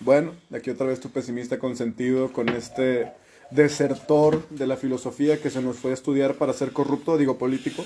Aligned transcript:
Bueno, 0.00 0.32
aquí 0.50 0.70
otra 0.70 0.86
vez 0.86 0.98
tu 0.98 1.10
pesimista 1.10 1.58
consentido 1.58 2.32
con 2.32 2.48
este 2.48 3.12
desertor 3.50 4.48
de 4.48 4.66
la 4.66 4.78
filosofía 4.78 5.42
que 5.42 5.50
se 5.50 5.60
nos 5.60 5.76
fue 5.76 5.90
a 5.90 5.94
estudiar 5.94 6.36
para 6.36 6.54
ser 6.54 6.72
corrupto, 6.72 7.18
digo 7.18 7.36
político. 7.36 7.84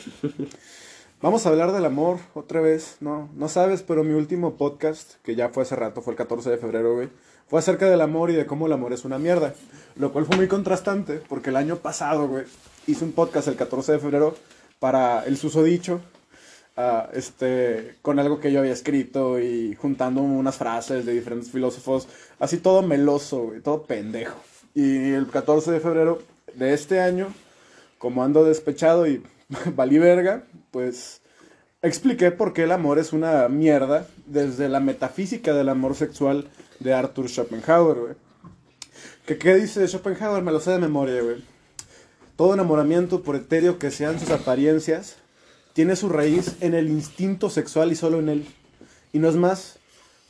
Vamos 1.21 1.45
a 1.45 1.49
hablar 1.49 1.73
del 1.73 1.85
amor 1.85 2.19
otra 2.35 2.61
vez, 2.61 2.99
¿no? 3.01 3.29
No 3.35 3.49
sabes, 3.49 3.83
pero 3.83 4.05
mi 4.05 4.15
último 4.15 4.55
podcast, 4.55 5.15
que 5.25 5.35
ya 5.35 5.49
fue 5.49 5.65
hace 5.65 5.75
rato, 5.75 6.03
fue 6.03 6.13
el 6.13 6.17
14 6.17 6.51
de 6.51 6.59
febrero, 6.59 6.95
güey, 6.95 7.09
fue 7.49 7.59
acerca 7.59 7.91
del 7.91 8.01
amor 8.01 8.31
y 8.31 8.35
de 8.35 8.47
cómo 8.47 8.67
el 8.67 8.73
amor 8.73 8.93
es 8.93 9.05
una 9.05 9.19
mierda. 9.19 9.55
Lo 9.97 10.13
cual 10.13 10.25
fue 10.25 10.37
muy 10.37 10.47
contrastante, 10.47 11.21
porque 11.29 11.51
el 11.51 11.57
año 11.57 11.77
pasado, 11.77 12.29
güey, 12.29 12.45
hice 12.87 13.05
un 13.05 13.13
podcast 13.13 13.49
el 13.49 13.57
14 13.57 13.91
de 13.91 13.99
febrero 13.99 14.37
para 14.79 15.25
el 15.25 15.37
susodicho, 15.37 16.01
este, 17.13 17.97
con 18.03 18.19
algo 18.19 18.41
que 18.41 18.53
yo 18.53 18.61
había 18.61 18.73
escrito 18.73 19.39
y 19.39 19.75
juntando 19.77 20.23
unas 20.23 20.57
frases 20.57 21.07
de 21.07 21.13
diferentes 21.13 21.51
filósofos, 21.51 22.09
así 22.39 22.59
todo 22.59 22.83
meloso, 22.83 23.53
todo 23.63 23.85
pendejo. 23.85 24.39
Y 24.75 25.13
el 25.13 25.29
14 25.29 25.71
de 25.71 25.81
febrero 25.81 26.23
de 26.55 26.75
este 26.75 27.01
año, 27.01 27.33
como 27.99 28.25
ando 28.25 28.45
despechado 28.45 29.07
y 29.07 29.23
valí 29.75 29.99
verga, 29.99 30.45
pues 30.71 31.21
expliqué 31.83 32.31
por 32.31 32.53
qué 32.53 32.65
el 32.65 32.73
amor 32.73 32.99
es 32.99 33.13
una 33.13 33.49
mierda 33.49 34.07
desde 34.27 34.69
la 34.69 34.81
metafísica 34.81 35.55
del 35.55 35.69
amor 35.69 35.95
sexual 35.95 36.49
de 36.81 36.95
Arthur 36.95 37.29
Schopenhauer, 37.29 37.99
güey. 37.99 38.15
¿Qué, 39.27 39.39
¿Qué 39.39 39.55
dice 39.55 39.87
Schopenhauer? 39.87 40.43
Me 40.43 40.53
lo 40.53 40.61
sé 40.61 40.73
de 40.73 40.79
memoria. 40.79 41.23
Todo 42.37 42.55
enamoramiento, 42.55 43.23
por 43.23 43.37
etéreo 43.37 43.79
que 43.79 43.91
sean 43.91 44.19
sus 44.19 44.31
apariencias, 44.31 45.17
tiene 45.75 45.97
su 45.97 46.09
raíz 46.09 46.57
en 46.61 46.73
el 46.73 46.89
instinto 46.89 47.51
sexual 47.51 47.93
y 47.93 47.97
solo 47.97 48.21
en 48.21 48.31
él. 48.31 48.47
Y 49.13 49.19
no 49.19 49.29
es 49.29 49.37
más 49.37 49.79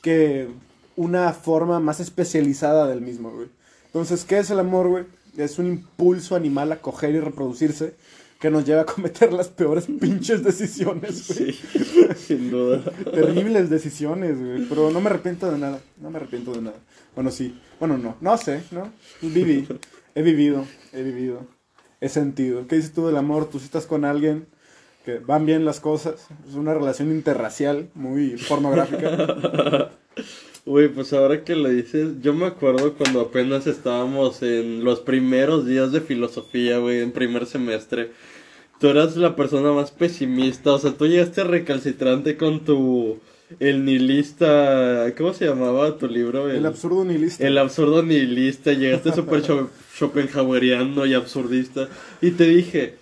que 0.02 0.48
una 0.96 1.32
forma 1.32 1.78
más 1.80 2.00
especializada 2.00 2.88
del 2.88 3.00
mismo, 3.00 3.30
güey. 3.30 3.48
Entonces, 3.86 4.24
¿qué 4.24 4.38
es 4.38 4.50
el 4.50 4.58
amor, 4.58 4.88
güey? 4.88 5.04
Es 5.36 5.58
un 5.58 5.66
impulso 5.66 6.34
animal 6.34 6.72
a 6.72 6.80
coger 6.80 7.14
y 7.14 7.20
reproducirse 7.20 7.94
que 8.40 8.50
nos 8.50 8.64
lleva 8.64 8.82
a 8.82 8.86
cometer 8.86 9.32
las 9.32 9.48
peores 9.48 9.86
pinches 10.00 10.42
decisiones, 10.42 11.28
güey. 11.28 11.52
Sí, 11.52 12.08
sin 12.26 12.50
duda. 12.50 12.82
Terribles 13.12 13.68
decisiones, 13.68 14.38
güey. 14.38 14.66
Pero 14.66 14.90
no 14.90 15.00
me 15.00 15.10
arrepiento 15.10 15.50
de 15.50 15.58
nada. 15.58 15.80
No 16.00 16.10
me 16.10 16.16
arrepiento 16.16 16.52
de 16.52 16.62
nada. 16.62 16.76
Bueno, 17.14 17.30
sí. 17.30 17.60
Bueno, 17.78 17.98
no. 17.98 18.16
No 18.20 18.36
sé, 18.38 18.62
¿no? 18.70 18.90
Viví. 19.20 19.68
He 20.14 20.22
vivido. 20.22 20.66
He 20.92 21.02
vivido. 21.02 21.46
He 22.00 22.08
sentido. 22.08 22.66
¿Qué 22.66 22.76
dices 22.76 22.92
tú 22.92 23.06
del 23.06 23.16
amor? 23.16 23.50
Tú 23.50 23.58
si 23.58 23.66
estás 23.66 23.86
con 23.86 24.04
alguien 24.04 24.46
que 25.04 25.18
van 25.18 25.46
bien 25.46 25.64
las 25.64 25.80
cosas. 25.80 26.28
Es 26.48 26.54
una 26.54 26.74
relación 26.74 27.10
interracial 27.10 27.88
muy 27.94 28.36
pornográfica. 28.48 29.90
Uy, 30.66 30.88
pues 30.88 31.12
ahora 31.12 31.44
que 31.44 31.56
lo 31.56 31.68
dices, 31.68 32.22
yo 32.22 32.32
me 32.32 32.46
acuerdo 32.46 32.94
cuando 32.94 33.20
apenas 33.20 33.66
estábamos 33.66 34.42
en 34.42 34.82
los 34.82 35.00
primeros 35.00 35.66
días 35.66 35.92
de 35.92 36.00
filosofía, 36.00 36.78
güey, 36.78 37.00
en 37.00 37.12
primer 37.12 37.44
semestre. 37.44 38.12
Tú 38.80 38.88
eras 38.88 39.14
la 39.16 39.36
persona 39.36 39.72
más 39.72 39.90
pesimista, 39.90 40.72
o 40.72 40.78
sea, 40.78 40.92
tú 40.92 41.06
llegaste 41.06 41.44
recalcitrante 41.44 42.36
con 42.36 42.64
tu... 42.64 43.20
El 43.60 43.84
nihilista, 43.84 45.12
¿cómo 45.18 45.34
se 45.34 45.44
llamaba 45.44 45.98
tu 45.98 46.08
libro? 46.08 46.50
El, 46.50 46.64
absurdo 46.64 47.04
nihilista. 47.04 47.46
El 47.46 47.58
absurdo 47.58 48.02
nihilista, 48.02 48.72
llegaste 48.72 49.12
súper 49.12 49.42
schopenhaueriano 49.94 51.04
y 51.06 51.12
absurdista. 51.12 51.88
Y 52.22 52.30
te 52.32 52.46
dije, 52.46 52.94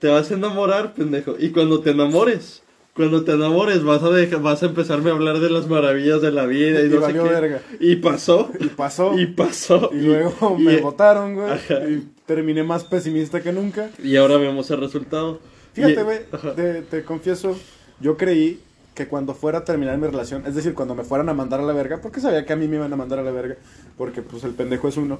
te 0.00 0.08
vas 0.08 0.30
a 0.30 0.34
enamorar, 0.34 0.94
pendejo. 0.94 1.36
Y 1.38 1.50
cuando 1.50 1.80
te 1.80 1.90
enamores, 1.90 2.62
cuando 2.94 3.22
te 3.22 3.32
enamores 3.32 3.84
vas 3.84 4.02
a 4.02 4.38
vas 4.38 4.62
a 4.62 4.66
empezarme 4.66 5.10
a 5.10 5.12
hablar 5.12 5.38
de 5.38 5.50
las 5.50 5.68
maravillas 5.68 6.22
de 6.22 6.32
la 6.32 6.46
vida 6.46 6.82
y, 6.82 6.88
no 6.88 7.06
sé 7.06 7.12
qué. 7.12 7.60
Y 7.78 7.96
pasó. 7.96 8.50
Y 8.58 8.66
pasó. 8.66 9.14
Y 9.18 9.26
pasó. 9.26 9.90
Y, 9.92 9.98
luego 9.98 10.56
me 10.58 10.78
votaron, 10.78 11.34
güey. 11.34 11.52
Y 11.88 12.08
terminé 12.26 12.64
más 12.64 12.82
pesimista 12.84 13.42
que 13.42 13.52
nunca. 13.52 13.90
Y 14.02 14.16
ahora 14.16 14.38
vemos 14.38 14.70
el 14.70 14.80
resultado. 14.80 15.38
Fíjate, 15.74 16.02
güey, 16.02 16.18
te, 16.56 16.82
te 16.82 17.04
confieso, 17.04 17.56
yo 18.00 18.16
creí 18.16 18.58
que 18.94 19.08
cuando 19.08 19.34
fuera 19.34 19.58
a 19.58 19.64
terminar 19.64 19.96
mi 19.98 20.06
relación, 20.06 20.44
es 20.46 20.54
decir, 20.54 20.74
cuando 20.74 20.94
me 20.94 21.04
fueran 21.04 21.28
a 21.28 21.34
mandar 21.34 21.60
a 21.60 21.62
la 21.62 21.72
verga, 21.72 22.00
porque 22.00 22.20
sabía 22.20 22.44
que 22.44 22.52
a 22.52 22.56
mí 22.56 22.68
me 22.68 22.76
iban 22.76 22.92
a 22.92 22.96
mandar 22.96 23.18
a 23.18 23.22
la 23.22 23.30
verga, 23.30 23.56
porque 23.96 24.22
pues 24.22 24.44
el 24.44 24.52
pendejo 24.52 24.88
es 24.88 24.96
uno. 24.96 25.18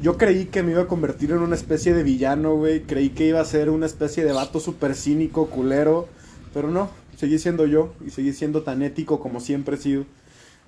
Yo 0.00 0.16
creí 0.16 0.46
que 0.46 0.62
me 0.62 0.72
iba 0.72 0.82
a 0.82 0.86
convertir 0.86 1.32
en 1.32 1.38
una 1.38 1.54
especie 1.54 1.94
de 1.94 2.02
villano, 2.02 2.54
güey, 2.54 2.82
creí 2.82 3.10
que 3.10 3.26
iba 3.26 3.40
a 3.40 3.44
ser 3.44 3.70
una 3.70 3.86
especie 3.86 4.24
de 4.24 4.32
vato 4.32 4.60
súper 4.60 4.94
cínico, 4.94 5.50
culero, 5.50 6.08
pero 6.52 6.68
no, 6.68 6.90
seguí 7.16 7.38
siendo 7.38 7.66
yo 7.66 7.92
y 8.06 8.10
seguí 8.10 8.32
siendo 8.32 8.62
tan 8.62 8.82
ético 8.82 9.20
como 9.20 9.40
siempre 9.40 9.76
he 9.76 9.78
sido. 9.78 10.04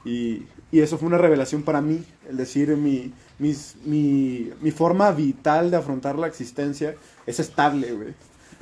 Y, 0.05 0.45
y 0.71 0.81
eso 0.81 0.99
fue 0.99 1.09
una 1.09 1.19
revelación 1.19 1.63
para 1.63 1.81
mí, 1.81 2.05
el 2.29 2.37
decir 2.37 2.77
mi, 2.77 3.13
mis, 3.39 3.77
mi, 3.85 4.51
mi 4.61 4.71
forma 4.71 5.11
vital 5.11 5.71
de 5.71 5.77
afrontar 5.77 6.19
la 6.19 6.27
existencia 6.27 6.95
es 7.27 7.41
estable, 7.41 7.93
güey. 7.93 8.15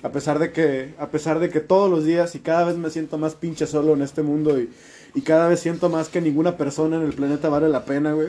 A 0.04 0.12
pesar 0.12 0.38
de 0.38 0.53
que, 0.53 0.94
a 0.98 1.09
pesar 1.09 1.41
de 1.41 1.48
que 1.48 1.60
todos 1.60 1.91
los 1.91 2.04
días 2.04 2.34
y 2.34 2.41
cada 2.41 2.65
vez 2.65 2.76
me 2.76 2.91
siento 2.91 3.16
más 3.16 3.34
pinche 3.34 3.66
solo 3.66 3.94
en 3.94 4.03
este 4.03 4.22
mundo 4.22 4.60
y, 4.60 4.69
y 5.15 5.22
cada 5.22 5.48
vez 5.48 5.60
siento 5.60 5.88
más 5.88 6.10
que 6.10 6.20
ninguna 6.20 6.59
persona 6.59 6.97
en 6.97 7.04
el 7.04 7.15
planeta 7.15 7.48
vale 7.48 7.70
la 7.70 7.87
pena, 7.87 8.12
güey. 8.12 8.28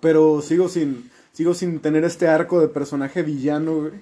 Pero 0.00 0.40
sigo 0.40 0.70
sin, 0.70 1.10
sigo 1.32 1.52
sin 1.52 1.80
tener 1.80 2.04
este 2.04 2.28
arco 2.28 2.62
de 2.62 2.68
personaje 2.68 3.22
villano, 3.22 3.74
güey. 3.74 3.92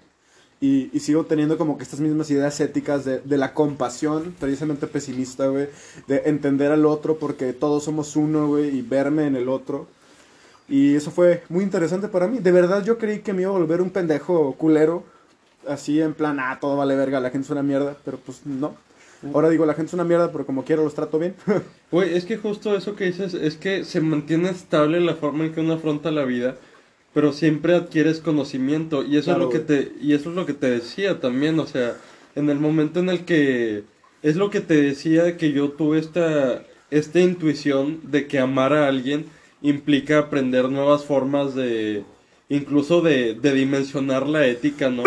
Y, 0.60 0.88
y, 0.92 1.00
sigo 1.00 1.26
teniendo 1.26 1.58
como 1.58 1.78
que 1.78 1.82
estas 1.82 1.98
mismas 1.98 2.30
ideas 2.30 2.60
éticas 2.60 3.04
de, 3.04 3.18
de 3.20 3.38
la 3.38 3.54
compasión, 3.54 4.36
precisamente 4.38 4.86
pesimista, 4.86 5.48
güey. 5.48 5.68
De 6.06 6.22
entender 6.26 6.70
al 6.70 6.86
otro 6.86 7.18
porque 7.18 7.52
todos 7.54 7.82
somos 7.82 8.14
uno, 8.14 8.46
güey, 8.46 8.76
y 8.76 8.82
verme 8.82 9.26
en 9.26 9.34
el 9.34 9.48
otro. 9.48 9.88
Y 10.68 10.94
eso 10.94 11.10
fue 11.10 11.42
muy 11.48 11.64
interesante 11.64 12.06
para 12.06 12.28
mí. 12.28 12.38
De 12.38 12.52
verdad 12.52 12.84
yo 12.84 12.98
creí 12.98 13.18
que 13.18 13.32
me 13.32 13.42
iba 13.42 13.50
a 13.50 13.58
volver 13.58 13.82
un 13.82 13.90
pendejo 13.90 14.54
culero. 14.54 15.17
Así 15.66 16.00
en 16.00 16.14
plan, 16.14 16.38
ah, 16.40 16.58
todo 16.60 16.76
vale 16.76 16.94
verga, 16.96 17.20
la 17.20 17.30
gente 17.30 17.46
es 17.46 17.50
una 17.50 17.62
mierda. 17.62 17.96
Pero 18.04 18.18
pues 18.18 18.46
no. 18.46 18.76
Ahora 19.34 19.50
digo, 19.50 19.66
la 19.66 19.74
gente 19.74 19.88
es 19.88 19.94
una 19.94 20.04
mierda, 20.04 20.30
pero 20.30 20.46
como 20.46 20.64
quiero 20.64 20.84
los 20.84 20.94
trato 20.94 21.18
bien. 21.18 21.34
Güey, 21.90 22.16
es 22.16 22.24
que 22.24 22.36
justo 22.36 22.76
eso 22.76 22.94
que 22.94 23.04
dices, 23.04 23.34
es 23.34 23.56
que 23.56 23.84
se 23.84 24.00
mantiene 24.00 24.50
estable 24.50 25.00
la 25.00 25.14
forma 25.14 25.46
en 25.46 25.52
que 25.52 25.60
uno 25.60 25.72
afronta 25.72 26.10
la 26.10 26.24
vida 26.24 26.56
pero 27.18 27.32
siempre 27.32 27.74
adquieres 27.74 28.20
conocimiento 28.20 29.04
y 29.04 29.16
eso 29.16 29.32
claro, 29.32 29.40
es 29.40 29.44
lo 29.46 29.50
que 29.50 29.58
te 29.58 29.92
y 30.00 30.12
eso 30.12 30.30
es 30.30 30.36
lo 30.36 30.46
que 30.46 30.54
te 30.54 30.70
decía 30.70 31.20
también, 31.20 31.58
o 31.58 31.66
sea, 31.66 31.96
en 32.34 32.50
el 32.50 32.60
momento 32.60 33.00
en 33.00 33.08
el 33.08 33.24
que 33.24 33.82
es 34.22 34.36
lo 34.36 34.50
que 34.50 34.60
te 34.60 34.80
decía 34.80 35.36
que 35.36 35.52
yo 35.52 35.70
tuve 35.70 35.98
esta 35.98 36.62
esta 36.90 37.20
intuición 37.20 38.00
de 38.04 38.26
que 38.26 38.38
amar 38.38 38.72
a 38.72 38.88
alguien 38.88 39.26
implica 39.62 40.18
aprender 40.18 40.68
nuevas 40.68 41.04
formas 41.04 41.54
de 41.54 42.04
incluso 42.48 43.00
de, 43.00 43.34
de 43.34 43.52
dimensionar 43.52 44.26
la 44.26 44.46
ética, 44.46 44.88
¿no? 44.88 45.02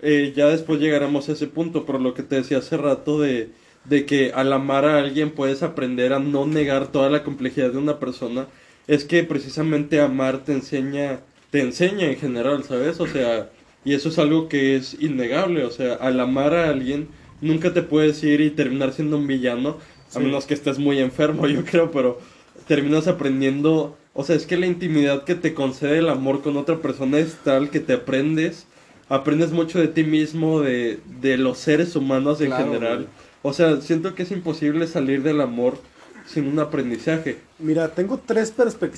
Eh, 0.00 0.32
ya 0.36 0.46
después 0.46 0.80
llegaremos 0.80 1.28
a 1.28 1.32
ese 1.32 1.46
punto, 1.46 1.84
pero 1.84 1.98
lo 1.98 2.14
que 2.14 2.22
te 2.22 2.36
decía 2.36 2.58
hace 2.58 2.76
rato 2.76 3.20
de, 3.20 3.50
de 3.84 4.06
que 4.06 4.32
al 4.32 4.52
amar 4.52 4.84
a 4.84 4.98
alguien 4.98 5.30
puedes 5.30 5.62
aprender 5.62 6.12
a 6.12 6.18
no 6.18 6.46
negar 6.46 6.92
toda 6.92 7.10
la 7.10 7.24
complejidad 7.24 7.72
de 7.72 7.78
una 7.78 7.98
persona, 7.98 8.46
es 8.86 9.04
que 9.04 9.24
precisamente 9.24 10.00
amar 10.00 10.44
te 10.44 10.52
enseña 10.52 11.20
te 11.50 11.60
enseña 11.60 12.06
en 12.06 12.16
general, 12.16 12.64
¿sabes? 12.64 13.00
O 13.00 13.06
sea, 13.06 13.50
y 13.84 13.94
eso 13.94 14.08
es 14.08 14.18
algo 14.18 14.48
que 14.48 14.76
es 14.76 14.96
innegable, 15.00 15.64
o 15.64 15.70
sea, 15.70 15.94
al 15.94 16.20
amar 16.20 16.54
a 16.54 16.68
alguien, 16.68 17.08
nunca 17.40 17.72
te 17.72 17.82
puedes 17.82 18.22
ir 18.22 18.40
y 18.40 18.50
terminar 18.50 18.92
siendo 18.92 19.16
un 19.16 19.26
villano, 19.26 19.78
sí. 20.08 20.18
a 20.18 20.20
menos 20.20 20.46
que 20.46 20.54
estés 20.54 20.78
muy 20.78 20.98
enfermo, 20.98 21.46
yo 21.48 21.64
creo, 21.64 21.90
pero 21.90 22.18
terminas 22.66 23.08
aprendiendo, 23.08 23.96
o 24.12 24.24
sea, 24.24 24.36
es 24.36 24.46
que 24.46 24.56
la 24.56 24.66
intimidad 24.66 25.24
que 25.24 25.34
te 25.34 25.54
concede 25.54 25.98
el 25.98 26.08
amor 26.08 26.42
con 26.42 26.56
otra 26.56 26.78
persona 26.78 27.18
es 27.18 27.36
tal 27.44 27.70
que 27.70 27.80
te 27.80 27.94
aprendes, 27.94 28.66
aprendes 29.08 29.52
mucho 29.52 29.78
de 29.78 29.88
ti 29.88 30.04
mismo, 30.04 30.60
de, 30.60 31.00
de 31.20 31.36
los 31.36 31.58
seres 31.58 31.96
humanos 31.96 32.40
en 32.40 32.52
general. 32.52 32.96
Güey. 32.96 33.08
O 33.42 33.52
sea, 33.52 33.80
siento 33.80 34.14
que 34.14 34.24
es 34.24 34.30
imposible 34.30 34.86
salir 34.86 35.22
del 35.22 35.40
amor 35.40 35.78
sin 36.26 36.46
un 36.46 36.58
aprendizaje. 36.58 37.38
Mira, 37.58 37.88
tengo 37.88 38.20
tres, 38.24 38.50
perspe 38.50 38.90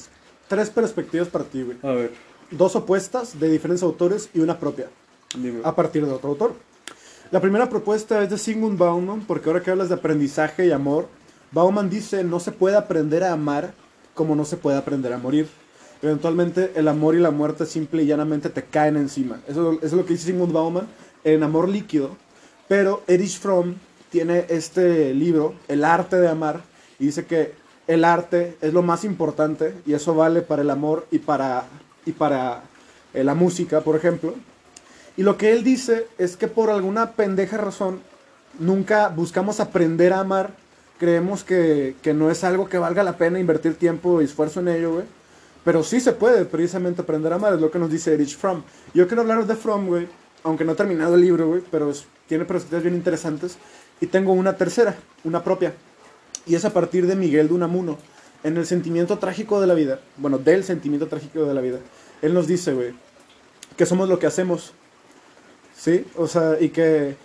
tres 0.48 0.70
perspectivas 0.70 1.28
para 1.28 1.44
ti, 1.44 1.62
güey. 1.62 1.78
A 1.82 1.92
ver 1.92 2.30
dos 2.50 2.74
opuestas 2.76 3.38
de 3.38 3.48
diferentes 3.48 3.82
autores 3.82 4.28
y 4.34 4.40
una 4.40 4.58
propia, 4.58 4.88
Dime. 5.34 5.60
a 5.64 5.74
partir 5.74 6.04
de 6.04 6.12
otro 6.12 6.30
autor. 6.30 6.54
La 7.30 7.40
primera 7.40 7.68
propuesta 7.68 8.22
es 8.22 8.30
de 8.30 8.38
Sigmund 8.38 8.76
Bauman, 8.76 9.20
porque 9.20 9.48
ahora 9.48 9.62
que 9.62 9.70
hablas 9.70 9.88
de 9.88 9.94
aprendizaje 9.94 10.66
y 10.66 10.72
amor, 10.72 11.08
Bauman 11.52 11.88
dice, 11.88 12.24
no 12.24 12.40
se 12.40 12.52
puede 12.52 12.76
aprender 12.76 13.22
a 13.22 13.32
amar 13.32 13.72
como 14.14 14.34
no 14.34 14.44
se 14.44 14.56
puede 14.56 14.76
aprender 14.76 15.12
a 15.12 15.18
morir. 15.18 15.46
Eventualmente 16.02 16.72
el 16.76 16.88
amor 16.88 17.14
y 17.14 17.18
la 17.18 17.30
muerte 17.30 17.66
simple 17.66 18.02
y 18.02 18.06
llanamente 18.06 18.48
te 18.48 18.64
caen 18.64 18.96
encima. 18.96 19.40
Eso, 19.46 19.78
es 19.82 19.92
lo 19.92 20.06
que 20.06 20.14
dice 20.14 20.26
Sigmund 20.26 20.52
Bauman 20.52 20.86
en 21.24 21.42
Amor 21.42 21.68
Líquido. 21.68 22.16
Pero 22.68 23.02
Erich 23.06 23.38
Fromm 23.38 23.74
tiene 24.10 24.46
este 24.48 25.12
libro, 25.12 25.54
El 25.68 25.84
arte 25.84 26.16
de 26.16 26.28
amar, 26.28 26.62
y 26.98 27.06
dice 27.06 27.26
que 27.26 27.52
el 27.86 28.04
arte 28.04 28.56
es 28.60 28.72
lo 28.72 28.82
más 28.82 29.04
importante 29.04 29.74
y 29.84 29.94
eso 29.94 30.14
vale 30.14 30.42
para 30.42 30.62
el 30.62 30.70
amor 30.70 31.06
y 31.10 31.18
para 31.18 31.64
y 32.06 32.12
para 32.12 32.62
eh, 33.12 33.24
la 33.24 33.34
música, 33.34 33.80
por 33.80 33.96
ejemplo. 33.96 34.34
Y 35.16 35.22
lo 35.22 35.36
que 35.36 35.52
él 35.52 35.64
dice 35.64 36.06
es 36.18 36.36
que 36.36 36.48
por 36.48 36.70
alguna 36.70 37.12
pendeja 37.12 37.56
razón 37.56 38.00
nunca 38.58 39.08
buscamos 39.08 39.60
aprender 39.60 40.12
a 40.12 40.20
amar. 40.20 40.50
Creemos 40.98 41.44
que, 41.44 41.96
que 42.02 42.14
no 42.14 42.30
es 42.30 42.44
algo 42.44 42.68
que 42.68 42.78
valga 42.78 43.02
la 43.02 43.16
pena 43.16 43.40
invertir 43.40 43.74
tiempo 43.74 44.20
y 44.20 44.24
esfuerzo 44.24 44.60
en 44.60 44.68
ello, 44.68 44.92
güey. 44.94 45.04
Pero 45.64 45.82
sí 45.82 46.00
se 46.00 46.12
puede 46.12 46.44
precisamente 46.44 47.02
aprender 47.02 47.32
a 47.32 47.36
amar, 47.36 47.54
es 47.54 47.60
lo 47.60 47.70
que 47.70 47.78
nos 47.78 47.90
dice 47.90 48.14
Erich 48.14 48.36
Fromm. 48.36 48.62
Yo 48.94 49.06
quiero 49.06 49.22
hablar 49.22 49.46
de 49.46 49.56
Fromm, 49.56 49.86
güey, 49.86 50.08
aunque 50.42 50.64
no 50.64 50.72
he 50.72 50.74
terminado 50.74 51.14
el 51.14 51.20
libro, 51.20 51.48
güey, 51.48 51.62
pero 51.70 51.92
tiene 52.26 52.44
perspectivas 52.44 52.82
bien 52.82 52.94
interesantes. 52.94 53.58
Y 54.00 54.06
tengo 54.06 54.32
una 54.32 54.56
tercera, 54.56 54.96
una 55.24 55.44
propia. 55.44 55.74
Y 56.46 56.54
es 56.54 56.64
a 56.64 56.72
partir 56.72 57.06
de 57.06 57.14
Miguel 57.14 57.48
de 57.48 57.54
Unamuno, 57.54 57.98
en 58.42 58.56
el 58.56 58.66
sentimiento 58.66 59.18
trágico 59.18 59.60
de 59.60 59.66
la 59.66 59.74
vida. 59.74 60.00
Bueno, 60.16 60.38
del 60.38 60.64
sentimiento 60.64 61.06
trágico 61.06 61.44
de 61.44 61.52
la 61.52 61.60
vida. 61.60 61.78
Él 62.22 62.32
nos 62.32 62.46
dice, 62.46 62.72
güey, 62.72 62.94
que 63.76 63.84
somos 63.84 64.08
lo 64.08 64.18
que 64.18 64.26
hacemos. 64.26 64.72
¿Sí? 65.76 66.06
O 66.16 66.26
sea, 66.26 66.58
y 66.60 66.70
que 66.70 67.16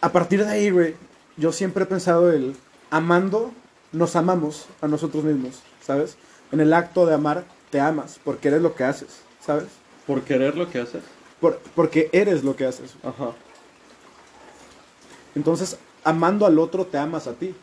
a 0.00 0.12
partir 0.12 0.44
de 0.44 0.50
ahí, 0.50 0.70
güey, 0.70 0.94
yo 1.36 1.52
siempre 1.52 1.84
he 1.84 1.86
pensado 1.86 2.32
el 2.32 2.56
amando, 2.90 3.52
nos 3.92 4.16
amamos 4.16 4.66
a 4.80 4.88
nosotros 4.88 5.24
mismos, 5.24 5.60
¿sabes? 5.84 6.16
En 6.52 6.60
el 6.60 6.72
acto 6.72 7.06
de 7.06 7.14
amar, 7.14 7.44
te 7.70 7.80
amas, 7.80 8.18
porque 8.24 8.48
eres 8.48 8.62
lo 8.62 8.74
que 8.74 8.84
haces, 8.84 9.20
¿sabes? 9.44 9.68
¿Por 10.06 10.22
querer 10.22 10.56
lo 10.56 10.70
que 10.70 10.80
haces? 10.80 11.02
Por, 11.40 11.58
porque 11.74 12.08
eres 12.12 12.42
lo 12.44 12.56
que 12.56 12.66
haces. 12.66 12.94
Ajá. 13.02 13.30
Entonces, 15.34 15.78
amando 16.04 16.46
al 16.46 16.58
otro, 16.58 16.86
te 16.86 16.98
amas 16.98 17.26
a 17.26 17.34
ti. 17.34 17.54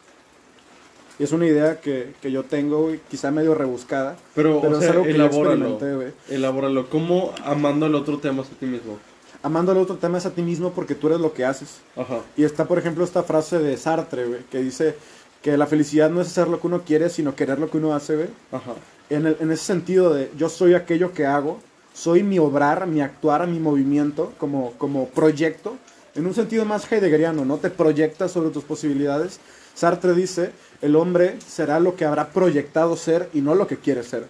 Y 1.20 1.24
es 1.24 1.32
una 1.32 1.48
idea 1.48 1.82
que, 1.82 2.14
que 2.22 2.32
yo 2.32 2.44
tengo, 2.44 2.84
güey, 2.84 3.00
quizá 3.10 3.32
medio 3.32 3.56
rebuscada. 3.56 4.16
Pero, 4.36 4.62
pero 4.62 4.76
o 4.76 4.80
es 4.80 4.84
sea, 4.84 4.92
algo 4.92 5.04
que 5.04 5.12
elabóralo. 5.12 5.68
experimenté, 5.68 5.96
güey. 5.96 6.14
Elabóralo. 6.30 6.90
¿Cómo 6.90 7.34
amando 7.44 7.88
al 7.88 7.96
otro 7.96 8.20
te 8.20 8.30
amas 8.30 8.48
a 8.48 8.60
ti 8.60 8.68
mismo? 8.68 9.00
Amando 9.42 9.72
al 9.72 9.80
otro, 9.80 9.98
te 9.98 10.06
amas 10.06 10.26
a 10.26 10.32
ti 10.32 10.42
mismo 10.42 10.72
porque 10.72 10.96
tú 10.96 11.08
eres 11.08 11.20
lo 11.20 11.34
que 11.34 11.46
haces. 11.46 11.80
Ajá. 11.96 12.20
Y 12.36 12.44
está, 12.44 12.66
por 12.68 12.78
ejemplo, 12.78 13.04
esta 13.04 13.24
frase 13.24 13.60
de 13.60 13.76
Sartre, 13.78 14.26
güey, 14.26 14.42
que 14.52 14.60
dice 14.60 14.96
que 15.42 15.56
la 15.58 15.68
felicidad 15.68 16.10
no 16.10 16.22
es 16.22 16.28
hacer 16.28 16.48
lo 16.48 16.60
que 16.60 16.68
uno 16.68 16.82
quiere, 16.84 17.10
sino 17.10 17.36
querer 17.36 17.60
lo 17.60 17.70
que 17.70 17.78
uno 17.78 17.94
hace, 17.94 18.16
güey. 18.16 18.30
Ajá. 18.52 18.74
En, 19.10 19.26
el- 19.26 19.38
en 19.40 19.52
ese 19.52 19.64
sentido 19.64 20.14
de 20.14 20.32
yo 20.38 20.50
soy 20.50 20.74
aquello 20.74 21.14
que 21.14 21.26
hago, 21.26 21.60
soy 21.94 22.24
mi 22.24 22.38
obrar, 22.40 22.86
mi 22.88 23.02
actuar, 23.02 23.48
mi 23.48 23.60
movimiento 23.60 24.34
como, 24.38 24.74
como 24.78 25.08
proyecto, 25.10 25.78
en 26.16 26.26
un 26.26 26.34
sentido 26.34 26.66
más 26.66 26.92
heideggeriano, 26.92 27.46
¿no? 27.46 27.58
Te 27.58 27.70
proyectas 27.70 28.32
sobre 28.32 28.50
tus 28.50 28.64
posibilidades. 28.64 29.40
Sartre 29.76 30.14
dice, 30.14 30.52
el 30.82 30.96
hombre 30.96 31.38
será 31.48 31.80
lo 31.80 31.96
que 31.96 32.06
habrá 32.06 32.30
proyectado 32.30 32.98
ser 32.98 33.30
y 33.34 33.42
no 33.42 33.54
lo 33.56 33.68
que 33.68 33.78
quiere 33.78 34.04
ser. 34.04 34.28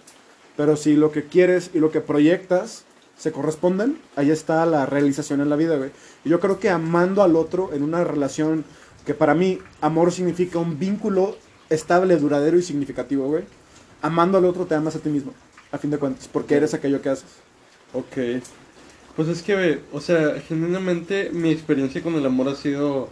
Pero 0.56 0.76
si 0.76 0.94
lo 0.96 1.10
que 1.12 1.24
quieres 1.24 1.70
y 1.72 1.78
lo 1.78 1.90
que 1.90 2.00
proyectas 2.00 2.84
se 3.16 3.32
corresponden, 3.32 3.98
ahí 4.16 4.30
está 4.30 4.64
la 4.66 4.86
realización 4.86 5.40
en 5.40 5.48
la 5.50 5.56
vida, 5.56 5.76
güey. 5.76 5.90
Y 6.24 6.28
yo 6.28 6.40
creo 6.40 6.58
que 6.60 6.68
amando 6.70 7.22
al 7.22 7.36
otro 7.36 7.70
en 7.72 7.82
una 7.82 8.04
relación 8.04 8.64
que 9.04 9.14
para 9.14 9.34
mí 9.34 9.58
amor 9.80 10.12
significa 10.12 10.58
un 10.58 10.78
vínculo 10.78 11.36
estable, 11.70 12.16
duradero 12.16 12.58
y 12.58 12.62
significativo, 12.62 13.26
güey. 13.26 13.44
Amando 14.02 14.38
al 14.38 14.44
otro 14.44 14.66
te 14.66 14.74
amas 14.74 14.96
a 14.96 15.00
ti 15.00 15.08
mismo, 15.08 15.34
a 15.72 15.78
fin 15.78 15.90
de 15.90 15.98
cuentas, 15.98 16.28
porque 16.32 16.54
eres 16.54 16.74
aquello 16.74 17.02
que 17.02 17.10
haces. 17.10 17.30
Ok. 17.92 18.42
Pues 19.16 19.28
es 19.28 19.42
que, 19.42 19.80
o 19.92 20.00
sea, 20.00 20.40
genuinamente 20.46 21.30
mi 21.32 21.50
experiencia 21.50 22.02
con 22.02 22.14
el 22.14 22.24
amor 22.24 22.48
ha 22.48 22.54
sido, 22.54 23.08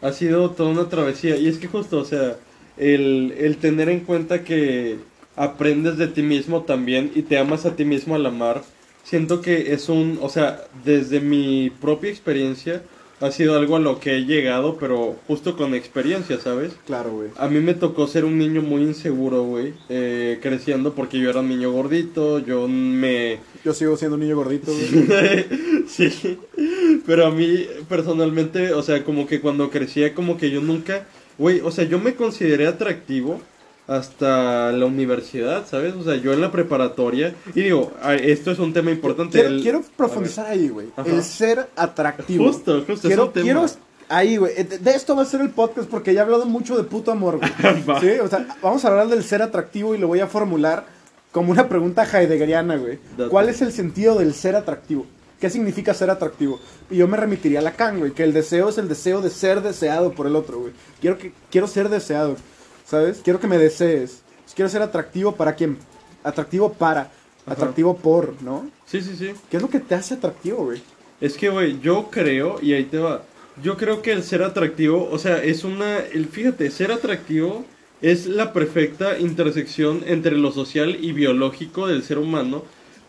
ha 0.00 0.12
sido 0.12 0.50
toda 0.50 0.70
una 0.70 0.88
travesía. 0.88 1.36
Y 1.36 1.48
es 1.48 1.58
que 1.58 1.68
justo, 1.68 1.98
o 1.98 2.04
sea, 2.04 2.36
el, 2.78 3.34
el 3.36 3.58
tener 3.58 3.88
en 3.88 4.00
cuenta 4.00 4.44
que 4.44 4.98
aprendes 5.36 5.98
de 5.98 6.08
ti 6.08 6.22
mismo 6.22 6.62
también 6.62 7.10
y 7.14 7.22
te 7.22 7.38
amas 7.38 7.66
a 7.66 7.76
ti 7.76 7.84
mismo 7.84 8.14
al 8.14 8.26
amar, 8.26 8.62
siento 9.04 9.40
que 9.40 9.72
es 9.74 9.88
un, 9.88 10.18
o 10.22 10.28
sea, 10.28 10.64
desde 10.84 11.20
mi 11.20 11.70
propia 11.80 12.10
experiencia 12.10 12.82
ha 13.22 13.30
sido 13.30 13.56
algo 13.56 13.76
a 13.76 13.80
lo 13.80 14.00
que 14.00 14.16
he 14.16 14.24
llegado, 14.24 14.76
pero 14.78 15.16
justo 15.28 15.56
con 15.56 15.74
experiencia, 15.74 16.40
¿sabes? 16.40 16.72
Claro, 16.86 17.12
güey. 17.12 17.30
A 17.36 17.48
mí 17.48 17.60
me 17.60 17.74
tocó 17.74 18.08
ser 18.08 18.24
un 18.24 18.36
niño 18.36 18.62
muy 18.62 18.82
inseguro, 18.82 19.44
güey, 19.44 19.74
eh, 19.88 20.40
creciendo 20.42 20.92
porque 20.94 21.18
yo 21.18 21.30
era 21.30 21.40
un 21.40 21.48
niño 21.48 21.70
gordito, 21.70 22.40
yo 22.40 22.66
me... 22.66 23.38
Yo 23.64 23.74
sigo 23.74 23.96
siendo 23.96 24.16
un 24.16 24.22
niño 24.22 24.36
gordito, 24.36 24.72
güey. 24.72 25.46
sí, 25.86 26.38
pero 27.06 27.26
a 27.26 27.30
mí 27.30 27.66
personalmente, 27.88 28.72
o 28.72 28.82
sea, 28.82 29.04
como 29.04 29.26
que 29.28 29.40
cuando 29.40 29.70
crecía, 29.70 30.14
como 30.14 30.36
que 30.36 30.50
yo 30.50 30.60
nunca, 30.60 31.06
güey, 31.38 31.60
o 31.60 31.70
sea, 31.70 31.84
yo 31.84 32.00
me 32.00 32.14
consideré 32.14 32.66
atractivo 32.66 33.40
hasta 33.96 34.72
la 34.72 34.86
universidad, 34.86 35.66
¿sabes? 35.66 35.94
O 35.94 36.02
sea, 36.04 36.16
yo 36.16 36.32
en 36.32 36.40
la 36.40 36.50
preparatoria, 36.50 37.34
y 37.54 37.62
digo, 37.62 37.92
esto 38.20 38.50
es 38.50 38.58
un 38.58 38.72
tema 38.72 38.90
importante. 38.90 39.38
Quiero, 39.38 39.48
el- 39.54 39.62
quiero 39.62 39.82
profundizar 39.96 40.46
ahí, 40.46 40.68
güey. 40.68 40.88
El 41.04 41.22
ser 41.22 41.68
atractivo. 41.76 42.46
Justo, 42.46 42.78
justo, 42.86 42.92
es 42.94 43.00
quiero, 43.02 43.26
un 43.26 43.32
tema. 43.32 43.44
quiero 43.44 43.66
ahí, 44.08 44.36
güey. 44.36 44.54
De 44.54 44.78
de 44.78 44.90
esto 44.92 45.16
va 45.16 45.22
a 45.22 45.26
ser 45.26 45.40
el 45.40 45.50
podcast 45.50 45.88
porque 45.88 46.12
ya 46.14 46.20
he 46.20 46.24
hablado 46.24 46.46
mucho 46.46 46.76
de 46.76 46.84
puto 46.84 47.10
amor, 47.12 47.38
güey. 47.38 47.50
Sí, 48.00 48.10
o 48.20 48.28
sea, 48.28 48.46
vamos 48.62 48.84
a 48.84 48.88
hablar 48.88 49.08
del 49.08 49.24
ser 49.24 49.42
atractivo 49.42 49.94
y 49.94 49.98
lo 49.98 50.08
voy 50.08 50.20
a 50.20 50.26
formular 50.26 50.86
como 51.30 51.50
una 51.50 51.68
pregunta 51.68 52.04
heideggeriana, 52.04 52.76
güey. 52.76 52.98
¿Cuál 53.30 53.48
es 53.48 53.62
el 53.62 53.72
sentido 53.72 54.18
del 54.18 54.34
ser 54.34 54.54
atractivo? 54.54 55.06
¿Qué 55.40 55.50
significa 55.50 55.92
ser 55.94 56.08
atractivo? 56.10 56.60
Y 56.90 56.98
yo 56.98 57.08
me 57.08 57.16
remitiría 57.16 57.58
a 57.58 57.62
Lacan, 57.62 57.98
güey, 57.98 58.12
que 58.12 58.22
el 58.22 58.32
deseo 58.32 58.68
es 58.68 58.78
el 58.78 58.86
deseo 58.88 59.20
de 59.22 59.30
ser 59.30 59.60
deseado 59.62 60.12
por 60.12 60.26
el 60.26 60.36
otro, 60.36 60.60
güey. 60.60 60.72
Quiero, 61.00 61.18
que, 61.18 61.32
quiero 61.50 61.66
ser 61.66 61.88
deseado, 61.88 62.36
¿sabes? 62.92 63.22
Quiero 63.24 63.40
que 63.40 63.46
me 63.46 63.56
desees. 63.56 64.20
Quiero 64.54 64.68
ser 64.68 64.82
atractivo 64.82 65.34
para 65.34 65.54
quién? 65.54 65.78
Atractivo 66.22 66.74
para, 66.74 67.10
atractivo 67.46 67.96
por, 67.96 68.34
¿no? 68.42 68.70
Sí, 68.84 69.00
sí, 69.00 69.16
sí. 69.16 69.32
¿Qué 69.50 69.56
es 69.56 69.62
lo 69.62 69.70
que 69.70 69.80
te 69.80 69.94
hace 69.94 70.12
atractivo, 70.12 70.66
güey? 70.66 70.82
Es 71.18 71.38
que, 71.38 71.48
güey, 71.48 71.80
yo 71.80 72.10
creo, 72.10 72.58
y 72.60 72.74
ahí 72.74 72.84
te 72.84 72.98
va, 72.98 73.22
yo 73.62 73.78
creo 73.78 74.02
que 74.02 74.12
el 74.12 74.22
ser 74.22 74.42
atractivo, 74.42 75.08
o 75.10 75.18
sea, 75.18 75.42
es 75.42 75.64
una, 75.64 76.00
el, 76.00 76.26
fíjate, 76.26 76.70
ser 76.70 76.92
atractivo 76.92 77.64
es 78.02 78.26
la 78.26 78.52
perfecta 78.52 79.18
intersección 79.18 80.02
entre 80.06 80.36
lo 80.36 80.52
social 80.52 80.98
y 81.00 81.12
biológico 81.12 81.86
del 81.86 82.02
ser 82.02 82.18
humano, 82.18 82.62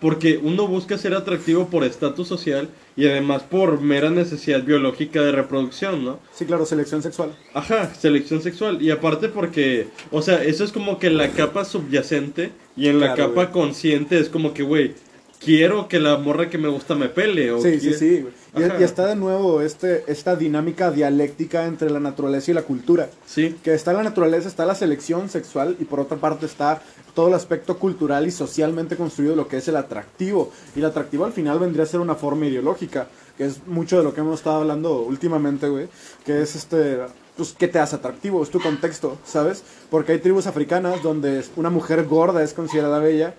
porque 0.04 0.38
uno 0.44 0.68
busca 0.68 0.98
ser 0.98 1.14
atractivo 1.14 1.70
por 1.70 1.86
estatus 1.86 2.28
social 2.28 2.68
y 2.98 3.08
además 3.08 3.44
por 3.44 3.80
mera 3.80 4.10
necesidad 4.10 4.62
biológica 4.62 5.22
de 5.22 5.32
reproducción, 5.32 6.04
¿no? 6.04 6.20
Sí, 6.34 6.46
claro, 6.46 6.66
selección 6.66 7.02
sexual. 7.02 7.34
Ajá, 7.54 7.96
selección 7.96 8.42
sexual. 8.42 8.82
Y 8.82 8.92
aparte 8.92 9.30
porque, 9.30 9.88
o 10.12 10.22
sea, 10.22 10.44
eso 10.44 10.66
es 10.66 10.74
como 10.74 11.00
que 11.00 11.10
la 11.10 11.30
capa 11.30 11.64
subyacente 11.64 12.52
y 12.76 12.90
en 12.90 13.00
la 13.00 13.16
capa 13.16 13.46
güey. 13.46 13.52
consciente 13.52 14.20
es 14.20 14.28
como 14.28 14.54
que, 14.54 14.64
güey, 14.64 14.94
quiero 15.44 15.88
que 15.88 16.00
la 16.00 16.18
morra 16.18 16.50
que 16.50 16.58
me 16.58 16.68
gusta 16.68 16.96
me 16.96 17.10
pele. 17.10 17.52
O 17.52 17.62
Sí, 17.62 17.80
sí, 17.80 17.94
sí. 17.94 18.26
Y, 18.56 18.82
y 18.82 18.84
está 18.84 19.08
de 19.08 19.16
nuevo 19.16 19.62
este, 19.62 20.04
esta 20.08 20.36
dinámica 20.36 20.92
dialéctica 20.92 21.66
entre 21.66 21.90
la 21.90 22.00
naturaleza 22.00 22.52
y 22.52 22.54
la 22.54 22.64
cultura. 22.64 23.10
Sí, 23.26 23.56
Que 23.64 23.74
está 23.74 23.94
la 23.94 24.04
naturaleza, 24.04 24.48
está 24.48 24.66
la 24.66 24.76
selección 24.76 25.30
sexual 25.30 25.76
y 25.80 25.86
por 25.86 26.00
otra 26.00 26.18
parte 26.18 26.46
está 26.46 26.82
todo 27.14 27.28
el 27.28 27.34
aspecto 27.34 27.78
cultural 27.78 28.28
y 28.28 28.32
socialmente 28.32 28.96
construido 28.96 29.34
de 29.34 29.38
lo 29.38 29.48
que 29.48 29.58
es 29.58 29.68
el 29.68 29.76
atractivo. 29.76 30.52
Y 30.76 30.80
el 30.80 30.86
atractivo 30.86 31.26
al 31.26 31.34
final 31.34 31.60
vendría 31.60 31.84
a 31.84 31.88
ser 31.88 32.00
una 32.00 32.16
forma 32.16 32.48
ideológica, 32.48 33.08
que 33.38 33.46
es 33.46 33.66
mucho 33.68 33.98
de 33.98 34.04
lo 34.04 34.14
que 34.14 34.22
hemos 34.22 34.40
estado 34.40 34.58
hablando 34.58 35.02
últimamente, 35.02 35.68
güey. 35.68 35.88
Que 36.26 36.42
es 36.42 36.56
este, 36.56 37.00
pues, 37.36 37.56
¿qué 37.58 37.68
te 37.68 37.80
hace 37.80 37.96
atractivo? 37.96 38.44
Es 38.44 38.50
tu 38.50 38.60
contexto, 38.60 39.18
¿sabes? 39.26 39.64
Porque 39.90 40.12
hay 40.14 40.20
tribus 40.20 40.48
africanas 40.48 41.02
donde 41.02 41.44
una 41.56 41.70
mujer 41.70 42.06
gorda 42.06 42.44
es 42.44 42.54
considerada 42.54 43.00
bella, 43.00 43.34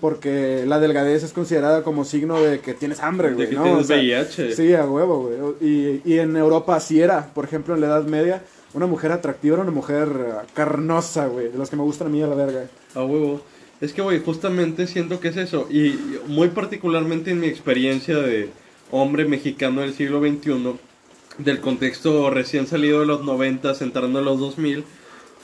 porque 0.00 0.64
la 0.66 0.80
delgadez 0.80 1.22
es 1.22 1.32
considerada 1.32 1.82
como 1.82 2.04
signo 2.04 2.40
de 2.40 2.60
que 2.60 2.74
tienes 2.74 3.00
hambre, 3.00 3.28
de 3.28 3.34
güey. 3.34 3.48
que 3.48 3.54
¿no? 3.54 3.62
tienes 3.64 3.84
O 3.84 3.86
sea, 3.86 3.96
VIH. 3.96 4.54
Sí, 4.54 4.74
a 4.74 4.84
huevo, 4.84 5.28
güey. 5.28 5.38
Y, 5.60 6.02
y 6.04 6.18
en 6.18 6.36
Europa 6.36 6.76
así 6.76 7.00
era. 7.00 7.32
Por 7.32 7.44
ejemplo, 7.44 7.74
en 7.74 7.80
la 7.80 7.86
Edad 7.88 8.04
Media, 8.04 8.42
una 8.74 8.86
mujer 8.86 9.12
atractiva 9.12 9.54
era 9.54 9.62
una 9.62 9.72
mujer 9.72 10.08
eh, 10.08 10.32
carnosa, 10.54 11.26
güey. 11.26 11.48
De 11.48 11.58
las 11.58 11.70
que 11.70 11.76
me 11.76 11.82
gustan 11.82 12.08
a 12.08 12.10
mí 12.10 12.22
a 12.22 12.26
la 12.26 12.34
verga. 12.34 12.64
A 12.94 13.04
huevo. 13.04 13.40
Es 13.80 13.92
que, 13.92 14.02
güey, 14.02 14.20
justamente 14.20 14.86
siento 14.88 15.20
que 15.20 15.28
es 15.28 15.36
eso. 15.36 15.68
Y 15.70 15.96
muy 16.26 16.48
particularmente 16.48 17.30
en 17.30 17.40
mi 17.40 17.46
experiencia 17.46 18.16
de 18.16 18.50
hombre 18.90 19.24
mexicano 19.24 19.82
del 19.82 19.94
siglo 19.94 20.20
XXI, 20.20 20.78
del 21.38 21.60
contexto 21.60 22.30
recién 22.30 22.66
salido 22.66 23.00
de 23.00 23.06
los 23.06 23.24
90, 23.24 23.72
entrando 23.80 24.18
a 24.18 24.22
los 24.22 24.38
2000, 24.38 24.84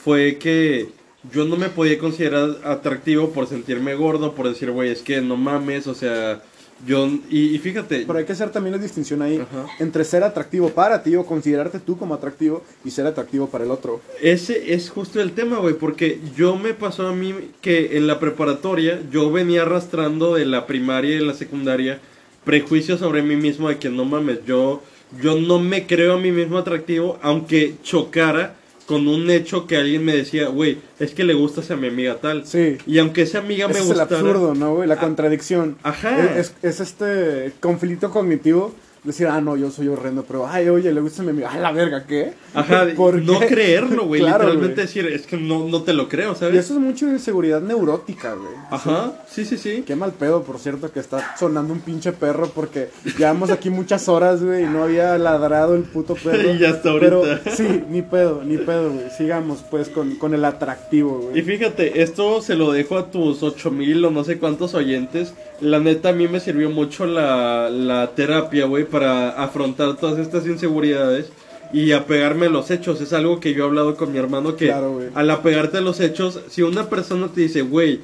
fue 0.04 0.36
que 0.38 0.88
yo 1.32 1.44
no 1.44 1.56
me 1.56 1.68
podía 1.68 1.98
considerar 1.98 2.58
atractivo 2.64 3.30
por 3.30 3.46
sentirme 3.46 3.94
gordo, 3.94 4.34
por 4.34 4.48
decir, 4.48 4.70
güey, 4.70 4.90
es 4.90 5.02
que 5.02 5.20
no 5.22 5.36
mames, 5.36 5.86
o 5.86 5.94
sea, 5.94 6.42
yo... 6.86 7.08
Y, 7.30 7.54
y 7.54 7.58
fíjate, 7.58 8.04
Pero 8.06 8.18
hay 8.18 8.24
que 8.24 8.32
hacer 8.32 8.50
también 8.50 8.76
la 8.76 8.82
distinción 8.82 9.22
ahí 9.22 9.38
Ajá. 9.38 9.66
entre 9.78 10.04
ser 10.04 10.22
atractivo 10.22 10.70
para 10.70 11.02
ti 11.02 11.16
o 11.16 11.24
considerarte 11.24 11.78
tú 11.78 11.96
como 11.96 12.14
atractivo 12.14 12.62
y 12.84 12.90
ser 12.90 13.06
atractivo 13.06 13.48
para 13.48 13.64
el 13.64 13.70
otro. 13.70 14.02
Ese 14.20 14.74
es 14.74 14.90
justo 14.90 15.20
el 15.20 15.32
tema, 15.32 15.58
güey, 15.58 15.74
porque 15.74 16.20
yo 16.36 16.56
me 16.56 16.74
pasó 16.74 17.06
a 17.06 17.14
mí 17.14 17.34
que 17.62 17.96
en 17.96 18.06
la 18.06 18.20
preparatoria 18.20 19.00
yo 19.10 19.30
venía 19.30 19.62
arrastrando 19.62 20.34
de 20.34 20.44
la 20.44 20.66
primaria 20.66 21.14
y 21.14 21.18
de 21.18 21.24
la 21.24 21.34
secundaria 21.34 22.00
prejuicios 22.44 23.00
sobre 23.00 23.22
mí 23.22 23.36
mismo 23.36 23.68
de 23.68 23.78
que 23.78 23.88
no 23.88 24.04
mames, 24.04 24.44
yo, 24.46 24.82
yo 25.20 25.38
no 25.38 25.58
me 25.58 25.86
creo 25.86 26.14
a 26.14 26.18
mí 26.18 26.32
mismo 26.32 26.58
atractivo, 26.58 27.18
aunque 27.22 27.74
chocara 27.82 28.56
con 28.86 29.08
un 29.08 29.30
hecho 29.30 29.66
que 29.66 29.76
alguien 29.76 30.04
me 30.04 30.14
decía, 30.14 30.48
güey, 30.48 30.78
es 30.98 31.14
que 31.14 31.24
le 31.24 31.34
gustas 31.34 31.70
a 31.70 31.76
mi 31.76 31.88
amiga 31.88 32.16
tal. 32.16 32.46
Sí. 32.46 32.76
Y 32.86 32.98
aunque 32.98 33.22
esa 33.22 33.38
amiga 33.38 33.66
Ese 33.66 33.74
me 33.74 33.78
es 33.80 33.90
el 33.90 33.96
gustara... 33.96 34.20
absurdo, 34.20 34.54
¿no, 34.54 34.74
güey? 34.74 34.88
La 34.88 34.98
contradicción. 34.98 35.78
Ajá. 35.82 36.38
Es, 36.38 36.54
es 36.62 36.80
este 36.80 37.52
conflicto 37.60 38.10
cognitivo 38.10 38.74
decir, 39.04 39.26
ah, 39.26 39.40
no, 39.40 39.56
yo 39.56 39.70
soy 39.70 39.88
horrendo, 39.88 40.24
pero, 40.26 40.46
ay, 40.46 40.68
oye, 40.68 40.92
le 40.92 41.00
gusta 41.00 41.22
mi 41.22 41.30
amigo, 41.30 41.48
ah, 41.50 41.58
la 41.58 41.72
verga, 41.72 42.04
¿qué? 42.06 42.32
Ajá, 42.54 42.86
no 43.22 43.38
creerlo, 43.40 44.06
güey, 44.06 44.20
literalmente 44.24 44.82
decir, 44.82 45.06
es 45.06 45.26
que 45.26 45.36
no, 45.36 45.68
no 45.68 45.82
te 45.82 45.92
lo 45.92 46.08
creo, 46.08 46.34
¿sabes? 46.34 46.54
Y 46.54 46.58
eso 46.58 46.74
es 46.74 46.80
mucho 46.80 47.06
inseguridad 47.06 47.60
neurótica, 47.60 48.34
güey. 48.34 48.54
Ajá, 48.70 49.12
sí, 49.28 49.44
sí, 49.44 49.58
sí. 49.58 49.84
Qué 49.86 49.94
mal 49.94 50.12
pedo, 50.12 50.42
por 50.42 50.58
cierto, 50.58 50.90
que 50.90 51.00
está 51.00 51.36
sonando 51.38 51.72
un 51.72 51.80
pinche 51.80 52.12
perro, 52.12 52.48
porque 52.54 52.88
llevamos 53.18 53.50
aquí 53.50 53.70
muchas 53.70 54.08
horas, 54.08 54.42
güey, 54.42 54.64
y 54.64 54.66
no 54.66 54.82
había 54.84 55.18
ladrado 55.18 55.74
el 55.74 55.82
puto 55.82 56.14
perro. 56.14 56.50
y 56.54 56.58
ya 56.58 56.70
está 56.70 56.90
ahorita. 56.90 57.04
Pero, 57.04 57.56
sí, 57.56 57.84
ni 57.90 58.02
pedo, 58.02 58.42
ni 58.42 58.56
pedo, 58.56 58.90
güey, 58.90 59.10
sigamos, 59.16 59.64
pues, 59.70 59.88
con, 59.88 60.16
con 60.16 60.34
el 60.34 60.44
atractivo, 60.44 61.18
güey. 61.18 61.38
Y 61.38 61.42
fíjate, 61.42 62.02
esto 62.02 62.40
se 62.40 62.54
lo 62.54 62.72
dejo 62.72 62.96
a 62.96 63.10
tus 63.10 63.42
ocho 63.42 63.70
mil 63.70 64.04
o 64.04 64.10
no 64.10 64.24
sé 64.24 64.38
cuántos 64.38 64.74
oyentes, 64.74 65.34
la 65.60 65.80
neta 65.80 66.10
a 66.10 66.12
mí 66.12 66.28
me 66.28 66.40
sirvió 66.40 66.70
mucho 66.70 67.06
la, 67.06 67.68
la 67.70 68.10
terapia, 68.14 68.66
güey, 68.66 68.84
para 68.94 69.30
afrontar 69.30 69.96
todas 69.96 70.20
estas 70.20 70.46
inseguridades 70.46 71.26
y 71.72 71.90
apegarme 71.90 72.46
a 72.46 72.48
los 72.48 72.70
hechos. 72.70 73.00
Es 73.00 73.12
algo 73.12 73.40
que 73.40 73.52
yo 73.52 73.64
he 73.64 73.66
hablado 73.66 73.96
con 73.96 74.12
mi 74.12 74.18
hermano 74.18 74.54
que 74.54 74.70
al 74.70 75.30
apegarte 75.30 75.78
a 75.78 75.80
los 75.80 75.98
hechos, 75.98 76.38
si 76.48 76.62
una 76.62 76.88
persona 76.88 77.26
te 77.26 77.40
dice, 77.40 77.62
güey, 77.62 78.02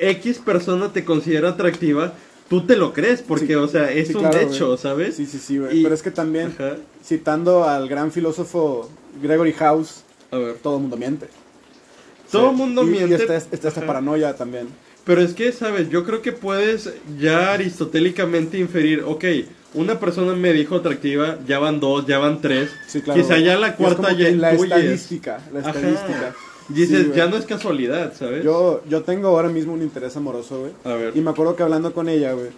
X 0.00 0.40
persona 0.40 0.92
te 0.92 1.04
considera 1.04 1.50
atractiva, 1.50 2.14
tú 2.48 2.66
te 2.66 2.74
lo 2.74 2.92
crees 2.92 3.22
porque, 3.22 3.54
o 3.54 3.68
sea, 3.68 3.92
es 3.92 4.12
un 4.16 4.26
hecho, 4.34 4.76
¿sabes? 4.76 5.14
Sí, 5.14 5.26
sí, 5.26 5.38
sí, 5.38 5.58
güey. 5.58 5.80
Pero 5.80 5.94
es 5.94 6.02
que 6.02 6.10
también, 6.10 6.52
citando 7.04 7.62
al 7.62 7.88
gran 7.88 8.10
filósofo 8.10 8.90
Gregory 9.22 9.52
House, 9.52 10.02
todo 10.60 10.78
el 10.78 10.82
mundo 10.82 10.96
miente. 10.96 11.28
Todo 12.32 12.50
el 12.50 12.56
mundo 12.56 12.82
miente. 12.82 13.10
Y 13.10 13.14
está, 13.14 13.36
esta 13.36 13.86
paranoia 13.86 14.34
también. 14.34 14.66
Pero 15.04 15.20
es 15.22 15.34
que, 15.34 15.52
¿sabes? 15.52 15.88
Yo 15.88 16.04
creo 16.04 16.20
que 16.20 16.32
puedes 16.32 16.92
ya 17.16 17.52
aristotélicamente 17.52 18.58
inferir, 18.58 19.04
ok, 19.06 19.24
una 19.74 19.98
persona 19.98 20.34
me 20.34 20.52
dijo 20.52 20.76
atractiva, 20.76 21.38
ya 21.46 21.58
van 21.58 21.80
dos, 21.80 22.06
ya 22.06 22.18
van 22.18 22.40
tres. 22.40 22.70
Quizá 22.92 23.38
ya 23.38 23.56
la 23.56 23.76
cuarta 23.76 24.12
ya 24.12 24.30
La 24.30 24.52
estadística, 24.52 25.40
la 25.52 25.60
estadística. 25.60 26.34
Dices, 26.68 27.14
ya 27.14 27.26
no 27.26 27.36
es 27.36 27.44
casualidad, 27.44 28.14
¿sabes? 28.16 28.44
Yo, 28.44 28.82
yo 28.88 29.02
tengo 29.02 29.28
ahora 29.28 29.48
mismo 29.48 29.72
un 29.72 29.82
interés 29.82 30.16
amoroso, 30.16 30.60
güey. 30.60 30.72
A 30.84 30.96
ver. 30.96 31.16
Y 31.16 31.20
me 31.20 31.30
acuerdo 31.30 31.56
que 31.56 31.62
hablando 31.62 31.92
con 31.92 32.08
ella, 32.08 32.32
güey, 32.32 32.50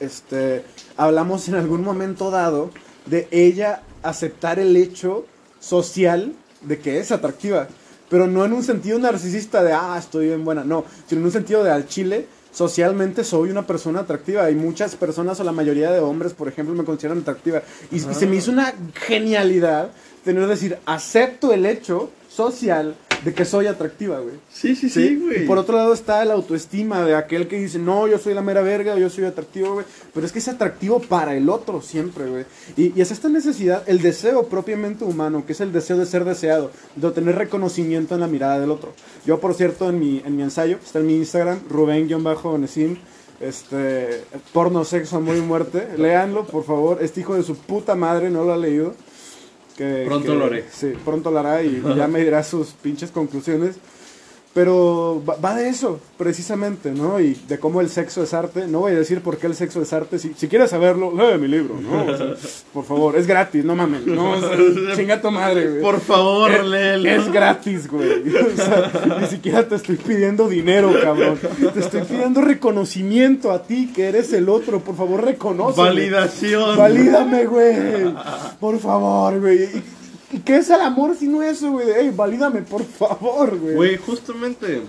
este, 0.00 0.64
hablamos 0.96 1.48
en 1.48 1.54
algún 1.54 1.82
momento 1.82 2.30
dado 2.30 2.70
de 3.06 3.28
ella 3.30 3.82
aceptar 4.02 4.58
el 4.58 4.76
hecho 4.76 5.26
social 5.60 6.32
de 6.62 6.78
que 6.78 6.98
es 6.98 7.12
atractiva. 7.12 7.68
Pero 8.08 8.26
no 8.26 8.44
en 8.44 8.52
un 8.52 8.62
sentido 8.62 8.98
narcisista 8.98 9.62
de, 9.62 9.72
ah, 9.72 9.96
estoy 9.98 10.26
bien 10.26 10.44
buena, 10.44 10.64
no, 10.64 10.84
sino 11.06 11.20
en 11.20 11.26
un 11.26 11.32
sentido 11.32 11.64
de 11.64 11.70
al 11.70 11.86
chile, 11.86 12.26
socialmente 12.54 13.24
soy 13.24 13.50
una 13.50 13.66
persona 13.66 14.00
atractiva. 14.00 14.50
Y 14.50 14.54
muchas 14.54 14.96
personas, 14.96 15.40
o 15.40 15.44
la 15.44 15.52
mayoría 15.52 15.90
de 15.90 16.00
hombres, 16.00 16.32
por 16.32 16.48
ejemplo, 16.48 16.74
me 16.74 16.84
consideran 16.84 17.18
atractiva. 17.18 17.62
Y, 17.90 17.96
y 17.96 18.14
se 18.14 18.26
me 18.26 18.36
hizo 18.36 18.50
una 18.50 18.72
genialidad 18.94 19.90
tener 20.24 20.42
que 20.44 20.48
decir, 20.48 20.78
acepto 20.86 21.52
el 21.52 21.66
hecho 21.66 22.10
social 22.30 22.96
de 23.24 23.32
que 23.32 23.44
soy 23.44 23.66
atractiva, 23.66 24.20
güey. 24.20 24.34
Sí, 24.52 24.76
sí, 24.76 24.90
sí, 24.90 25.16
güey. 25.16 25.44
y 25.44 25.46
por 25.46 25.56
otro 25.56 25.76
lado 25.76 25.94
está 25.94 26.24
la 26.24 26.34
autoestima 26.34 27.04
de 27.04 27.14
aquel 27.14 27.48
que 27.48 27.58
dice, 27.58 27.78
no, 27.78 28.06
yo 28.06 28.18
soy 28.18 28.34
la 28.34 28.42
mera 28.42 28.60
verga, 28.60 28.96
yo 28.96 29.08
soy 29.08 29.24
atractivo, 29.24 29.74
güey. 29.74 29.86
Pero 30.12 30.26
es 30.26 30.32
que 30.32 30.38
es 30.40 30.48
atractivo 30.48 31.00
para 31.00 31.34
el 31.34 31.48
otro 31.48 31.80
siempre, 31.80 32.26
güey. 32.26 32.44
Y, 32.76 33.00
es 33.00 33.10
esta 33.10 33.28
necesidad, 33.28 33.82
el 33.86 34.02
deseo 34.02 34.48
propiamente 34.48 35.04
humano, 35.04 35.44
que 35.46 35.52
es 35.52 35.60
el 35.60 35.72
deseo 35.72 35.96
de 35.96 36.06
ser 36.06 36.24
deseado, 36.24 36.70
de 36.96 37.06
obtener 37.06 37.36
reconocimiento 37.36 38.14
en 38.14 38.20
la 38.20 38.26
mirada 38.26 38.60
del 38.60 38.70
otro. 38.70 38.92
Yo, 39.26 39.40
por 39.40 39.54
cierto, 39.54 39.88
en 39.88 39.98
mi, 39.98 40.22
en 40.24 40.36
mi 40.36 40.42
ensayo, 40.42 40.78
está 40.84 40.98
en 40.98 41.06
mi 41.06 41.16
Instagram, 41.16 41.60
Rubén-Nesim, 41.70 42.96
este, 43.40 44.22
porno, 44.52 44.84
sexo, 44.84 45.16
amor 45.16 45.36
y 45.36 45.40
muerte. 45.40 45.88
Léanlo, 45.96 46.46
por 46.46 46.64
favor. 46.64 46.98
Este 47.00 47.20
hijo 47.20 47.34
de 47.34 47.42
su 47.42 47.56
puta 47.56 47.94
madre 47.94 48.30
no 48.30 48.44
lo 48.44 48.52
ha 48.52 48.56
leído 48.56 48.94
pronto 49.76 50.34
lo 50.34 50.46
haré. 50.46 50.64
Sí, 50.70 50.92
pronto 51.04 51.30
lo 51.30 51.38
hará 51.38 51.62
y 51.62 51.82
ya 51.96 52.08
me 52.08 52.20
dirá 52.20 52.42
sus 52.42 52.68
pinches 52.72 53.10
conclusiones. 53.10 53.76
Pero 54.54 55.20
va, 55.26 55.56
de 55.56 55.68
eso, 55.68 55.98
precisamente, 56.16 56.92
¿no? 56.92 57.18
Y 57.18 57.34
de 57.48 57.58
cómo 57.58 57.80
el 57.80 57.88
sexo 57.88 58.22
es 58.22 58.32
arte. 58.32 58.68
No 58.68 58.80
voy 58.80 58.92
a 58.92 58.98
decir 58.98 59.20
por 59.20 59.36
qué 59.36 59.48
el 59.48 59.56
sexo 59.56 59.82
es 59.82 59.92
arte. 59.92 60.20
Si, 60.20 60.32
si 60.34 60.46
quieres 60.46 60.70
saberlo, 60.70 61.12
lee 61.12 61.38
mi 61.38 61.48
libro, 61.48 61.74
¿no? 61.80 62.06
por 62.72 62.84
favor, 62.84 63.16
es 63.16 63.26
gratis, 63.26 63.64
no 63.64 63.74
mames. 63.74 64.06
No, 64.06 64.36
chinga 64.94 65.20
tu 65.20 65.32
madre, 65.32 65.68
güey. 65.68 65.82
Por 65.82 66.00
favor, 66.00 66.52
es, 66.52 66.64
léelo. 66.64 67.10
Es 67.10 67.32
gratis, 67.32 67.90
güey. 67.90 68.22
ni 69.20 69.26
siquiera 69.26 69.66
te 69.68 69.74
estoy 69.74 69.96
pidiendo 69.96 70.48
dinero, 70.48 70.92
cabrón. 71.02 71.36
Te 71.72 71.80
estoy 71.80 72.02
pidiendo 72.02 72.40
reconocimiento 72.40 73.50
a 73.50 73.64
ti, 73.64 73.90
que 73.92 74.06
eres 74.06 74.32
el 74.32 74.48
otro. 74.48 74.78
Por 74.78 74.94
favor, 74.94 75.24
reconoce. 75.24 75.80
Validación. 75.80 76.78
Valídame, 76.78 77.46
güey. 77.46 78.14
Por 78.60 78.78
favor, 78.78 79.40
güey. 79.40 79.68
¿Y 80.34 80.40
qué 80.40 80.56
es 80.56 80.68
el 80.68 80.80
amor 80.80 81.14
si 81.16 81.28
no 81.28 81.44
eso, 81.44 81.70
güey? 81.70 81.88
Ey, 81.90 82.10
valídame, 82.10 82.62
por 82.62 82.84
favor, 82.84 83.56
güey. 83.56 83.74
Güey, 83.76 83.96
justamente. 83.98 84.82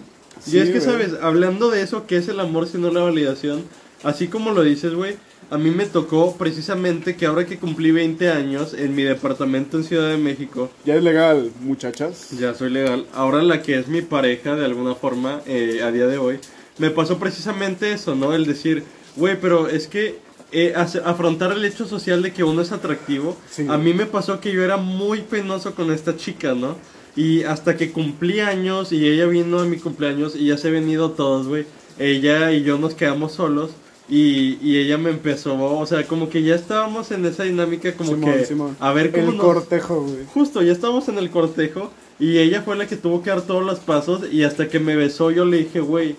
y 0.48 0.58
es 0.58 0.72
que, 0.72 0.82
¿sabes? 0.82 1.12
Hablando 1.22 1.70
de 1.70 1.84
eso, 1.84 2.08
¿qué 2.08 2.18
es 2.18 2.28
el 2.28 2.40
amor 2.40 2.68
si 2.68 2.80
no 2.80 2.92
la 2.92 3.02
validación? 3.02 3.64
Así 4.02 4.28
como 4.28 4.52
lo 4.52 4.64
dices, 4.64 4.96
güey. 4.96 5.18
A 5.52 5.60
mí 5.60 5.70
me 5.70 5.86
tocó 5.86 6.36
precisamente 6.36 7.16
que 7.16 7.28
ahora 7.28 7.46
que 7.46 7.60
cumplí 7.60 7.92
20 7.92 8.32
años 8.32 8.74
en 8.74 8.96
mi 8.96 9.04
departamento 9.04 9.78
en 9.78 9.84
Ciudad 9.84 10.10
de 10.10 10.18
México. 10.18 10.72
¿Ya 10.84 10.96
es 10.96 11.04
legal, 11.04 11.52
muchachas? 11.62 12.32
Ya 12.32 12.56
soy 12.56 12.72
legal. 12.72 13.06
Ahora 13.14 13.44
la 13.44 13.62
que 13.62 13.78
es 13.78 13.88
mi 13.88 14.02
pareja, 14.02 14.56
de 14.56 14.66
alguna 14.66 14.96
forma, 14.96 15.42
eh, 15.46 15.82
a 15.84 15.92
día 15.92 16.08
de 16.08 16.18
hoy, 16.18 16.40
me 16.80 16.90
pasó 16.90 17.20
precisamente 17.20 17.92
eso, 17.92 18.16
¿no? 18.16 18.34
El 18.34 18.48
decir, 18.48 18.84
güey, 19.16 19.40
pero 19.40 19.68
es 19.68 19.88
que 19.88 20.25
eh, 20.52 20.74
afrontar 20.76 21.52
el 21.52 21.66
hecho 21.66 21.86
social 21.86 22.22
de 22.22 22.34
que 22.34 22.44
uno 22.44 22.62
es 22.62 22.72
atractivo. 22.72 23.38
A 23.68 23.78
mí 23.78 23.94
me 23.94 24.06
pasó 24.06 24.40
que 24.40 24.52
yo 24.52 24.64
era 24.64 24.78
muy 24.78 25.22
penoso 25.22 25.76
con 25.76 25.92
esta 25.92 26.16
chica, 26.16 26.54
¿no? 26.54 26.78
Y 27.16 27.44
hasta 27.44 27.78
que 27.78 27.92
cumplí 27.92 28.42
años 28.42 28.92
y 28.92 29.08
ella 29.08 29.26
vino 29.26 29.60
a 29.60 29.66
mi 29.66 29.78
cumpleaños 29.78 30.36
y 30.36 30.48
ya 30.48 30.58
se 30.58 30.68
han 30.68 30.74
venido 30.76 31.12
todos, 31.12 31.48
güey. 31.48 31.66
Ella 31.98 32.52
y 32.52 32.64
yo 32.64 32.78
nos 32.78 32.94
quedamos 32.94 33.34
solos. 33.34 33.72
Y, 34.08 34.60
y, 34.62 34.78
ella 34.78 35.00
me 35.00 35.10
empezó, 35.10 35.60
o 35.60 35.86
sea, 35.88 36.06
como 36.06 36.30
que 36.30 36.44
ya 36.44 36.54
estábamos 36.54 37.10
en 37.10 37.26
esa 37.26 37.42
dinámica 37.42 37.92
como 37.96 38.22
que 38.22 38.48
a 38.80 38.94
ver 38.94 39.12
cómo 39.12 39.32
el 39.32 39.38
cortejo, 39.40 40.04
güey. 40.04 40.26
Justo, 40.32 40.62
ya 40.62 40.74
estábamos 40.74 41.10
en 41.10 41.18
el 41.18 41.32
cortejo 41.32 41.90
y 42.20 42.38
ella 42.38 42.62
fue 42.62 42.76
la 42.76 42.86
que 42.86 42.98
tuvo 42.98 43.24
que 43.24 43.32
dar 43.32 43.42
todos 43.42 43.64
los 43.64 43.80
pasos 43.80 44.32
y 44.32 44.44
hasta 44.44 44.68
que 44.70 44.80
me 44.80 44.96
besó 44.96 45.32
yo 45.32 45.44
le 45.44 45.58
dije, 45.58 45.80
güey, 45.80 46.16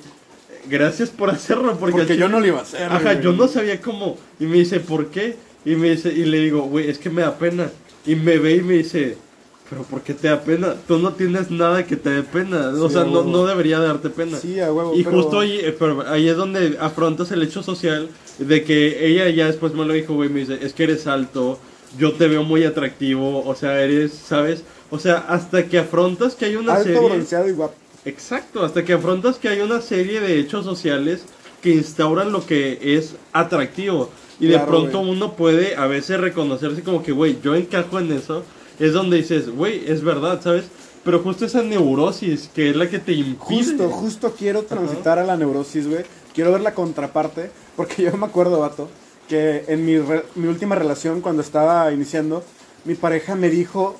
gracias 0.68 1.10
por 1.10 1.30
hacerlo. 1.30 1.76
Porque, 1.78 2.16
yo 2.16 2.28
no 2.28 2.40
lo 2.40 2.46
iba 2.46 2.58
a 2.58 2.62
hacer. 2.62 2.82
Ajá, 2.90 3.20
yo 3.20 3.32
no 3.32 3.48
sabía 3.48 3.80
cómo. 3.80 4.16
Y 4.38 4.46
me 4.46 4.56
dice, 4.56 4.80
¿por 4.80 5.06
qué? 5.06 5.36
Y 5.64 5.74
me 5.76 5.90
dice, 5.90 6.12
y 6.12 6.24
le 6.24 6.40
digo, 6.40 6.62
güey, 6.62 6.88
es 6.88 6.98
que 6.98 7.10
me 7.10 7.22
da 7.22 7.38
pena. 7.38 7.70
Y 8.06 8.14
me 8.14 8.38
ve 8.38 8.56
y 8.56 8.60
me 8.60 8.74
dice, 8.74 9.18
pero 9.68 9.82
¿por 9.82 10.02
qué 10.02 10.14
te 10.14 10.28
da 10.28 10.40
pena? 10.40 10.74
Tú 10.86 10.98
no 10.98 11.12
tienes 11.12 11.50
nada 11.50 11.84
que 11.84 11.96
te 11.96 12.10
dé 12.10 12.22
pena. 12.22 12.68
O 12.68 12.88
sea, 12.88 13.04
no, 13.04 13.24
no, 13.24 13.46
debería 13.46 13.80
darte 13.80 14.10
pena. 14.10 14.38
Sí, 14.38 14.60
a 14.60 14.72
huevo. 14.72 14.94
Y 14.94 15.02
justo 15.02 15.40
ahí, 15.40 15.58
eh, 15.60 15.74
pero 15.76 16.08
ahí 16.08 16.28
es 16.28 16.36
donde 16.36 16.76
afrontas 16.80 17.32
el 17.32 17.42
hecho 17.42 17.62
social 17.62 18.08
de 18.38 18.62
que 18.62 19.06
ella 19.06 19.28
ya 19.30 19.46
después 19.46 19.74
me 19.74 19.84
lo 19.84 19.92
dijo, 19.92 20.14
güey, 20.14 20.28
me 20.28 20.40
dice, 20.40 20.58
es 20.62 20.72
que 20.72 20.84
eres 20.84 21.06
alto, 21.06 21.58
yo 21.98 22.12
te 22.12 22.28
veo 22.28 22.44
muy 22.44 22.64
atractivo, 22.64 23.44
o 23.44 23.54
sea, 23.54 23.80
eres, 23.82 24.12
¿sabes? 24.12 24.62
O 24.90 24.98
sea, 24.98 25.24
hasta 25.28 25.66
que 25.66 25.78
afrontas 25.78 26.36
que 26.36 26.44
hay 26.44 26.56
una 26.56 26.74
alto, 26.74 27.24
serie... 27.24 27.50
y 27.50 27.52
guapo. 27.52 27.74
Exacto, 28.06 28.64
hasta 28.64 28.84
que 28.84 28.92
afrontas 28.92 29.36
que 29.36 29.48
hay 29.48 29.60
una 29.60 29.80
serie 29.80 30.20
de 30.20 30.38
hechos 30.38 30.64
sociales 30.64 31.24
que 31.60 31.70
instauran 31.70 32.30
lo 32.30 32.46
que 32.46 32.78
es 32.96 33.16
atractivo. 33.32 34.10
Y 34.38 34.46
de 34.46 34.60
pronto 34.60 35.00
uno 35.00 35.32
puede 35.32 35.74
a 35.74 35.86
veces 35.86 36.20
reconocerse 36.20 36.84
como 36.84 37.02
que, 37.02 37.10
güey, 37.10 37.40
yo 37.42 37.56
encajo 37.56 37.98
en 37.98 38.12
eso. 38.12 38.44
Es 38.78 38.92
donde 38.92 39.16
dices, 39.16 39.50
güey, 39.50 39.90
es 39.90 40.04
verdad, 40.04 40.40
¿sabes? 40.40 40.66
Pero 41.02 41.18
justo 41.18 41.46
esa 41.46 41.62
neurosis 41.62 42.48
que 42.54 42.70
es 42.70 42.76
la 42.76 42.88
que 42.88 43.00
te 43.00 43.12
impide. 43.12 43.38
Justo, 43.38 43.88
justo 43.90 44.34
quiero 44.38 44.62
transitar 44.62 45.18
a 45.18 45.24
la 45.24 45.36
neurosis, 45.36 45.88
güey. 45.88 46.04
Quiero 46.32 46.52
ver 46.52 46.60
la 46.60 46.74
contraparte. 46.74 47.50
Porque 47.74 48.02
yo 48.04 48.16
me 48.16 48.26
acuerdo, 48.26 48.60
vato, 48.60 48.88
que 49.28 49.64
en 49.66 49.84
mi, 49.84 49.98
mi 50.36 50.46
última 50.46 50.76
relación, 50.76 51.22
cuando 51.22 51.42
estaba 51.42 51.90
iniciando, 51.92 52.44
mi 52.84 52.94
pareja 52.94 53.34
me 53.34 53.50
dijo 53.50 53.98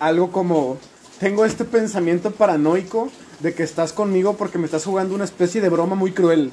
algo 0.00 0.32
como: 0.32 0.76
Tengo 1.18 1.46
este 1.46 1.64
pensamiento 1.64 2.30
paranoico 2.30 3.10
de 3.40 3.54
que 3.54 3.62
estás 3.62 3.92
conmigo 3.92 4.36
porque 4.36 4.58
me 4.58 4.66
estás 4.66 4.84
jugando 4.84 5.14
una 5.14 5.24
especie 5.24 5.60
de 5.60 5.68
broma 5.68 5.94
muy 5.94 6.12
cruel. 6.12 6.50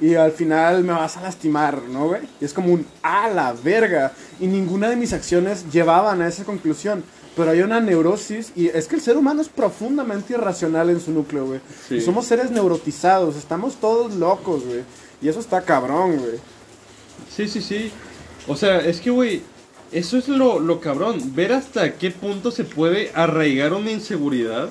Y 0.00 0.14
al 0.14 0.32
final 0.32 0.82
me 0.82 0.92
vas 0.92 1.16
a 1.16 1.22
lastimar, 1.22 1.82
¿no, 1.82 2.08
güey? 2.08 2.22
Y 2.40 2.44
es 2.44 2.52
como 2.52 2.72
un 2.72 2.86
a 3.02 3.28
la 3.28 3.52
verga. 3.52 4.12
Y 4.40 4.46
ninguna 4.46 4.88
de 4.88 4.96
mis 4.96 5.12
acciones 5.12 5.70
llevaban 5.70 6.22
a 6.22 6.28
esa 6.28 6.44
conclusión. 6.44 7.04
Pero 7.36 7.50
hay 7.50 7.62
una 7.62 7.80
neurosis 7.80 8.52
y 8.54 8.68
es 8.68 8.88
que 8.88 8.96
el 8.96 9.00
ser 9.00 9.16
humano 9.16 9.40
es 9.40 9.48
profundamente 9.48 10.34
irracional 10.34 10.90
en 10.90 11.00
su 11.00 11.12
núcleo, 11.12 11.46
güey. 11.46 11.60
Y 11.90 12.00
somos 12.00 12.26
seres 12.26 12.50
neurotizados, 12.50 13.36
estamos 13.36 13.76
todos 13.76 14.14
locos, 14.14 14.64
güey. 14.66 14.82
Y 15.22 15.28
eso 15.28 15.40
está 15.40 15.62
cabrón, 15.62 16.18
güey. 16.18 16.38
Sí, 17.34 17.48
sí, 17.48 17.62
sí. 17.62 17.90
O 18.46 18.56
sea, 18.56 18.80
es 18.80 19.00
que, 19.00 19.10
güey, 19.10 19.42
eso 19.92 20.18
es 20.18 20.28
lo, 20.28 20.58
lo 20.58 20.80
cabrón. 20.80 21.34
Ver 21.34 21.52
hasta 21.52 21.94
qué 21.94 22.10
punto 22.10 22.50
se 22.50 22.64
puede 22.64 23.12
arraigar 23.14 23.72
una 23.72 23.92
inseguridad 23.92 24.70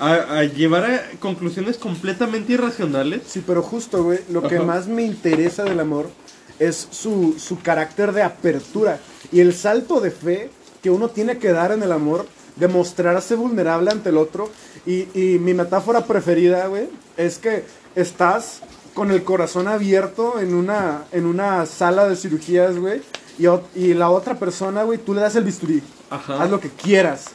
a, 0.00 0.44
llevar 0.44 0.84
a 0.84 1.10
conclusiones 1.18 1.76
completamente 1.76 2.54
irracionales. 2.54 3.22
Sí, 3.26 3.42
pero 3.46 3.62
justo, 3.62 4.02
güey, 4.02 4.20
lo 4.30 4.42
que 4.42 4.58
más 4.58 4.86
me 4.86 5.02
interesa 5.02 5.64
del 5.64 5.80
amor 5.80 6.10
es 6.58 6.88
su, 6.90 7.36
su 7.38 7.60
carácter 7.60 8.12
de 8.12 8.22
apertura. 8.22 8.98
Y 9.30 9.40
el 9.40 9.54
salto 9.54 10.00
de 10.00 10.10
fe 10.10 10.50
que 10.82 10.90
uno 10.90 11.10
tiene 11.10 11.38
que 11.38 11.52
dar 11.52 11.72
en 11.72 11.82
el 11.82 11.92
amor, 11.92 12.26
de 12.56 12.68
mostrarse 12.68 13.34
vulnerable 13.34 13.90
ante 13.90 14.08
el 14.08 14.16
otro. 14.16 14.50
Y, 14.86 15.08
y 15.14 15.38
mi 15.38 15.54
metáfora 15.54 16.04
preferida, 16.06 16.66
güey, 16.66 16.88
es 17.16 17.38
que 17.38 17.64
estás 17.94 18.60
con 18.94 19.10
el 19.10 19.22
corazón 19.22 19.68
abierto 19.68 20.40
en 20.40 20.54
una, 20.54 21.04
en 21.12 21.26
una 21.26 21.66
sala 21.66 22.08
de 22.08 22.16
cirugías, 22.16 22.76
güey. 22.78 23.02
Y, 23.38 23.46
y 23.74 23.94
la 23.94 24.10
otra 24.10 24.38
persona, 24.38 24.82
güey, 24.82 24.98
tú 24.98 25.14
le 25.14 25.20
das 25.20 25.36
el 25.36 25.44
bisturí. 25.44 25.82
Ajá. 26.10 26.42
Haz 26.42 26.50
lo 26.50 26.60
que 26.60 26.70
quieras. 26.70 27.26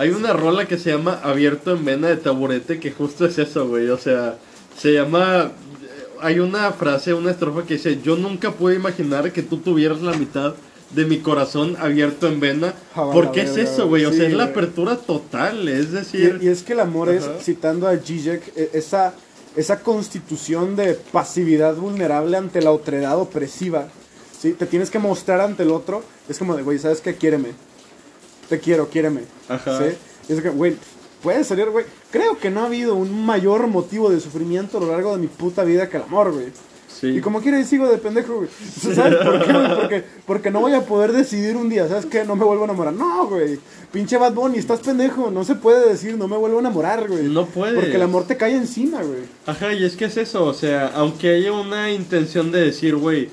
Hay 0.00 0.08
una 0.12 0.32
rola 0.32 0.66
que 0.66 0.78
se 0.78 0.90
llama 0.90 1.20
Abierto 1.22 1.72
en 1.72 1.84
Vena 1.84 2.08
de 2.08 2.16
Taburete 2.16 2.80
que 2.80 2.90
justo 2.90 3.26
es 3.26 3.36
eso, 3.36 3.68
güey. 3.68 3.90
O 3.90 3.98
sea, 3.98 4.38
se 4.74 4.94
llama... 4.94 5.52
Hay 6.22 6.40
una 6.40 6.72
frase, 6.72 7.12
una 7.12 7.32
estrofa 7.32 7.64
que 7.66 7.74
dice, 7.74 8.00
yo 8.02 8.16
nunca 8.16 8.50
pude 8.50 8.76
imaginar 8.76 9.30
que 9.30 9.42
tú 9.42 9.58
tuvieras 9.58 10.00
la 10.00 10.14
mitad 10.14 10.54
de 10.94 11.04
mi 11.04 11.18
corazón 11.18 11.76
abierto 11.78 12.28
en 12.28 12.40
vena. 12.40 12.72
Ah, 12.94 13.02
va, 13.02 13.12
Porque 13.12 13.42
es 13.42 13.58
eso, 13.58 13.88
güey. 13.88 14.06
O 14.06 14.10
sí, 14.10 14.16
sea, 14.16 14.28
es 14.28 14.32
la 14.32 14.44
apertura 14.44 14.96
total. 14.96 15.68
Es 15.68 15.88
Y, 15.88 15.90
decir... 15.90 16.38
y 16.40 16.48
es 16.48 16.62
que 16.62 16.72
el 16.72 16.80
amor 16.80 17.10
es, 17.10 17.28
citando 17.42 17.86
a 17.86 17.94
Zizek, 17.98 18.56
e- 18.56 18.70
esa, 18.72 19.12
esa 19.54 19.80
constitución 19.80 20.76
de 20.76 20.94
pasividad 20.94 21.74
vulnerable 21.74 22.38
ante 22.38 22.62
la 22.62 22.70
otredad 22.70 23.18
opresiva. 23.18 23.88
¿sí? 24.40 24.52
Te 24.52 24.64
tienes 24.64 24.88
que 24.88 24.98
mostrar 24.98 25.42
ante 25.42 25.62
el 25.62 25.70
otro. 25.72 26.02
Es 26.26 26.38
como 26.38 26.56
de, 26.56 26.62
güey, 26.62 26.78
¿sabes 26.78 27.02
qué? 27.02 27.16
Quiéreme. 27.16 27.50
Te 28.50 28.58
quiero, 28.58 28.88
quiéreme. 28.90 29.22
Ajá. 29.48 29.78
¿sí? 29.78 29.96
Y 30.28 30.32
es 30.34 30.42
que, 30.42 30.50
güey, 30.50 30.76
puede 31.22 31.42
salir, 31.44 31.70
güey. 31.70 31.86
Creo 32.10 32.36
que 32.38 32.50
no 32.50 32.60
ha 32.60 32.66
habido 32.66 32.94
un 32.96 33.24
mayor 33.24 33.66
motivo 33.68 34.10
de 34.10 34.20
sufrimiento 34.20 34.76
a 34.76 34.80
lo 34.82 34.88
largo 34.88 35.12
de 35.14 35.22
mi 35.22 35.28
puta 35.28 35.64
vida 35.64 35.88
que 35.88 35.96
el 35.96 36.02
amor, 36.02 36.32
güey. 36.32 36.46
sí. 36.88 37.06
Y 37.08 37.20
como 37.20 37.40
quiera, 37.40 37.62
sigo 37.64 37.88
de 37.88 37.98
pendejo, 37.98 38.34
güey. 38.36 38.48
¿Sabes 38.94 39.16
por 39.24 39.44
qué, 39.46 39.52
güey? 39.52 39.74
Porque, 39.76 40.04
porque 40.26 40.50
no 40.50 40.60
voy 40.60 40.74
a 40.74 40.84
poder 40.84 41.12
decidir 41.12 41.56
un 41.56 41.68
día, 41.68 41.88
¿sabes 41.88 42.06
qué? 42.06 42.24
No 42.24 42.36
me 42.36 42.44
vuelvo 42.44 42.62
a 42.62 42.66
enamorar. 42.66 42.92
No, 42.92 43.26
güey. 43.28 43.58
Pinche 43.92 44.16
Bad 44.18 44.34
Bunny, 44.34 44.58
estás 44.58 44.80
pendejo. 44.80 45.30
No 45.30 45.44
se 45.44 45.54
puede 45.54 45.88
decir, 45.88 46.18
no 46.18 46.26
me 46.28 46.36
vuelvo 46.36 46.56
a 46.58 46.60
enamorar, 46.60 47.08
güey. 47.08 47.24
No 47.24 47.46
puedes. 47.46 47.76
Porque 47.76 47.94
el 47.96 48.02
amor 48.02 48.26
te 48.26 48.36
cae 48.36 48.54
encima, 48.56 49.02
güey. 49.02 49.20
Ajá, 49.46 49.72
y 49.72 49.84
es 49.84 49.94
que 49.96 50.06
es 50.06 50.16
eso, 50.16 50.44
o 50.44 50.54
sea, 50.54 50.88
aunque 50.94 51.30
haya 51.36 51.52
una 51.52 51.90
intención 51.90 52.50
de 52.52 52.60
decir, 52.62 52.96
güey, 52.96 53.30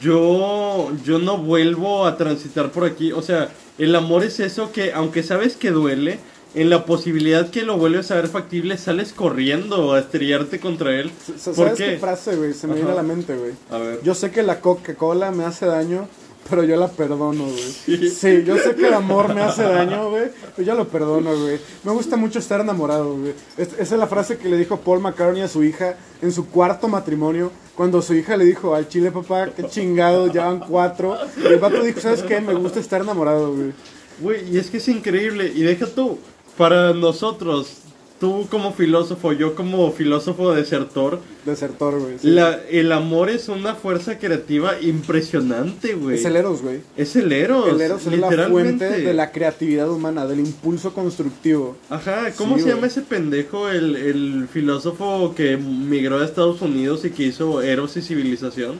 yo, 0.00 0.90
yo 1.04 1.18
no 1.18 1.38
vuelvo 1.38 2.06
a 2.06 2.16
transitar 2.16 2.70
por 2.72 2.84
aquí, 2.84 3.12
o 3.12 3.20
sea, 3.22 3.50
el 3.78 3.94
amor 3.96 4.24
es 4.24 4.40
eso 4.40 4.72
que, 4.72 4.92
aunque 4.92 5.22
sabes 5.22 5.56
que 5.56 5.70
duele, 5.70 6.18
en 6.54 6.70
la 6.70 6.84
posibilidad 6.86 7.50
que 7.50 7.62
lo 7.62 7.76
vuelves 7.78 8.12
a 8.12 8.14
ver 8.14 8.28
factible, 8.28 8.78
sales 8.78 9.12
corriendo 9.12 9.92
a 9.92 9.98
estrellarte 9.98 10.60
contra 10.60 10.94
él. 10.94 11.10
S- 11.36 11.50
¿Por 11.50 11.54
¿Sabes 11.66 11.74
qué? 11.78 11.84
qué 11.94 11.98
frase, 11.98 12.36
güey? 12.36 12.54
Se 12.54 12.68
me 12.68 12.74
viene 12.74 12.92
a 12.92 12.94
la 12.94 13.02
mente, 13.02 13.34
güey. 13.36 13.52
A 13.70 13.78
ver. 13.78 14.00
Yo 14.04 14.14
sé 14.14 14.30
que 14.30 14.44
la 14.44 14.60
Coca-Cola 14.60 15.32
me 15.32 15.44
hace 15.44 15.66
daño, 15.66 16.06
pero 16.48 16.62
yo 16.64 16.76
la 16.76 16.88
perdono, 16.88 17.44
güey. 17.44 18.08
Sí, 18.10 18.44
yo 18.44 18.56
sé 18.58 18.74
que 18.74 18.86
el 18.88 18.94
amor 18.94 19.34
me 19.34 19.40
hace 19.42 19.62
daño, 19.62 20.10
güey, 20.10 20.30
pero 20.56 20.66
yo 20.66 20.74
lo 20.74 20.88
perdono, 20.88 21.34
güey. 21.36 21.58
Me 21.84 21.92
gusta 21.92 22.16
mucho 22.16 22.38
estar 22.38 22.60
enamorado, 22.60 23.16
güey. 23.16 23.34
Es- 23.56 23.72
esa 23.78 23.94
es 23.94 23.98
la 23.98 24.06
frase 24.06 24.36
que 24.38 24.48
le 24.48 24.56
dijo 24.56 24.78
Paul 24.78 25.00
McCartney 25.00 25.42
a 25.42 25.48
su 25.48 25.64
hija 25.64 25.96
en 26.22 26.32
su 26.32 26.46
cuarto 26.48 26.88
matrimonio, 26.88 27.50
cuando 27.74 28.00
su 28.02 28.14
hija 28.14 28.36
le 28.36 28.44
dijo, 28.44 28.74
al 28.74 28.88
chile, 28.88 29.10
papá, 29.10 29.48
qué 29.54 29.64
chingado, 29.64 30.32
ya 30.32 30.46
van 30.46 30.60
cuatro. 30.60 31.16
Y 31.42 31.46
el 31.46 31.58
vato 31.58 31.82
dijo, 31.82 32.00
¿sabes 32.00 32.22
qué? 32.22 32.40
Me 32.40 32.54
gusta 32.54 32.80
estar 32.80 33.00
enamorado, 33.00 33.52
güey. 33.54 33.72
Güey, 34.20 34.54
y 34.54 34.58
es 34.58 34.70
que 34.70 34.76
es 34.76 34.88
increíble, 34.88 35.52
y 35.54 35.62
deja 35.62 35.86
tú, 35.86 36.18
para 36.56 36.92
nosotros, 36.92 37.78
tú 38.20 38.46
como 38.50 38.72
filósofo, 38.72 39.32
yo 39.32 39.54
como 39.54 39.90
filósofo 39.92 40.52
desertor, 40.52 41.20
Desertor, 41.44 42.00
güey. 42.00 42.18
sí. 42.18 42.34
el 42.70 42.90
amor 42.92 43.28
es 43.28 43.48
una 43.48 43.74
fuerza 43.74 44.18
creativa 44.18 44.80
impresionante, 44.80 45.94
güey. 45.94 46.16
Es 46.16 46.24
el 46.24 46.36
Eros, 46.36 46.62
güey. 46.62 46.80
Es 46.96 47.16
el 47.16 47.32
Eros. 47.32 47.68
El 47.68 47.80
Eros 47.80 48.06
es 48.06 48.18
la 48.18 48.48
fuente 48.48 48.88
de 48.88 49.14
la 49.14 49.30
creatividad 49.30 49.90
humana, 49.90 50.26
del 50.26 50.40
impulso 50.40 50.94
constructivo. 50.94 51.76
Ajá, 51.90 52.32
¿cómo 52.36 52.56
Sí, 52.56 52.62
se 52.62 52.68
llama 52.70 52.86
ese 52.86 53.02
pendejo? 53.02 53.68
El, 53.68 53.96
el 53.96 54.48
filósofo 54.50 55.34
que 55.36 55.56
migró 55.56 56.20
a 56.20 56.24
Estados 56.24 56.62
Unidos 56.62 57.04
y 57.04 57.10
que 57.10 57.24
hizo 57.24 57.60
Eros 57.62 57.96
y 57.96 58.02
Civilización. 58.02 58.78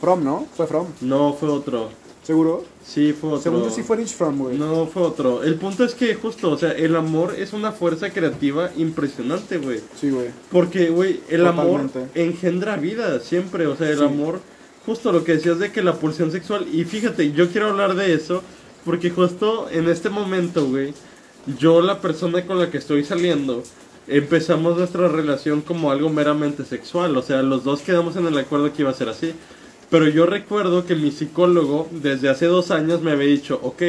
From, 0.00 0.22
¿no? 0.22 0.46
Fue 0.54 0.66
From. 0.66 0.86
No, 1.00 1.32
fue 1.34 1.48
otro. 1.48 1.88
¿Seguro? 2.24 2.64
Sí, 2.84 3.12
fue 3.12 3.30
otro. 3.30 3.42
Según 3.42 3.64
yo 3.64 3.70
sí 3.70 3.82
fue 3.82 3.98
Rich 3.98 4.14
From, 4.14 4.38
güey. 4.38 4.56
No, 4.56 4.86
fue 4.86 5.02
otro. 5.02 5.42
El 5.42 5.56
punto 5.56 5.84
es 5.84 5.94
que 5.94 6.14
justo, 6.14 6.50
o 6.50 6.56
sea, 6.58 6.72
el 6.72 6.96
amor 6.96 7.34
es 7.38 7.52
una 7.52 7.70
fuerza 7.72 8.10
creativa 8.10 8.70
impresionante, 8.76 9.58
güey. 9.58 9.80
Sí, 10.00 10.10
güey. 10.10 10.28
Porque, 10.50 10.88
güey, 10.88 11.20
el 11.28 11.46
amor 11.46 11.82
engendra 12.14 12.76
vida 12.76 13.20
siempre. 13.20 13.66
O 13.66 13.76
sea, 13.76 13.90
el 13.90 13.98
Sí. 13.98 14.04
amor, 14.04 14.40
justo 14.86 15.12
lo 15.12 15.22
que 15.22 15.32
decías 15.32 15.58
de 15.58 15.70
que 15.70 15.82
la 15.82 15.94
pulsión 15.96 16.32
sexual. 16.32 16.66
Y 16.72 16.84
fíjate, 16.84 17.32
yo 17.32 17.50
quiero 17.50 17.68
hablar 17.68 17.94
de 17.94 18.14
eso. 18.14 18.42
Porque 18.86 19.10
justo 19.10 19.68
en 19.70 19.88
este 19.88 20.08
momento, 20.10 20.66
güey, 20.66 20.92
yo, 21.58 21.80
la 21.82 22.00
persona 22.00 22.44
con 22.46 22.58
la 22.58 22.70
que 22.70 22.78
estoy 22.78 23.04
saliendo, 23.04 23.62
empezamos 24.06 24.76
nuestra 24.76 25.08
relación 25.08 25.62
como 25.62 25.90
algo 25.90 26.10
meramente 26.10 26.64
sexual. 26.64 27.16
O 27.16 27.22
sea, 27.22 27.42
los 27.42 27.64
dos 27.64 27.80
quedamos 27.80 28.16
en 28.16 28.26
el 28.26 28.36
acuerdo 28.38 28.72
que 28.72 28.82
iba 28.82 28.90
a 28.90 28.94
ser 28.94 29.08
así. 29.08 29.34
Pero 29.94 30.08
yo 30.08 30.26
recuerdo 30.26 30.84
que 30.86 30.96
mi 30.96 31.12
psicólogo, 31.12 31.86
desde 31.92 32.28
hace 32.28 32.46
dos 32.46 32.72
años, 32.72 33.00
me 33.00 33.12
había 33.12 33.28
dicho, 33.28 33.60
ok, 33.62 33.80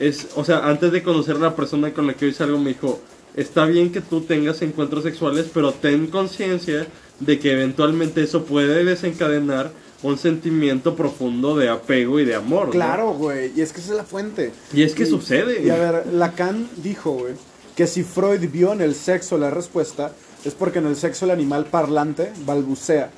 es, 0.00 0.26
o 0.34 0.44
sea, 0.44 0.66
antes 0.66 0.90
de 0.90 1.04
conocer 1.04 1.36
a 1.36 1.38
la 1.38 1.54
persona 1.54 1.94
con 1.94 2.08
la 2.08 2.14
que 2.14 2.24
hoy 2.24 2.34
salgo, 2.34 2.58
me 2.58 2.70
dijo, 2.70 2.98
está 3.36 3.64
bien 3.64 3.92
que 3.92 4.00
tú 4.00 4.22
tengas 4.22 4.60
encuentros 4.62 5.04
sexuales, 5.04 5.46
pero 5.54 5.70
ten 5.70 6.08
conciencia 6.08 6.88
de 7.20 7.38
que 7.38 7.52
eventualmente 7.52 8.24
eso 8.24 8.42
puede 8.44 8.84
desencadenar 8.84 9.70
un 10.02 10.18
sentimiento 10.18 10.96
profundo 10.96 11.56
de 11.56 11.68
apego 11.68 12.18
y 12.18 12.24
de 12.24 12.34
amor. 12.34 12.66
¿no?". 12.66 12.72
Claro, 12.72 13.12
güey. 13.12 13.52
Y 13.54 13.60
es 13.60 13.72
que 13.72 13.78
esa 13.80 13.92
es 13.92 13.96
la 13.98 14.04
fuente. 14.04 14.50
Y 14.74 14.82
es 14.82 14.96
que 14.96 15.04
Y- 15.04 15.06
sucede. 15.06 15.62
Y 15.64 15.70
a 15.70 15.76
ver, 15.76 16.12
Lacan 16.12 16.68
dijo, 16.78 17.12
güey, 17.12 17.34
que 17.76 17.86
si 17.86 18.02
Freud 18.02 18.40
vio 18.50 18.72
en 18.72 18.80
el 18.80 18.96
sexo 18.96 19.38
la 19.38 19.50
respuesta, 19.50 20.10
es 20.44 20.54
porque 20.54 20.80
en 20.80 20.86
el 20.86 20.96
sexo 20.96 21.24
el 21.24 21.30
animal 21.30 21.66
parlante 21.66 22.32
balbucea. 22.44 23.12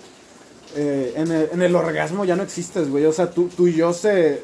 Eh, 0.76 1.14
en, 1.16 1.30
el, 1.32 1.48
en 1.52 1.62
el 1.62 1.74
orgasmo 1.74 2.24
ya 2.24 2.36
no 2.36 2.42
existes, 2.42 2.88
güey. 2.90 3.04
O 3.06 3.12
sea, 3.12 3.30
tú, 3.30 3.48
tú 3.56 3.68
y 3.68 3.74
yo 3.74 3.92
se. 3.92 4.40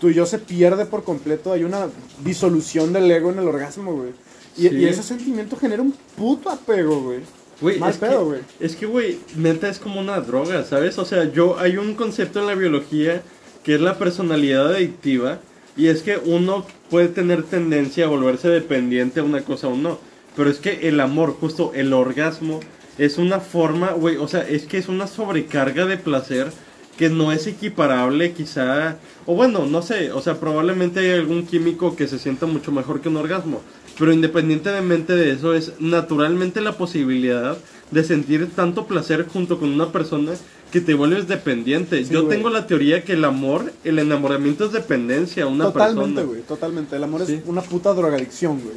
Tu 0.00 0.10
yo 0.10 0.26
se 0.26 0.38
pierde 0.38 0.84
por 0.84 1.04
completo. 1.04 1.52
Hay 1.52 1.64
una 1.64 1.86
disolución 2.24 2.92
del 2.92 3.10
ego 3.10 3.30
en 3.30 3.38
el 3.38 3.46
orgasmo, 3.48 3.94
güey. 3.94 4.10
Y, 4.56 4.68
Sí. 4.68 4.76
y 4.76 4.84
ese 4.86 5.02
sentimiento 5.02 5.56
genera 5.56 5.80
un 5.82 5.94
puto 6.16 6.50
apego, 6.50 7.00
güey. 7.02 7.20
Güey, 7.60 7.78
Mal 7.78 7.90
es 7.92 7.96
pedo, 7.98 8.18
que- 8.18 8.24
güey. 8.24 8.40
Es 8.60 8.74
que, 8.76 8.86
güey, 8.86 9.18
neta 9.36 9.68
es 9.68 9.78
como 9.78 10.00
una 10.00 10.20
droga, 10.20 10.64
¿sabes? 10.64 10.98
O 10.98 11.04
sea, 11.04 11.30
yo 11.32 11.58
hay 11.58 11.76
un 11.76 11.94
concepto 11.94 12.40
en 12.40 12.48
la 12.48 12.54
biología 12.56 13.22
que 13.62 13.76
es 13.76 13.80
la 13.80 13.96
personalidad 13.98 14.74
adictiva 14.74 15.38
y 15.76 15.86
es 15.86 16.02
que 16.02 16.18
uno 16.18 16.66
puede 16.90 17.06
tener 17.08 17.44
tendencia 17.44 18.06
a 18.06 18.08
volverse 18.08 18.48
dependiente 18.48 19.20
a 19.20 19.22
una 19.22 19.42
cosa 19.42 19.68
o 19.68 19.76
no. 19.76 19.98
Pero 20.36 20.50
es 20.50 20.58
que 20.58 20.88
el 20.88 20.98
amor, 20.98 21.36
justo 21.38 21.70
el 21.74 21.92
orgasmo, 21.92 22.58
es 22.98 23.18
una 23.18 23.40
forma, 23.40 23.92
güey, 23.92 24.16
o 24.16 24.28
sea, 24.28 24.42
es 24.42 24.64
que 24.66 24.78
es 24.78 24.88
una 24.88 25.06
sobrecarga 25.06 25.86
de 25.86 25.96
placer 25.96 26.50
que 26.96 27.08
no 27.08 27.32
es 27.32 27.46
equiparable 27.46 28.32
quizá, 28.32 28.98
o 29.26 29.34
bueno, 29.34 29.66
no 29.66 29.80
sé, 29.82 30.12
o 30.12 30.20
sea, 30.20 30.38
probablemente 30.38 31.00
hay 31.00 31.10
algún 31.18 31.46
químico 31.46 31.96
que 31.96 32.06
se 32.06 32.18
sienta 32.18 32.46
mucho 32.46 32.70
mejor 32.70 33.00
que 33.00 33.08
un 33.08 33.16
orgasmo, 33.16 33.62
pero 33.98 34.12
independientemente 34.12 35.14
de 35.14 35.32
eso 35.32 35.54
es 35.54 35.72
naturalmente 35.80 36.60
la 36.60 36.72
posibilidad 36.72 37.56
de 37.90 38.04
sentir 38.04 38.50
tanto 38.54 38.86
placer 38.86 39.26
junto 39.26 39.58
con 39.58 39.70
una 39.70 39.90
persona 39.90 40.32
que 40.70 40.80
te 40.80 40.94
vuelves 40.94 41.28
dependiente. 41.28 42.02
Sí, 42.04 42.12
Yo 42.12 42.24
güey. 42.24 42.36
tengo 42.36 42.48
la 42.50 42.66
teoría 42.66 43.04
que 43.04 43.12
el 43.12 43.24
amor, 43.24 43.72
el 43.84 43.98
enamoramiento 43.98 44.64
es 44.66 44.72
dependencia 44.72 45.44
a 45.44 45.46
una 45.46 45.64
Totalmente, 45.64 46.04
persona. 46.14 46.22
güey. 46.26 46.40
Totalmente. 46.42 46.96
El 46.96 47.04
amor 47.04 47.26
Sí. 47.26 47.34
es 47.34 47.42
una 47.46 47.60
puta 47.60 47.92
drogadicción, 47.92 48.60
güey. 48.60 48.76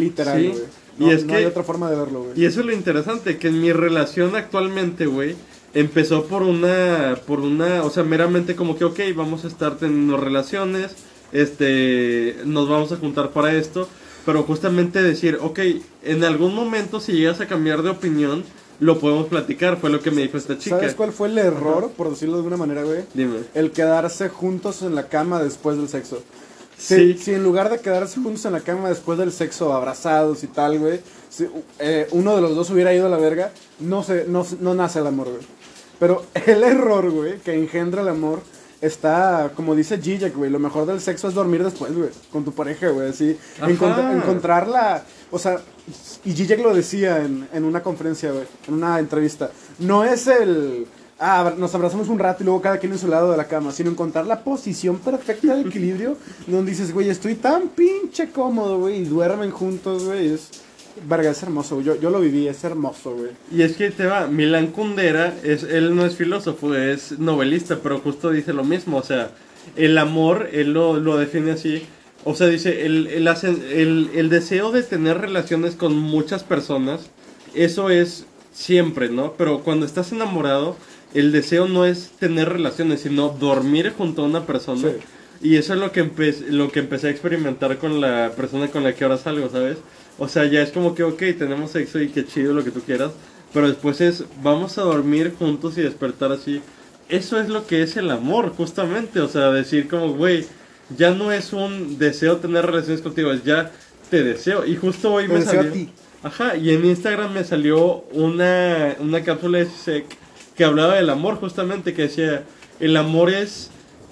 Literal, 0.00 0.40
Sí. 0.40 0.52
Y 0.98 1.10
es 1.10 1.24
no 1.24 1.32
que- 1.32 1.38
hay 1.38 1.44
otra 1.44 1.62
forma 1.64 1.90
de 1.90 1.96
verlo, 1.96 2.22
güey. 2.24 2.40
Y 2.40 2.44
eso 2.46 2.60
es 2.60 2.66
lo 2.66 2.72
interesante, 2.72 3.38
que 3.38 3.48
en 3.48 3.60
mi 3.60 3.72
relación 3.72 4.36
actualmente, 4.36 5.06
güey, 5.06 5.34
empezó 5.74 6.26
por 6.26 6.42
una, 6.42 7.18
por 7.26 7.40
una, 7.40 7.82
o 7.82 7.90
sea, 7.90 8.04
meramente 8.04 8.54
como 8.54 8.76
que, 8.76 8.84
ok, 8.84 9.00
vamos 9.16 9.44
a 9.44 9.48
estar 9.48 9.76
teniendo 9.76 10.16
relaciones, 10.16 10.92
este, 11.32 12.36
nos 12.44 12.68
vamos 12.68 12.92
a 12.92 12.96
juntar 12.96 13.30
para 13.30 13.52
esto, 13.54 13.88
pero 14.24 14.44
justamente 14.44 15.02
decir, 15.02 15.38
ok, 15.42 15.58
en 16.04 16.24
algún 16.24 16.54
momento 16.54 17.00
si 17.00 17.12
llegas 17.12 17.40
a 17.40 17.46
cambiar 17.46 17.82
de 17.82 17.90
opinión, 17.90 18.44
lo 18.80 18.98
podemos 18.98 19.26
platicar, 19.28 19.78
fue 19.80 19.90
lo 19.90 20.00
que 20.00 20.10
me 20.10 20.22
dijo 20.22 20.36
esta 20.36 20.58
chica. 20.58 20.76
¿Sabes 20.78 20.94
cuál 20.94 21.12
fue 21.12 21.28
el 21.28 21.38
error, 21.38 21.90
por 21.96 22.10
decirlo 22.10 22.34
de 22.34 22.38
alguna 22.38 22.56
manera, 22.56 22.82
güey? 22.82 23.00
Dime. 23.14 23.38
El 23.54 23.70
quedarse 23.70 24.28
juntos 24.28 24.82
en 24.82 24.94
la 24.94 25.08
cama 25.08 25.42
después 25.42 25.76
del 25.76 25.88
sexo. 25.88 26.22
Sí. 26.86 27.14
Si, 27.14 27.18
si 27.24 27.32
en 27.34 27.42
lugar 27.42 27.70
de 27.70 27.78
quedarse 27.80 28.20
juntos 28.20 28.44
en 28.44 28.52
la 28.52 28.60
cama 28.60 28.88
después 28.88 29.18
del 29.18 29.32
sexo, 29.32 29.72
abrazados 29.72 30.44
y 30.44 30.48
tal, 30.48 30.78
güey, 30.78 31.00
si, 31.30 31.46
eh, 31.78 32.06
uno 32.10 32.34
de 32.36 32.42
los 32.42 32.54
dos 32.54 32.68
hubiera 32.70 32.92
ido 32.92 33.06
a 33.06 33.08
la 33.08 33.16
verga, 33.16 33.52
no, 33.80 34.02
se, 34.02 34.26
no, 34.28 34.44
no 34.60 34.74
nace 34.74 34.98
el 34.98 35.06
amor, 35.06 35.28
güey. 35.30 35.42
Pero 35.98 36.24
el 36.46 36.62
error, 36.62 37.10
güey, 37.10 37.38
que 37.38 37.54
engendra 37.54 38.02
el 38.02 38.08
amor, 38.08 38.40
está, 38.82 39.50
como 39.56 39.74
dice 39.74 39.96
Zizek, 39.98 40.36
güey, 40.36 40.50
lo 40.50 40.58
mejor 40.58 40.84
del 40.86 41.00
sexo 41.00 41.28
es 41.28 41.34
dormir 41.34 41.64
después, 41.64 41.94
güey, 41.96 42.10
con 42.30 42.44
tu 42.44 42.52
pareja, 42.52 42.88
güey, 42.88 43.08
así. 43.08 43.36
Ajá. 43.58 43.70
Encontr- 43.70 44.14
encontrarla, 44.16 45.04
o 45.30 45.38
sea, 45.38 45.58
y 46.24 46.32
Zizek 46.32 46.60
lo 46.62 46.74
decía 46.74 47.22
en, 47.24 47.48
en 47.52 47.64
una 47.64 47.82
conferencia, 47.82 48.30
güey, 48.30 48.44
en 48.68 48.74
una 48.74 48.98
entrevista, 48.98 49.50
no 49.78 50.04
es 50.04 50.26
el 50.26 50.86
ah, 51.18 51.52
nos 51.56 51.74
abrazamos 51.74 52.08
un 52.08 52.18
rato 52.18 52.42
y 52.42 52.46
luego 52.46 52.60
cada 52.60 52.78
quien 52.78 52.92
en 52.92 52.98
su 52.98 53.08
lado 53.08 53.30
de 53.30 53.36
la 53.36 53.46
cama, 53.46 53.72
sino 53.72 53.90
encontrar 53.90 54.26
la 54.26 54.42
posición 54.42 54.98
perfecta 54.98 55.54
de 55.54 55.62
equilibrio 55.62 56.16
donde 56.46 56.70
dices, 56.70 56.92
güey, 56.92 57.08
estoy 57.08 57.34
tan 57.34 57.68
pinche 57.68 58.30
cómodo, 58.30 58.78
güey, 58.78 59.02
y 59.02 59.04
duermen 59.04 59.50
juntos, 59.50 60.04
güey. 60.04 60.32
Es, 60.32 60.50
verga, 61.08 61.30
es 61.30 61.42
hermoso, 61.42 61.80
yo, 61.80 62.00
yo 62.00 62.10
lo 62.10 62.20
viví, 62.20 62.46
es 62.46 62.62
hermoso, 62.64 63.16
güey. 63.16 63.30
Y 63.50 63.62
es 63.62 63.76
que 63.76 63.90
te 63.90 64.06
va, 64.06 64.26
Milan 64.26 64.68
Kundera, 64.68 65.34
es, 65.42 65.62
él 65.64 65.94
no 65.94 66.06
es 66.06 66.16
filósofo, 66.16 66.74
es 66.74 67.18
novelista, 67.18 67.80
pero 67.82 67.98
justo 68.00 68.30
dice 68.30 68.52
lo 68.52 68.64
mismo, 68.64 68.98
o 68.98 69.02
sea, 69.02 69.30
el 69.76 69.98
amor, 69.98 70.48
él 70.52 70.72
lo, 70.72 70.98
lo 70.98 71.16
define 71.16 71.52
así. 71.52 71.86
O 72.24 72.34
sea, 72.34 72.46
dice, 72.46 72.86
el, 72.86 73.08
el, 73.08 73.28
el, 73.28 74.10
el 74.14 74.30
deseo 74.30 74.72
de 74.72 74.82
tener 74.82 75.18
relaciones 75.18 75.74
con 75.74 75.96
muchas 75.96 76.42
personas, 76.42 77.10
eso 77.54 77.90
es 77.90 78.24
siempre, 78.52 79.10
¿no? 79.10 79.32
Pero 79.32 79.60
cuando 79.60 79.84
estás 79.84 80.12
enamorado, 80.12 80.76
el 81.14 81.30
deseo 81.30 81.68
no 81.68 81.86
es 81.86 82.10
tener 82.18 82.48
relaciones, 82.48 83.00
sino 83.00 83.28
dormir 83.28 83.92
junto 83.96 84.22
a 84.22 84.26
una 84.26 84.46
persona. 84.46 84.88
Y 85.40 85.56
eso 85.56 85.74
es 85.74 85.80
lo 85.80 85.92
que, 85.92 86.10
lo 86.50 86.70
que 86.70 86.80
empecé 86.80 87.06
a 87.06 87.10
experimentar 87.10 87.78
con 87.78 88.00
la 88.00 88.32
persona 88.36 88.68
con 88.68 88.82
la 88.82 88.94
que 88.94 89.04
ahora 89.04 89.16
salgo, 89.16 89.48
¿sabes? 89.48 89.78
O 90.18 90.28
sea, 90.28 90.44
ya 90.46 90.62
es 90.62 90.70
como 90.70 90.94
que, 90.94 91.04
ok, 91.04 91.18
tenemos 91.38 91.70
sexo 91.70 92.00
y 92.00 92.08
qué 92.08 92.26
chido 92.26 92.52
lo 92.52 92.64
que 92.64 92.70
tú 92.70 92.80
quieras. 92.80 93.12
Pero 93.52 93.68
después 93.68 94.00
es, 94.00 94.24
vamos 94.42 94.76
a 94.78 94.82
dormir 94.82 95.34
juntos 95.38 95.78
y 95.78 95.82
despertar 95.82 96.32
así. 96.32 96.60
Eso 97.08 97.38
es 97.38 97.48
lo 97.48 97.66
que 97.66 97.82
es 97.82 97.96
el 97.96 98.10
amor, 98.10 98.50
justamente. 98.56 99.20
O 99.20 99.28
sea, 99.28 99.50
decir 99.52 99.88
como, 99.88 100.14
güey, 100.14 100.46
ya 100.96 101.12
no 101.12 101.30
es 101.30 101.52
un 101.52 101.98
deseo 101.98 102.38
tener 102.38 102.66
relaciones 102.66 103.02
contigo, 103.02 103.30
es 103.30 103.44
ya 103.44 103.70
te 104.10 104.24
deseo. 104.24 104.66
Y 104.66 104.74
justo 104.76 105.12
hoy 105.12 105.28
me 105.28 105.42
salió... 105.42 105.72
Ajá, 106.22 106.56
y 106.56 106.70
en 106.70 106.86
Instagram 106.86 107.34
me 107.34 107.44
salió 107.44 108.04
una, 108.12 108.96
una 108.98 109.22
cápsula 109.22 109.58
de 109.58 109.66
SEC 109.66 110.06
que 110.56 110.64
hablaba 110.64 110.94
del 110.94 111.10
amor, 111.10 111.36
justamente, 111.36 111.94
que 111.94 112.02
decía, 112.02 112.44
el 112.80 112.96
amor 112.96 113.30
es, 113.30 113.70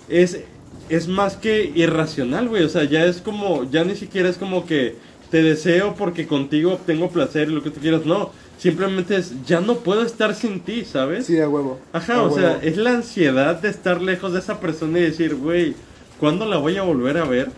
es, 0.09 0.41
es 0.89 1.09
más 1.09 1.37
que 1.37 1.73
irracional, 1.75 2.49
güey. 2.49 2.65
O 2.65 2.69
sea, 2.69 2.85
ya 2.85 3.05
es 3.05 3.21
como, 3.21 3.71
ya 3.71 3.85
ni 3.85 3.97
siquiera 3.97 4.29
es 4.29 4.39
como 4.39 4.67
que 4.67 4.97
te 5.31 5.43
deseo 5.43 5.95
porque 5.95 6.27
contigo 6.27 6.75
obtengo 6.75 7.11
placer 7.11 7.49
y 7.49 7.55
lo 7.55 7.63
que 7.63 7.71
tú 7.71 7.81
quieras. 7.81 8.05
No, 8.05 8.31
simplemente 8.59 9.17
es, 9.17 9.33
ya 9.45 9.61
no 9.61 9.77
puedo 9.79 10.03
estar 10.03 10.35
sin 10.35 10.61
ti, 10.61 10.85
¿sabes? 10.85 11.27
Sí, 11.27 11.41
a 11.41 11.49
huevo. 11.49 11.81
Ajá, 11.93 12.23
o 12.23 12.35
sea, 12.35 12.59
es 12.63 12.77
la 12.77 12.91
ansiedad 12.91 13.61
de 13.61 13.69
estar 13.69 14.03
lejos 14.03 14.33
de 14.33 14.41
esa 14.41 14.61
persona 14.61 14.99
y 14.99 15.03
decir, 15.03 15.35
güey, 15.35 15.75
¿cuándo 16.21 16.47
la 16.47 16.59
voy 16.59 16.77
a 16.77 16.83
volver 16.83 17.19
a 17.19 17.25
ver? 17.25 17.51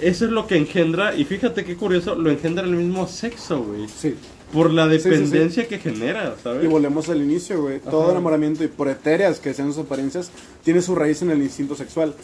Eso 0.00 0.24
es 0.24 0.32
lo 0.32 0.48
que 0.48 0.56
engendra, 0.56 1.14
y 1.14 1.24
fíjate 1.24 1.64
qué 1.64 1.76
curioso, 1.76 2.16
lo 2.16 2.28
engendra 2.28 2.64
el 2.64 2.72
mismo 2.72 3.06
sexo, 3.06 3.62
güey. 3.62 3.86
Sí. 3.88 4.16
Por 4.52 4.70
la 4.72 4.86
dependencia 4.86 5.66
que 5.66 5.78
genera, 5.78 6.36
¿sabes? 6.42 6.64
Y 6.64 6.66
volvemos 6.66 7.08
al 7.08 7.22
inicio, 7.22 7.62
güey. 7.62 7.80
Todo 7.80 8.10
enamoramiento, 8.10 8.62
y 8.62 8.68
por 8.68 8.88
etéreas 8.88 9.40
que 9.40 9.54
sean 9.54 9.72
sus 9.72 9.84
apariencias, 9.84 10.30
tiene 10.62 10.82
su 10.82 10.94
raíz 10.94 11.22
en 11.22 11.30
el 11.30 11.42
instinto 11.42 11.74
sexual. 11.74 12.14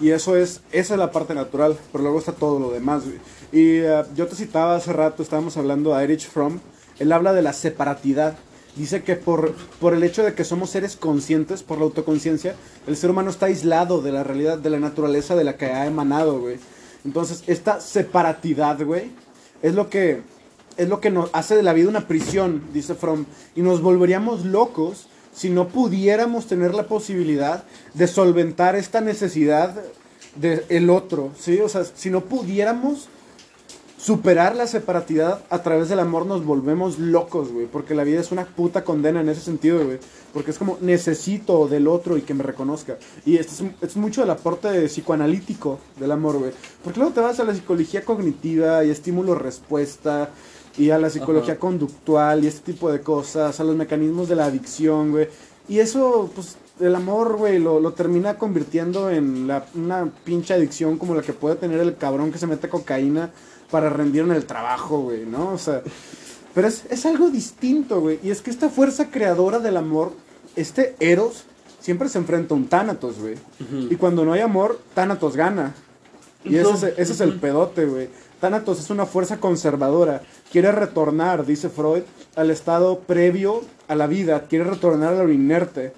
Y 0.00 0.10
eso 0.10 0.36
es, 0.36 0.60
esa 0.70 0.94
es 0.94 0.98
la 0.98 1.10
parte 1.10 1.34
natural, 1.34 1.76
pero 1.90 2.02
luego 2.02 2.18
está 2.18 2.32
todo 2.32 2.58
lo 2.58 2.70
demás, 2.70 3.04
güey. 3.04 3.18
Y 3.50 3.80
uh, 3.80 4.04
yo 4.14 4.26
te 4.26 4.36
citaba 4.36 4.76
hace 4.76 4.92
rato, 4.92 5.22
estábamos 5.22 5.56
hablando 5.56 5.94
a 5.94 6.04
Erich 6.04 6.28
Fromm, 6.28 6.60
él 6.98 7.10
habla 7.10 7.32
de 7.32 7.42
la 7.42 7.52
separatidad. 7.52 8.36
Dice 8.76 9.02
que 9.02 9.16
por, 9.16 9.54
por 9.80 9.94
el 9.94 10.04
hecho 10.04 10.22
de 10.22 10.34
que 10.34 10.44
somos 10.44 10.70
seres 10.70 10.94
conscientes, 10.94 11.64
por 11.64 11.78
la 11.78 11.84
autoconciencia, 11.84 12.54
el 12.86 12.96
ser 12.96 13.10
humano 13.10 13.30
está 13.30 13.46
aislado 13.46 14.02
de 14.02 14.12
la 14.12 14.22
realidad, 14.22 14.58
de 14.58 14.70
la 14.70 14.78
naturaleza 14.78 15.34
de 15.34 15.42
la 15.44 15.56
que 15.56 15.66
ha 15.66 15.86
emanado, 15.86 16.38
güey. 16.38 16.58
Entonces, 17.04 17.42
esta 17.48 17.80
separatidad, 17.80 18.80
güey, 18.84 19.10
es 19.62 19.74
lo 19.74 19.88
que 19.88 20.20
es 20.78 20.88
lo 20.88 21.00
que 21.00 21.10
nos 21.10 21.28
hace 21.32 21.56
de 21.56 21.62
la 21.62 21.74
vida 21.74 21.88
una 21.88 22.08
prisión, 22.08 22.62
dice 22.72 22.94
Fromm, 22.94 23.26
y 23.54 23.62
nos 23.62 23.82
volveríamos 23.82 24.44
locos 24.44 25.08
si 25.34 25.50
no 25.50 25.68
pudiéramos 25.68 26.46
tener 26.46 26.74
la 26.74 26.86
posibilidad 26.86 27.64
de 27.94 28.06
solventar 28.06 28.74
esta 28.76 29.00
necesidad 29.00 29.74
del 30.36 30.64
el 30.68 30.90
otro, 30.90 31.30
¿sí? 31.38 31.60
O 31.60 31.68
sea, 31.68 31.84
si 31.84 32.10
no 32.10 32.22
pudiéramos 32.22 33.08
superar 33.98 34.54
la 34.54 34.68
separatidad 34.68 35.42
a 35.50 35.62
través 35.62 35.88
del 35.88 35.98
amor 35.98 36.24
nos 36.24 36.44
volvemos 36.44 36.98
locos, 36.98 37.52
güey. 37.52 37.66
Porque 37.66 37.94
la 37.94 38.04
vida 38.04 38.20
es 38.20 38.30
una 38.30 38.46
puta 38.46 38.84
condena 38.84 39.20
en 39.20 39.28
ese 39.28 39.40
sentido, 39.40 39.84
güey. 39.84 39.98
Porque 40.32 40.52
es 40.52 40.58
como 40.58 40.78
necesito 40.80 41.66
del 41.66 41.88
otro 41.88 42.16
y 42.16 42.22
que 42.22 42.34
me 42.34 42.44
reconozca. 42.44 42.96
Y 43.26 43.36
esto 43.36 43.64
es, 43.80 43.96
mucho 43.96 44.22
el 44.22 44.30
aporte 44.30 44.88
psicoanalítico 44.88 45.80
del 45.98 46.12
amor, 46.12 46.38
güey. 46.38 46.52
Porque 46.84 47.00
luego 47.00 47.12
te 47.12 47.20
vas 47.20 47.40
a 47.40 47.44
la 47.44 47.54
psicología 47.54 48.04
cognitiva 48.04 48.84
y 48.84 48.90
estímulo-respuesta. 48.90 50.30
Y 50.76 50.90
a 50.90 50.98
la 50.98 51.10
psicología 51.10 51.58
conductual 51.58 52.44
y 52.44 52.46
este 52.46 52.72
tipo 52.72 52.90
de 52.92 53.00
cosas. 53.00 53.58
A 53.58 53.64
los 53.64 53.76
mecanismos 53.76 54.28
de 54.28 54.36
la 54.36 54.44
adicción, 54.46 55.10
güey. 55.10 55.28
Y 55.68 55.80
eso, 55.80 56.30
pues, 56.34 56.56
el 56.80 56.94
amor, 56.94 57.36
güey, 57.36 57.58
lo, 57.58 57.80
lo, 57.80 57.92
termina 57.92 58.38
convirtiendo 58.38 59.10
en 59.10 59.46
la, 59.46 59.66
una 59.74 60.10
pinche 60.24 60.54
adicción 60.54 60.98
como 60.98 61.14
la 61.14 61.22
que 61.22 61.32
puede 61.32 61.56
tener 61.56 61.80
el 61.80 61.96
cabrón 61.96 62.32
que 62.32 62.38
se 62.38 62.46
mete 62.46 62.68
cocaína 62.68 63.30
para 63.70 63.90
rendir 63.90 64.22
en 64.22 64.32
el 64.32 64.46
trabajo, 64.46 65.00
güey, 65.00 65.26
¿no? 65.26 65.52
O 65.52 65.58
sea, 65.58 65.82
pero 66.54 66.68
es, 66.68 66.84
es 66.90 67.04
algo 67.06 67.28
distinto, 67.30 68.00
güey. 68.00 68.18
Y 68.22 68.30
es 68.30 68.40
que 68.40 68.50
esta 68.50 68.68
fuerza 68.68 69.10
creadora 69.10 69.58
del 69.58 69.76
amor, 69.76 70.12
este 70.56 70.96
Eros, 71.00 71.44
siempre 71.80 72.08
se 72.08 72.18
enfrenta 72.18 72.54
a 72.54 72.56
un 72.56 72.68
Thanatos, 72.68 73.18
güey. 73.18 73.36
Y 73.90 73.96
cuando 73.96 74.24
no 74.24 74.32
hay 74.32 74.40
amor, 74.40 74.80
Thanatos 74.94 75.36
gana. 75.36 75.74
Y 76.44 76.56
ese, 76.56 76.72
es, 76.72 76.82
ese 76.84 77.12
es 77.12 77.20
el 77.20 77.38
pedote, 77.38 77.84
güey. 77.84 78.08
Thanatos 78.40 78.80
es 78.80 78.90
una 78.90 79.06
fuerza 79.06 79.38
conservadora. 79.38 80.22
Quiere 80.50 80.72
retornar, 80.72 81.44
dice 81.46 81.68
Freud, 81.68 82.02
al 82.36 82.50
estado 82.50 83.00
previo 83.00 83.62
a 83.88 83.94
la 83.94 84.06
vida. 84.06 84.46
Quiere 84.48 84.64
retornar 84.64 85.14
a 85.14 85.24
lo 85.24 85.32
inerte. 85.32 85.92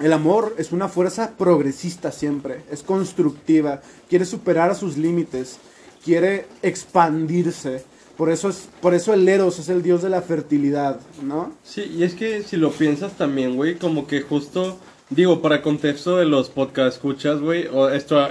El 0.00 0.12
amor 0.12 0.54
es 0.58 0.72
una 0.72 0.88
fuerza 0.88 1.32
progresista 1.36 2.12
siempre. 2.12 2.62
Es 2.70 2.82
constructiva. 2.82 3.82
Quiere 4.08 4.24
superar 4.24 4.70
a 4.70 4.74
sus 4.74 4.96
límites 4.96 5.58
quiere 6.04 6.46
expandirse. 6.62 7.82
Por 8.16 8.30
eso, 8.30 8.50
es, 8.50 8.68
por 8.82 8.94
eso 8.94 9.14
el 9.14 9.26
Eros 9.28 9.58
es 9.58 9.68
el 9.70 9.82
dios 9.82 10.02
de 10.02 10.10
la 10.10 10.20
fertilidad, 10.20 11.00
¿no? 11.22 11.54
Sí, 11.62 11.90
y 11.96 12.02
es 12.02 12.14
que 12.14 12.42
si 12.42 12.56
lo 12.56 12.70
piensas 12.70 13.16
también, 13.16 13.56
güey, 13.56 13.76
como 13.76 14.06
que 14.06 14.20
justo, 14.20 14.78
digo, 15.08 15.40
para 15.40 15.62
contexto 15.62 16.18
de 16.18 16.26
los 16.26 16.50
podcast 16.50 16.96
escuchas, 16.96 17.40
güey, 17.40 17.66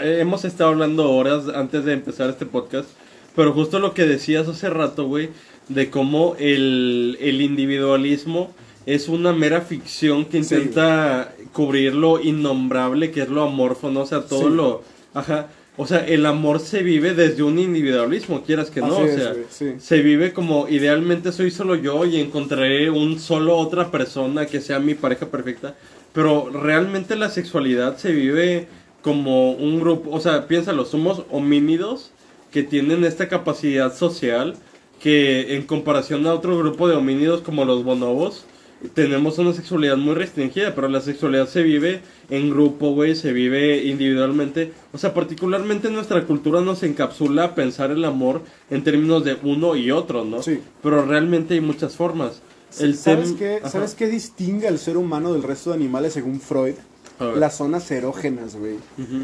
hemos 0.01 0.45
estado 0.45 0.69
hablando 0.69 1.11
horas 1.11 1.45
antes 1.55 1.85
de 1.85 1.93
empezar 1.93 2.29
este 2.29 2.45
podcast, 2.45 2.87
pero 3.35 3.53
justo 3.53 3.79
lo 3.79 3.93
que 3.93 4.05
decías 4.05 4.47
hace 4.47 4.69
rato, 4.69 5.05
güey, 5.05 5.29
de 5.67 5.89
cómo 5.89 6.35
el, 6.39 7.17
el 7.21 7.41
individualismo 7.41 8.53
es 8.85 9.07
una 9.07 9.33
mera 9.33 9.61
ficción 9.61 10.25
que 10.25 10.37
intenta 10.37 11.33
cubrir 11.53 11.93
lo 11.93 12.19
innombrable, 12.19 13.11
que 13.11 13.21
es 13.21 13.29
lo 13.29 13.43
amorfo, 13.43 13.91
¿no? 13.91 14.01
O 14.01 14.05
sea, 14.05 14.21
todo 14.21 14.49
lo... 14.49 14.83
Ajá. 15.13 15.47
O 15.77 15.87
sea, 15.87 16.05
el 16.05 16.25
amor 16.25 16.59
se 16.59 16.83
vive 16.83 17.13
desde 17.13 17.41
un 17.41 17.57
individualismo, 17.57 18.43
quieras 18.43 18.69
que 18.69 18.81
no. 18.81 18.97
o 18.97 19.07
sea, 19.07 19.33
se 19.49 20.01
vive 20.01 20.33
como 20.33 20.67
idealmente 20.67 21.31
soy 21.31 21.51
solo 21.51 21.75
yo 21.75 22.03
y 22.05 22.19
encontraré 22.19 22.89
un 22.89 23.17
solo 23.17 23.55
otra 23.55 23.89
persona 23.89 24.45
que 24.45 24.59
sea 24.59 24.79
mi 24.79 24.93
pareja 24.93 25.27
perfecta. 25.27 25.75
Pero 26.11 26.49
realmente 26.49 27.15
la 27.15 27.29
sexualidad 27.29 27.95
se 27.95 28.11
vive 28.11 28.67
como 29.01 29.51
un 29.51 29.79
grupo. 29.79 30.09
O 30.11 30.19
sea, 30.19 30.47
piénsalo, 30.47 30.83
somos 30.83 31.23
homínidos 31.31 32.11
que 32.51 32.63
tienen 32.63 33.03
esta 33.03 33.27
capacidad 33.27 33.95
social 33.95 34.55
que 35.01 35.55
en 35.55 35.63
comparación 35.63 36.27
a 36.27 36.33
otro 36.33 36.57
grupo 36.57 36.87
de 36.87 36.95
homínidos 36.95 37.41
como 37.41 37.65
los 37.65 37.83
bonobos 37.83 38.45
tenemos 38.93 39.37
una 39.37 39.53
sexualidad 39.53 39.97
muy 39.97 40.15
restringida, 40.15 40.73
pero 40.73 40.87
la 40.87 41.01
sexualidad 41.01 41.47
se 41.47 41.63
vive 41.63 42.01
en 42.29 42.49
grupo, 42.49 42.91
güey, 42.93 43.15
se 43.15 43.33
vive 43.33 43.83
individualmente. 43.83 44.71
O 44.93 44.97
sea, 44.97 45.13
particularmente 45.13 45.89
nuestra 45.89 46.25
cultura 46.25 46.61
nos 46.61 46.83
encapsula 46.83 47.43
a 47.43 47.55
pensar 47.55 47.91
el 47.91 48.05
amor 48.05 48.41
en 48.69 48.83
términos 48.83 49.25
de 49.25 49.37
uno 49.43 49.75
y 49.75 49.91
otro, 49.91 50.23
¿no? 50.23 50.41
Sí. 50.41 50.61
Pero 50.81 51.05
realmente 51.05 51.55
hay 51.55 51.61
muchas 51.61 51.95
formas. 51.95 52.41
El 52.79 52.95
¿Sabes, 52.95 53.33
qué, 53.33 53.61
¿Sabes 53.67 53.95
qué 53.95 54.07
distingue 54.07 54.67
al 54.67 54.77
ser 54.77 54.95
humano 54.95 55.33
del 55.33 55.43
resto 55.43 55.71
de 55.71 55.75
animales 55.75 56.13
según 56.13 56.39
Freud? 56.39 56.75
Las 57.19 57.57
zonas 57.57 57.89
erógenas, 57.91 58.55
güey. 58.55 58.77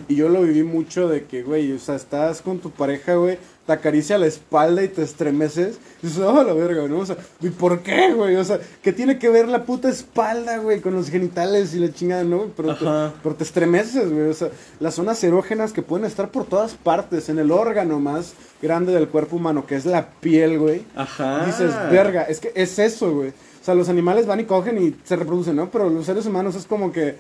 Y 0.08 0.16
yo 0.16 0.30
lo 0.30 0.42
viví 0.42 0.64
mucho 0.64 1.08
de 1.08 1.26
que, 1.26 1.44
güey, 1.44 1.72
o 1.72 1.80
sea, 1.80 1.96
estás 1.96 2.42
con 2.42 2.60
tu 2.60 2.72
pareja, 2.72 3.16
güey, 3.16 3.38
te 3.66 3.74
acaricia 3.74 4.18
la 4.18 4.28
espalda 4.28 4.84
y 4.84 4.88
te 4.88 5.02
estremeces. 5.02 5.78
Y 6.04 6.08
dices, 6.08 6.22
oh, 6.22 6.44
la 6.44 6.54
verga, 6.54 6.88
¿no? 6.88 7.00
O 7.00 7.06
sea, 7.06 7.18
¿y 7.42 7.50
por 7.50 7.82
qué, 7.82 8.14
güey? 8.14 8.36
O 8.36 8.44
sea, 8.44 8.60
¿qué 8.84 8.94
tiene 8.94 9.18
que 9.18 9.30
ver 9.30 9.48
la 9.48 9.66
puta 9.66 9.90
espalda, 9.90 10.58
güey, 10.58 10.82
con 10.82 10.94
los 10.94 11.10
genitales 11.10 11.74
y 11.74 11.80
la 11.80 11.92
chingada, 11.92 12.24
¿no? 12.24 12.52
Pero, 12.56 12.76
te, 12.76 12.86
pero 13.24 13.36
te 13.36 13.44
estremeces, 13.44 14.12
güey. 14.12 14.30
O 14.30 14.34
sea, 14.34 14.50
las 14.80 14.96
zonas 14.96 15.24
erógenas 15.24 15.74
que 15.74 15.82
pueden 15.82 16.06
estar 16.06 16.30
por 16.30 16.46
todas 16.46 16.74
partes, 16.74 17.30
en 17.30 17.40
el 17.40 17.52
órgano 17.52 18.00
más 18.00 18.34
grande 18.62 18.94
del 18.94 19.08
cuerpo 19.08 19.38
humano, 19.38 19.66
que 19.66 19.76
es 19.76 19.86
la 19.86 20.12
piel, 20.20 20.60
güey. 20.60 20.84
Ajá. 20.96 21.46
Dices, 21.46 21.72
verga, 21.90 22.24
es 22.24 22.40
que 22.40 22.52
es 22.56 22.78
eso, 22.78 23.12
güey. 23.14 23.30
O 23.30 23.66
sea, 23.66 23.74
los 23.74 23.90
animales 23.90 24.28
van 24.28 24.40
y 24.40 24.44
cogen 24.44 24.78
y 24.78 24.96
se 25.04 25.16
reproducen, 25.16 25.56
¿no? 25.56 25.72
Pero 25.72 25.90
los 25.90 26.06
seres 26.06 26.28
humanos 26.28 26.54
es 26.54 26.68
como 26.68 26.92
que 26.92 27.16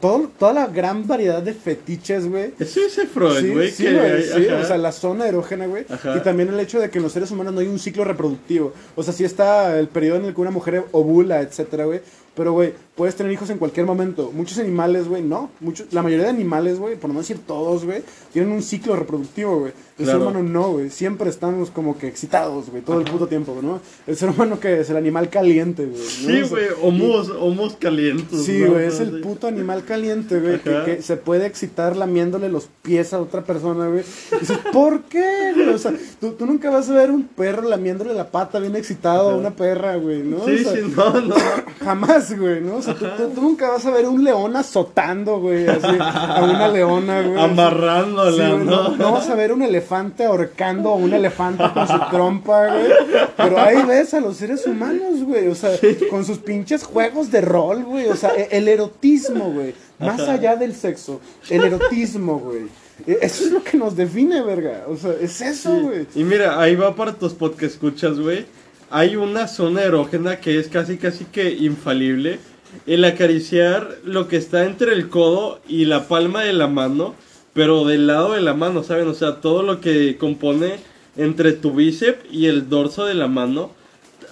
todo, 0.00 0.30
toda 0.38 0.54
la 0.54 0.66
gran 0.66 1.06
variedad 1.06 1.42
de 1.42 1.52
fetiches, 1.52 2.26
güey. 2.26 2.54
Eso 2.58 2.80
es 2.80 2.98
Freud, 3.12 3.52
güey. 3.52 3.70
Sí, 3.70 3.84
güey, 3.84 4.22
sí, 4.22 4.46
o 4.46 4.64
sea, 4.64 4.78
la 4.78 4.92
zona 4.92 5.28
erógena, 5.28 5.66
güey. 5.66 5.84
Y 6.16 6.20
también 6.20 6.48
el 6.48 6.60
hecho 6.60 6.80
de 6.80 6.90
que 6.90 6.98
en 6.98 7.04
los 7.04 7.12
seres 7.12 7.30
humanos 7.30 7.52
no 7.52 7.60
hay 7.60 7.66
un 7.66 7.78
ciclo 7.78 8.04
reproductivo. 8.04 8.72
O 8.96 9.02
sea, 9.02 9.12
sí 9.12 9.24
está 9.24 9.78
el 9.78 9.88
periodo 9.88 10.18
en 10.18 10.24
el 10.26 10.34
que 10.34 10.40
una 10.40 10.50
mujer 10.50 10.84
ovula, 10.92 11.40
etcétera, 11.40 11.84
güey. 11.84 12.00
Pero, 12.34 12.52
güey, 12.52 12.72
puedes 13.00 13.16
tener 13.16 13.32
hijos 13.32 13.48
en 13.48 13.56
cualquier 13.56 13.86
momento. 13.86 14.30
Muchos 14.30 14.58
animales, 14.58 15.08
güey, 15.08 15.22
no. 15.22 15.50
Muchos, 15.60 15.90
la 15.90 16.02
mayoría 16.02 16.24
de 16.24 16.32
animales, 16.32 16.78
güey, 16.78 16.96
por 16.96 17.08
no 17.08 17.20
decir 17.20 17.38
todos, 17.46 17.86
güey, 17.86 18.02
tienen 18.30 18.52
un 18.52 18.62
ciclo 18.62 18.94
reproductivo, 18.94 19.60
güey. 19.60 19.72
El 19.98 20.06
ser 20.06 20.16
humano 20.16 20.42
no, 20.42 20.72
güey. 20.72 20.90
Siempre 20.90 21.28
estamos 21.28 21.70
como 21.70 21.96
que 21.96 22.06
excitados, 22.06 22.70
güey, 22.70 22.82
todo 22.82 23.00
el 23.00 23.10
puto 23.10 23.26
tiempo, 23.26 23.58
¿no? 23.62 23.80
El 24.06 24.16
ser 24.16 24.30
humano 24.30 24.58
que 24.58 24.80
es 24.80 24.90
el 24.90 24.96
animal 24.96 25.28
caliente, 25.28 25.86
güey. 25.86 26.02
Sí, 26.02 26.42
güey, 26.42 26.66
homos, 26.82 27.28
homos 27.30 27.76
calientes. 27.78 28.44
Sí, 28.44 28.64
güey, 28.64 28.86
es 28.86 29.00
el 29.00 29.20
puto 29.20 29.46
animal 29.46 29.84
caliente, 29.84 30.38
güey, 30.38 30.60
que, 30.60 31.02
se 31.02 31.16
puede 31.16 31.46
excitar 31.46 31.96
lamiéndole 31.96 32.48
los 32.48 32.68
pies 32.82 33.12
a 33.12 33.20
otra 33.20 33.44
persona, 33.44 33.88
güey. 33.88 34.04
dices, 34.40 34.58
¿por 34.72 35.02
qué, 35.04 35.52
güey? 35.54 35.68
O 35.68 35.78
sea, 35.78 35.92
tú, 36.18 36.32
tú, 36.32 36.46
nunca 36.46 36.70
vas 36.70 36.88
a 36.88 36.94
ver 36.94 37.10
un 37.10 37.24
perro 37.24 37.68
lamiéndole 37.68 38.14
la 38.14 38.30
pata 38.30 38.58
bien 38.58 38.76
excitado 38.76 39.30
a 39.30 39.36
una 39.36 39.50
perra, 39.50 39.96
güey, 39.96 40.22
¿no? 40.22 40.44
Sí, 40.46 40.58
sí, 40.58 40.92
no, 40.96 41.20
no. 41.20 41.34
Jamás, 41.80 42.38
güey, 42.38 42.62
¿no? 42.62 42.76
O 42.76 42.82
sea, 42.82 42.89
tú, 42.94 43.06
tú, 43.34 43.40
nunca 43.40 43.70
vas 43.70 43.84
a 43.86 43.90
ver 43.90 44.06
un 44.06 44.22
león 44.22 44.56
azotando, 44.56 45.40
güey, 45.40 45.66
así, 45.66 45.96
a 46.00 46.42
una 46.42 46.68
leona, 46.68 47.22
güey. 47.22 47.40
Amarrándola, 47.40 48.48
¿no? 48.50 48.58
¿no? 48.58 48.96
No 48.96 49.12
vas 49.12 49.28
a 49.28 49.34
ver 49.34 49.52
un 49.52 49.62
elefante 49.62 50.24
ahorcando 50.24 50.90
a 50.90 50.94
un 50.94 51.12
elefante 51.12 51.64
con 51.72 51.86
su 51.86 51.98
trompa, 52.10 52.66
güey. 52.66 52.92
Pero 53.36 53.58
ahí 53.60 53.82
ves 53.86 54.14
a 54.14 54.20
los 54.20 54.36
seres 54.36 54.66
humanos, 54.66 55.22
güey. 55.22 55.48
O 55.48 55.54
sea, 55.54 55.70
con 56.10 56.24
sus 56.24 56.38
pinches 56.38 56.84
juegos 56.84 57.30
de 57.30 57.40
rol, 57.40 57.84
güey. 57.84 58.06
O 58.08 58.16
sea, 58.16 58.30
e-, 58.36 58.48
el 58.52 58.68
erotismo, 58.68 59.52
güey. 59.52 59.74
Más 59.98 60.20
allá 60.20 60.56
del 60.56 60.74
sexo. 60.74 61.20
El 61.48 61.64
erotismo, 61.64 62.38
güey. 62.38 62.62
E-, 63.06 63.18
eso 63.22 63.44
es 63.44 63.52
lo 63.52 63.62
que 63.62 63.76
nos 63.76 63.96
define, 63.96 64.42
verga. 64.42 64.84
O 64.88 64.96
sea, 64.96 65.12
es 65.20 65.40
eso, 65.40 65.74
güey. 65.80 66.06
Y 66.14 66.24
mira, 66.24 66.60
ahí 66.60 66.74
va 66.74 66.94
para 66.94 67.12
tus 67.12 67.32
podcasts 67.32 67.74
escuchas, 67.74 68.18
güey. 68.18 68.46
Hay 68.90 69.14
una 69.14 69.46
zona 69.46 69.82
erógena 69.82 70.40
que 70.40 70.58
es 70.58 70.68
casi, 70.68 70.96
casi 70.96 71.24
que 71.24 71.50
infalible. 71.50 72.40
El 72.86 73.04
acariciar 73.04 73.96
lo 74.04 74.28
que 74.28 74.36
está 74.36 74.64
entre 74.64 74.92
el 74.92 75.08
codo 75.08 75.60
y 75.68 75.84
la 75.84 76.08
palma 76.08 76.42
de 76.42 76.52
la 76.52 76.66
mano 76.66 77.14
pero 77.52 77.84
del 77.84 78.06
lado 78.06 78.32
de 78.32 78.40
la 78.40 78.54
mano, 78.54 78.82
¿saben? 78.82 79.08
O 79.08 79.14
sea, 79.14 79.36
todo 79.36 79.62
lo 79.62 79.80
que 79.80 80.16
compone 80.18 80.76
entre 81.16 81.52
tu 81.52 81.72
bíceps 81.72 82.24
y 82.30 82.46
el 82.46 82.68
dorso 82.68 83.04
de 83.04 83.14
la 83.14 83.26
mano, 83.26 83.72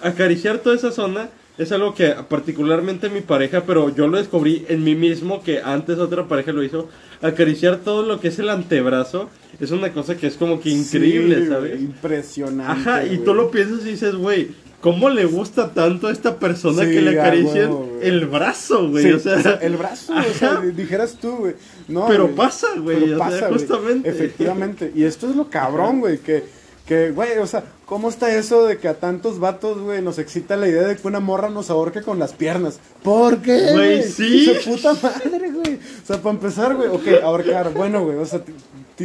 acariciar 0.02 0.58
toda 0.58 0.76
esa 0.76 0.92
zona 0.92 1.28
es 1.58 1.72
algo 1.72 1.92
que 1.92 2.14
particularmente 2.28 3.10
mi 3.10 3.20
pareja, 3.20 3.64
pero 3.66 3.92
yo 3.94 4.06
lo 4.06 4.18
descubrí 4.18 4.64
en 4.68 4.84
mí 4.84 4.94
mismo 4.94 5.42
que 5.42 5.60
antes 5.60 5.98
otra 5.98 6.28
pareja 6.28 6.52
lo 6.52 6.62
hizo, 6.62 6.88
acariciar 7.20 7.78
todo 7.78 8.04
lo 8.04 8.20
que 8.20 8.28
es 8.28 8.38
el 8.38 8.48
antebrazo 8.48 9.28
es 9.58 9.72
una 9.72 9.92
cosa 9.92 10.16
que 10.16 10.28
es 10.28 10.36
como 10.36 10.60
que 10.60 10.70
increíble, 10.70 11.48
¿sabes? 11.48 11.80
Impresionante. 11.80 12.70
Ajá, 12.70 13.04
y 13.04 13.18
tú 13.18 13.34
lo 13.34 13.50
piensas 13.50 13.84
y 13.84 13.90
dices, 13.90 14.14
güey, 14.14 14.50
¿Cómo 14.80 15.10
le 15.10 15.24
gusta 15.24 15.72
tanto 15.72 16.06
a 16.06 16.12
esta 16.12 16.38
persona 16.38 16.84
que 16.84 17.00
le 17.00 17.18
acaricien 17.18 17.98
el 18.00 18.26
brazo, 18.26 18.88
güey? 18.88 19.12
o, 19.12 19.18
sea, 19.18 19.58
el 19.60 19.76
brazo, 19.76 20.14
o 20.16 20.34
sea, 20.34 20.60
dijeras 20.60 21.16
tú, 21.20 21.36
güey. 21.36 21.54
No, 21.88 22.06
pero 22.06 22.34
pasa, 22.34 22.68
güey. 22.78 23.00
Pero 23.00 23.18
pasa, 23.18 23.48
justamente. 23.48 24.08
Efectivamente. 24.08 24.92
Y 24.94 25.02
esto 25.02 25.28
es 25.28 25.34
lo 25.34 25.50
cabrón, 25.50 25.98
güey, 25.98 26.18
que, 26.18 26.44
que, 26.88 27.10
güey, 27.10 27.36
o 27.36 27.46
sea, 27.46 27.64
¿cómo 27.84 28.08
está 28.08 28.34
eso 28.34 28.66
de 28.66 28.78
que 28.78 28.88
a 28.88 28.94
tantos 28.94 29.38
vatos, 29.38 29.78
güey, 29.78 30.00
nos 30.00 30.18
excita 30.18 30.56
la 30.56 30.68
idea 30.68 30.84
de 30.84 30.96
que 30.96 31.06
una 31.06 31.20
morra 31.20 31.50
nos 31.50 31.68
ahorque 31.68 32.00
con 32.00 32.18
las 32.18 32.32
piernas? 32.32 32.80
¿Por 33.02 33.42
qué? 33.42 33.72
Güey, 33.72 34.02
sí. 34.04 34.46
Su 34.46 34.70
puta 34.70 34.94
madre, 34.94 35.50
güey. 35.50 35.74
O 35.74 36.06
sea, 36.06 36.16
para 36.16 36.34
empezar, 36.34 36.74
güey, 36.74 36.88
ok, 36.88 37.22
ahorcar, 37.22 37.74
bueno, 37.74 38.04
güey, 38.04 38.16
o 38.16 38.24
sea, 38.24 38.40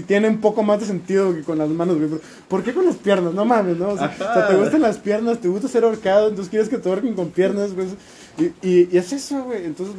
tiene 0.08 0.30
un 0.30 0.40
poco 0.40 0.64
más 0.64 0.80
de 0.80 0.86
sentido 0.86 1.34
que 1.36 1.42
con 1.42 1.58
las 1.58 1.68
manos, 1.68 1.98
güey. 1.98 2.22
¿Por 2.48 2.64
qué 2.64 2.74
con 2.74 2.86
las 2.86 2.96
piernas? 2.96 3.34
No 3.34 3.44
mames, 3.44 3.76
¿no? 3.76 3.90
O 3.90 3.98
sea, 3.98 4.48
te 4.48 4.56
gustan 4.56 4.82
las 4.82 4.98
piernas, 4.98 5.40
te 5.40 5.50
gusta 5.50 5.68
ser 5.68 5.84
ahorcado, 5.84 6.30
entonces 6.30 6.50
quieres 6.50 6.70
que 6.70 6.78
te 6.78 6.88
ahorquen 6.88 7.16
con 7.16 7.32
piernas, 7.32 7.74
güey. 7.74 7.88
Y, 8.38 8.68
y, 8.68 8.98
es 8.98 9.12
eso, 9.12 9.44
güey. 9.44 9.66
Entonces, 9.66 9.96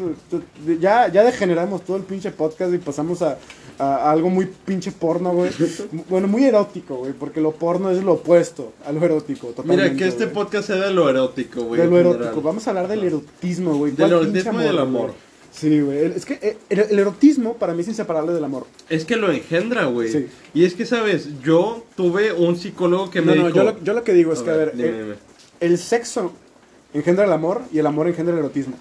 ya, 0.80 1.08
ya 1.08 1.22
degeneramos 1.22 1.84
todo 1.84 1.98
el 1.98 2.02
pinche 2.04 2.30
podcast 2.30 2.72
y 2.72 2.78
pasamos 2.78 3.20
a, 3.20 3.36
a 3.78 4.10
algo 4.10 4.30
muy 4.30 4.46
pinche 4.46 4.92
porno, 4.92 5.32
güey. 5.32 5.50
bueno, 6.08 6.28
muy 6.28 6.44
erótico, 6.44 6.96
güey, 6.96 7.12
porque 7.12 7.40
lo 7.40 7.52
porno 7.52 7.90
es 7.90 8.02
lo 8.02 8.14
opuesto 8.14 8.72
a 8.86 8.92
lo 8.92 9.04
erótico. 9.04 9.48
Totalmente, 9.48 9.84
Mira, 9.84 9.96
que 9.96 10.06
este 10.06 10.26
podcast 10.26 10.68
sea 10.68 10.76
de 10.76 10.92
lo 10.92 11.08
erótico, 11.08 11.62
güey. 11.62 11.80
De 11.80 11.86
lo 11.86 11.98
erótico. 11.98 12.40
Vamos 12.42 12.66
a 12.66 12.70
hablar 12.70 12.88
del 12.88 13.04
erotismo, 13.04 13.76
güey. 13.76 13.92
Del 13.92 14.12
erotismo 14.12 14.60
y 14.60 14.64
del 14.64 14.78
amor. 14.78 15.14
Sí, 15.54 15.80
güey. 15.80 15.98
Es 16.16 16.26
que 16.26 16.34
eh, 16.42 16.56
el, 16.68 16.98
erotismo 16.98 17.54
para 17.54 17.74
mí 17.74 17.82
es 17.82 17.88
inseparable 17.88 18.32
del 18.32 18.42
amor. 18.42 18.66
Es 18.88 19.04
que 19.04 19.16
lo 19.16 19.30
engendra, 19.30 19.84
güey. 19.84 20.10
Sí. 20.10 20.26
Y 20.52 20.64
es 20.64 20.74
que, 20.74 20.84
¿sabes? 20.84 21.28
Yo 21.42 21.84
tuve 21.96 22.32
un 22.32 22.56
psicólogo 22.56 23.10
que 23.10 23.22
me 23.22 23.34
dijo... 23.34 23.48
No, 23.50 23.54
yo 23.54 23.62
lo, 23.62 23.82
yo 23.82 23.92
lo 23.92 24.02
que 24.02 24.12
digo 24.12 24.32
es 24.32 24.40
que, 24.40 24.50
a 24.50 24.56
ver, 24.56 24.72
eh, 24.76 25.14
el, 25.60 25.78
sexo 25.78 26.32
engendra 26.92 27.24
el 27.24 27.32
amor 27.32 27.62
y 27.72 27.78
el 27.78 27.86
amor 27.86 28.08
engendra 28.08 28.34
el 28.34 28.40
erotismo. 28.40 28.76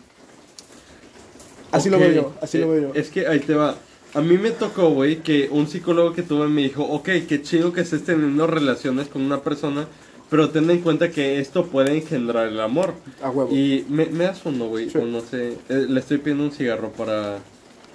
Así 1.71 1.89
lo 1.89 1.99
veo 1.99 2.11
yo, 2.11 2.33
así 2.41 2.57
lo 2.57 2.69
veo 2.69 2.81
yo. 2.81 2.91
Es 2.93 3.09
que 3.09 3.27
ahí 3.27 3.39
te 3.39 3.53
va. 3.53 3.75
A 4.13 4.21
mí 4.21 4.37
me 4.37 4.51
tocó, 4.51 4.89
güey, 4.89 5.21
que 5.21 5.49
un 5.51 5.67
psicólogo 5.67 6.13
que 6.13 6.21
tuve 6.21 6.47
me 6.47 6.61
dijo, 6.61 6.83
ok, 6.83 7.09
qué 7.27 7.41
chido 7.41 7.73
que 7.73 7.81
estés 7.81 8.03
teniendo 8.03 8.45
relaciones 8.47 9.07
con 9.07 9.21
una 9.23 9.41
persona 9.41 9.87
pero 10.33 10.49
ten 10.49 10.67
en 10.71 10.81
cuenta 10.81 11.11
que 11.11 11.39
esto 11.39 11.67
puede 11.67 11.95
engendrar 11.95 12.47
el 12.47 12.59
amor. 12.59 12.95
A 13.21 13.29
huevo. 13.29 13.55
Y 13.55 13.85
me, 13.87 14.07
me 14.07 14.23
das 14.23 14.41
uno, 14.45 14.65
güey. 14.65 14.87
no 14.87 15.21
sé. 15.21 15.59
Eh, 15.69 15.85
le 15.87 15.99
estoy 15.99 16.17
pidiendo 16.17 16.43
un 16.43 16.51
cigarro 16.51 16.91
para, 16.91 17.37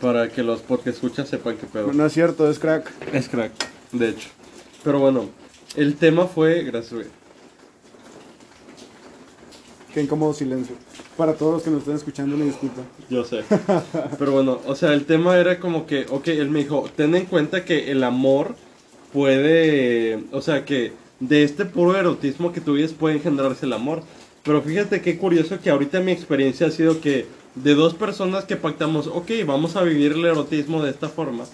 para 0.00 0.28
que 0.28 0.44
los 0.44 0.62
que 0.62 0.90
escuchan 0.90 1.26
sepan 1.26 1.56
qué 1.56 1.66
pedo. 1.66 1.92
No 1.92 2.06
es 2.06 2.12
cierto, 2.12 2.48
es 2.48 2.60
crack. 2.60 2.92
Es 3.12 3.28
crack, 3.28 3.50
de 3.90 4.10
hecho. 4.10 4.28
Pero 4.84 5.00
bueno, 5.00 5.28
el 5.74 5.96
tema 5.96 6.26
fue. 6.26 6.62
Gracias, 6.62 6.92
güey. 6.92 7.06
Qué 9.92 10.02
incómodo 10.02 10.34
silencio. 10.34 10.76
Para 11.16 11.34
todos 11.34 11.54
los 11.54 11.62
que 11.62 11.70
nos 11.70 11.80
están 11.80 11.96
escuchando, 11.96 12.36
me 12.36 12.44
disculpa. 12.44 12.82
Yo 13.08 13.24
sé. 13.24 13.42
Pero 14.18 14.32
bueno, 14.32 14.60
o 14.66 14.74
sea, 14.74 14.92
el 14.92 15.06
tema 15.06 15.38
era 15.38 15.58
como 15.58 15.86
que, 15.86 16.06
ok, 16.10 16.28
él 16.28 16.50
me 16.50 16.60
dijo, 16.60 16.88
ten 16.94 17.14
en 17.14 17.26
cuenta 17.26 17.64
que 17.64 17.90
el 17.90 18.04
amor 18.04 18.54
puede, 19.12 20.24
o 20.32 20.42
sea, 20.42 20.64
que 20.64 20.92
de 21.20 21.42
este 21.42 21.64
puro 21.64 21.96
erotismo 21.96 22.52
que 22.52 22.60
tuviste 22.60 22.96
puede 22.96 23.16
engendrarse 23.16 23.66
el 23.66 23.72
amor. 23.72 24.02
Pero 24.42 24.62
fíjate 24.62 25.00
qué 25.00 25.18
curioso 25.18 25.60
que 25.60 25.70
ahorita 25.70 26.00
mi 26.00 26.12
experiencia 26.12 26.68
ha 26.68 26.70
sido 26.70 27.00
que 27.00 27.26
de 27.54 27.74
dos 27.74 27.94
personas 27.94 28.44
que 28.44 28.56
pactamos, 28.56 29.06
ok, 29.06 29.30
vamos 29.46 29.76
a 29.76 29.82
vivir 29.82 30.12
el 30.12 30.24
erotismo 30.24 30.82
de 30.82 30.90
esta 30.90 31.08
forma. 31.08 31.44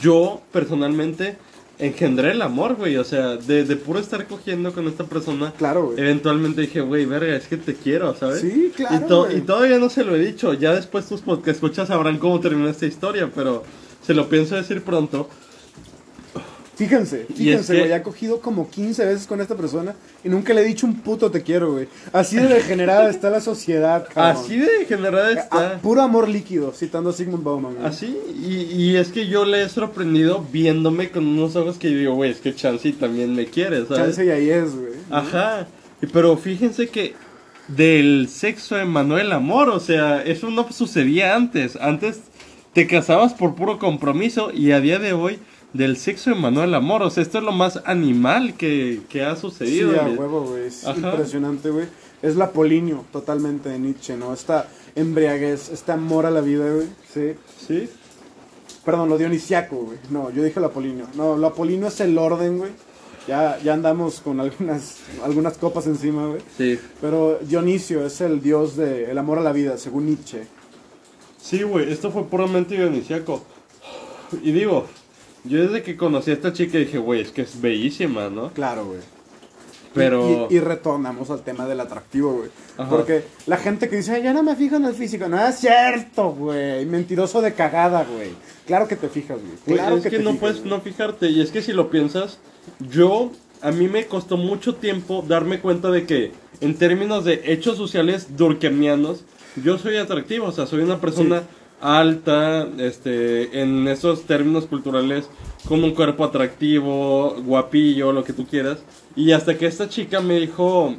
Yo 0.00 0.42
personalmente 0.52 1.36
engendré 1.78 2.32
el 2.32 2.42
amor, 2.42 2.76
güey. 2.76 2.96
O 2.96 3.04
sea, 3.04 3.36
de, 3.36 3.64
de, 3.64 3.76
puro 3.76 3.98
estar 3.98 4.26
cogiendo 4.26 4.72
con 4.72 4.86
esta 4.88 5.04
persona. 5.04 5.52
Claro, 5.56 5.86
güey. 5.86 6.00
Eventualmente 6.00 6.62
dije, 6.62 6.80
güey, 6.80 7.06
verga, 7.06 7.36
es 7.36 7.46
que 7.46 7.56
te 7.56 7.74
quiero, 7.74 8.14
¿sabes? 8.14 8.40
Sí, 8.40 8.72
claro. 8.74 9.28
Y, 9.30 9.36
y 9.36 9.40
todavía 9.42 9.78
no 9.78 9.88
se 9.88 10.04
lo 10.04 10.14
he 10.16 10.18
dicho. 10.18 10.54
Ya 10.54 10.74
después 10.74 11.06
tus 11.06 11.22
que 11.42 11.50
escuchas 11.50 11.88
sabrán 11.88 12.18
cómo 12.18 12.40
terminó 12.40 12.68
esta 12.68 12.86
historia, 12.86 13.30
pero 13.34 13.62
se 14.02 14.14
lo 14.14 14.28
pienso 14.28 14.56
decir 14.56 14.82
pronto. 14.82 15.28
Fíjense, 16.78 17.26
fíjense, 17.34 17.76
güey, 17.76 17.92
ha 17.92 18.04
cogido 18.04 18.40
como 18.40 18.70
15 18.70 19.04
veces 19.04 19.26
con 19.26 19.40
esta 19.40 19.56
persona 19.56 19.96
y 20.22 20.28
nunca 20.28 20.54
le 20.54 20.60
he 20.60 20.64
dicho 20.64 20.86
un 20.86 21.00
puto 21.00 21.28
te 21.28 21.42
quiero, 21.42 21.72
güey. 21.72 21.88
Así 22.12 22.36
de 22.36 22.46
degenerada 22.46 23.10
está 23.10 23.30
la 23.30 23.40
sociedad, 23.40 24.06
cabrón. 24.14 24.44
Así 24.44 24.58
de 24.58 24.78
degenerada 24.78 25.32
está. 25.32 25.78
puro 25.78 26.02
amor 26.02 26.28
líquido, 26.28 26.70
citando 26.72 27.10
a 27.10 27.12
Sigmund 27.12 27.42
Bauman, 27.42 27.74
güey. 27.74 27.84
Así, 27.84 28.16
y, 28.40 28.72
y, 28.80 28.96
es 28.96 29.08
que 29.08 29.26
yo 29.26 29.44
le 29.44 29.64
he 29.64 29.68
sorprendido 29.68 30.46
viéndome 30.52 31.10
con 31.10 31.26
unos 31.26 31.56
ojos 31.56 31.78
que 31.78 31.90
yo 31.90 31.98
digo, 31.98 32.14
güey, 32.14 32.30
es 32.30 32.38
que 32.38 32.54
Chansey 32.54 32.92
también 32.92 33.34
me 33.34 33.46
quiere, 33.46 33.84
¿sabes? 33.84 34.14
Chansey 34.14 34.30
ahí 34.30 34.48
es, 34.48 34.76
güey. 34.76 34.92
Ajá, 35.10 35.66
pero 36.12 36.36
fíjense 36.36 36.86
que 36.86 37.16
del 37.66 38.28
sexo 38.28 38.76
Manuel 38.86 39.32
Amor, 39.32 39.68
o 39.68 39.80
sea, 39.80 40.22
eso 40.22 40.48
no 40.48 40.70
sucedía 40.70 41.34
antes. 41.34 41.74
Antes 41.74 42.20
te 42.72 42.86
casabas 42.86 43.34
por 43.34 43.56
puro 43.56 43.80
compromiso 43.80 44.52
y 44.52 44.70
a 44.70 44.80
día 44.80 45.00
de 45.00 45.12
hoy 45.12 45.40
del 45.72 45.96
sexo 45.96 46.30
de 46.30 46.36
Manuel 46.36 46.74
Amor. 46.74 47.02
O 47.02 47.10
sea, 47.10 47.22
esto 47.22 47.38
es 47.38 47.44
lo 47.44 47.52
más 47.52 47.80
animal 47.84 48.54
que, 48.54 49.02
ha 49.26 49.36
sucedido. 49.36 49.92
Sí, 49.92 49.98
a 49.98 50.04
huevo, 50.04 50.42
güey. 50.42 50.66
Es 50.66 50.84
impresionante, 50.84 51.70
güey. 51.70 51.86
Es 52.22 52.36
la 52.36 52.50
Polinio 52.50 53.04
totalmente 53.12 53.68
de 53.68 53.78
Nietzsche, 53.78 54.16
¿no? 54.16 54.32
Esta 54.32 54.68
embriaguez, 54.94 55.70
este 55.70 55.92
amor 55.92 56.26
a 56.26 56.30
la 56.30 56.40
vida, 56.40 56.72
güey. 56.72 56.88
Sí. 57.12 57.34
Sí. 57.66 57.88
Perdón, 58.84 59.08
lo 59.08 59.18
dionisiaco, 59.18 59.76
güey. 59.76 59.98
No, 60.10 60.30
yo 60.30 60.42
dije 60.42 60.60
la 60.60 60.70
Polinio. 60.70 61.06
No, 61.14 61.36
la 61.36 61.50
Polinio 61.50 61.88
es 61.88 62.00
el 62.00 62.16
orden, 62.18 62.58
güey. 62.58 62.72
Ya, 63.28 63.58
ya 63.62 63.74
andamos 63.74 64.20
con 64.20 64.40
algunas, 64.40 64.96
algunas 65.22 65.58
copas 65.58 65.86
encima, 65.86 66.26
güey. 66.26 66.40
Sí. 66.56 66.78
Pero 67.00 67.38
Dionisio 67.42 68.06
es 68.06 68.22
el 68.22 68.40
dios 68.40 68.74
del 68.74 69.16
amor 69.18 69.38
a 69.38 69.42
la 69.42 69.52
vida, 69.52 69.76
según 69.76 70.06
Nietzsche. 70.06 70.46
Sí, 71.40 71.62
güey, 71.62 71.92
esto 71.92 72.10
fue 72.10 72.24
puramente 72.24 72.74
dionisiaco. 72.74 73.44
Y 74.42 74.52
digo, 74.52 74.86
yo 75.48 75.62
desde 75.62 75.82
que 75.82 75.96
conocí 75.96 76.30
a 76.30 76.34
esta 76.34 76.52
chica 76.52 76.78
dije, 76.78 76.98
güey, 76.98 77.20
es 77.20 77.30
que 77.30 77.42
es 77.42 77.60
bellísima, 77.60 78.28
¿no? 78.28 78.50
Claro, 78.50 78.86
güey. 78.86 79.00
Pero... 79.94 80.48
Y, 80.50 80.60
retornamos 80.60 81.30
al 81.30 81.42
tema 81.42 81.66
del 81.66 81.80
atractivo, 81.80 82.32
güey. 82.32 82.50
Porque 82.88 83.24
la 83.46 83.56
gente 83.56 83.88
que 83.88 83.96
dice, 83.96 84.22
ya 84.22 84.32
no 84.32 84.42
me 84.42 84.54
fijo 84.54 84.76
en 84.76 84.84
el 84.84 84.94
físico, 84.94 85.28
no 85.28 85.44
es 85.44 85.56
cierto, 85.56 86.30
güey. 86.30 86.86
Mentiroso 86.86 87.40
de 87.40 87.54
cagada, 87.54 88.04
güey. 88.04 88.30
Claro 88.66 88.86
que 88.86 88.96
te 88.96 89.08
fijas, 89.08 89.38
güey. 89.40 89.78
Claro 89.78 89.96
es 89.96 90.06
que, 90.06 90.18
no 90.18 90.36
puedes 90.36 90.64
no 90.64 90.80
fijarte. 90.80 91.28
Y 91.28 91.40
es 91.40 91.50
que 91.50 91.62
si 91.62 91.72
lo 91.72 91.90
piensas, 91.90 92.38
yo, 92.90 93.32
a 93.62 93.72
mí 93.72 93.88
me 93.88 94.06
costó 94.06 94.36
mucho 94.36 94.76
tiempo 94.76 95.24
darme 95.26 95.58
cuenta 95.60 95.90
de 95.90 96.06
que, 96.06 96.32
en 96.60 96.76
términos 96.76 97.24
de 97.24 97.42
hechos 97.46 97.76
sociales 97.76 98.36
durkheimianos, 98.36 99.24
yo 99.56 99.78
soy 99.78 99.96
atractivo, 99.96 100.46
o 100.46 100.52
sea, 100.52 100.66
soy 100.66 100.82
una 100.82 101.00
persona 101.00 101.42
alta, 101.80 102.68
este, 102.78 103.60
en 103.60 103.86
esos 103.88 104.24
términos 104.24 104.66
culturales, 104.66 105.28
con 105.66 105.84
un 105.84 105.94
cuerpo 105.94 106.24
atractivo, 106.24 107.36
guapillo, 107.42 108.12
lo 108.12 108.24
que 108.24 108.32
tú 108.32 108.46
quieras. 108.46 108.78
Y 109.16 109.32
hasta 109.32 109.56
que 109.56 109.66
esta 109.66 109.88
chica 109.88 110.20
me 110.20 110.38
dijo, 110.38 110.94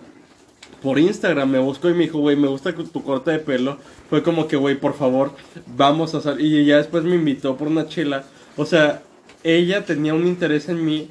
por 0.82 1.00
Instagram, 1.00 1.50
me 1.50 1.60
buscó 1.60 1.90
y 1.90 1.94
me 1.94 2.04
dijo, 2.04 2.20
güey, 2.20 2.36
me 2.36 2.48
gusta 2.48 2.74
tu 2.74 3.04
corte 3.04 3.32
de 3.32 3.40
pelo. 3.40 3.78
Fue 4.10 4.24
como 4.24 4.48
que, 4.48 4.56
güey, 4.56 4.80
por 4.80 4.96
favor, 4.96 5.32
vamos 5.76 6.16
a 6.16 6.22
salir. 6.22 6.46
Y 6.46 6.66
ya 6.66 6.78
después 6.78 7.04
me 7.04 7.16
invitó 7.16 7.58
por 7.58 7.68
una 7.68 7.88
chela. 7.88 8.24
O 8.58 8.66
sea, 8.66 9.04
ella 9.44 9.86
tenía 9.86 10.14
un 10.14 10.28
interés 10.28 10.70
en 10.70 10.84
mí 10.84 11.10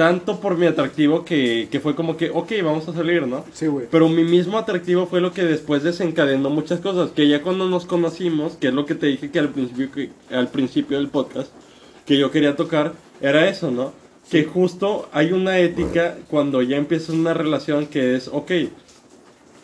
tanto 0.00 0.40
por 0.40 0.56
mi 0.56 0.64
atractivo 0.64 1.26
que, 1.26 1.68
que, 1.70 1.78
fue 1.78 1.94
como 1.94 2.16
que, 2.16 2.30
ok, 2.30 2.50
vamos 2.64 2.88
a 2.88 2.94
salir, 2.94 3.26
¿no? 3.26 3.44
Sí, 3.52 3.66
güey. 3.66 3.86
Pero 3.90 4.08
mi 4.08 4.24
mismo 4.24 4.56
atractivo 4.56 5.04
fue 5.04 5.20
lo 5.20 5.34
que 5.34 5.44
después 5.44 5.82
desencadenó 5.82 6.48
muchas 6.48 6.80
cosas, 6.80 7.10
que 7.10 7.28
ya 7.28 7.42
cuando 7.42 7.68
nos 7.68 7.84
conocimos, 7.84 8.54
que 8.54 8.68
es 8.68 8.72
lo 8.72 8.86
que 8.86 8.94
te 8.94 9.08
dije 9.08 9.30
que 9.30 9.38
al 9.38 9.50
principio, 9.50 9.92
que, 9.92 10.10
al 10.34 10.48
principio 10.48 10.96
del 10.96 11.08
podcast, 11.08 11.52
que 12.06 12.16
yo 12.16 12.30
quería 12.30 12.56
tocar, 12.56 12.94
era 13.20 13.46
eso, 13.46 13.70
¿no? 13.70 13.92
Que 14.30 14.44
justo 14.44 15.06
hay 15.12 15.32
una 15.32 15.58
ética 15.58 16.16
cuando 16.30 16.62
ya 16.62 16.78
empiezas 16.78 17.10
una 17.10 17.34
relación 17.34 17.86
que 17.86 18.16
es, 18.16 18.28
ok, 18.28 18.52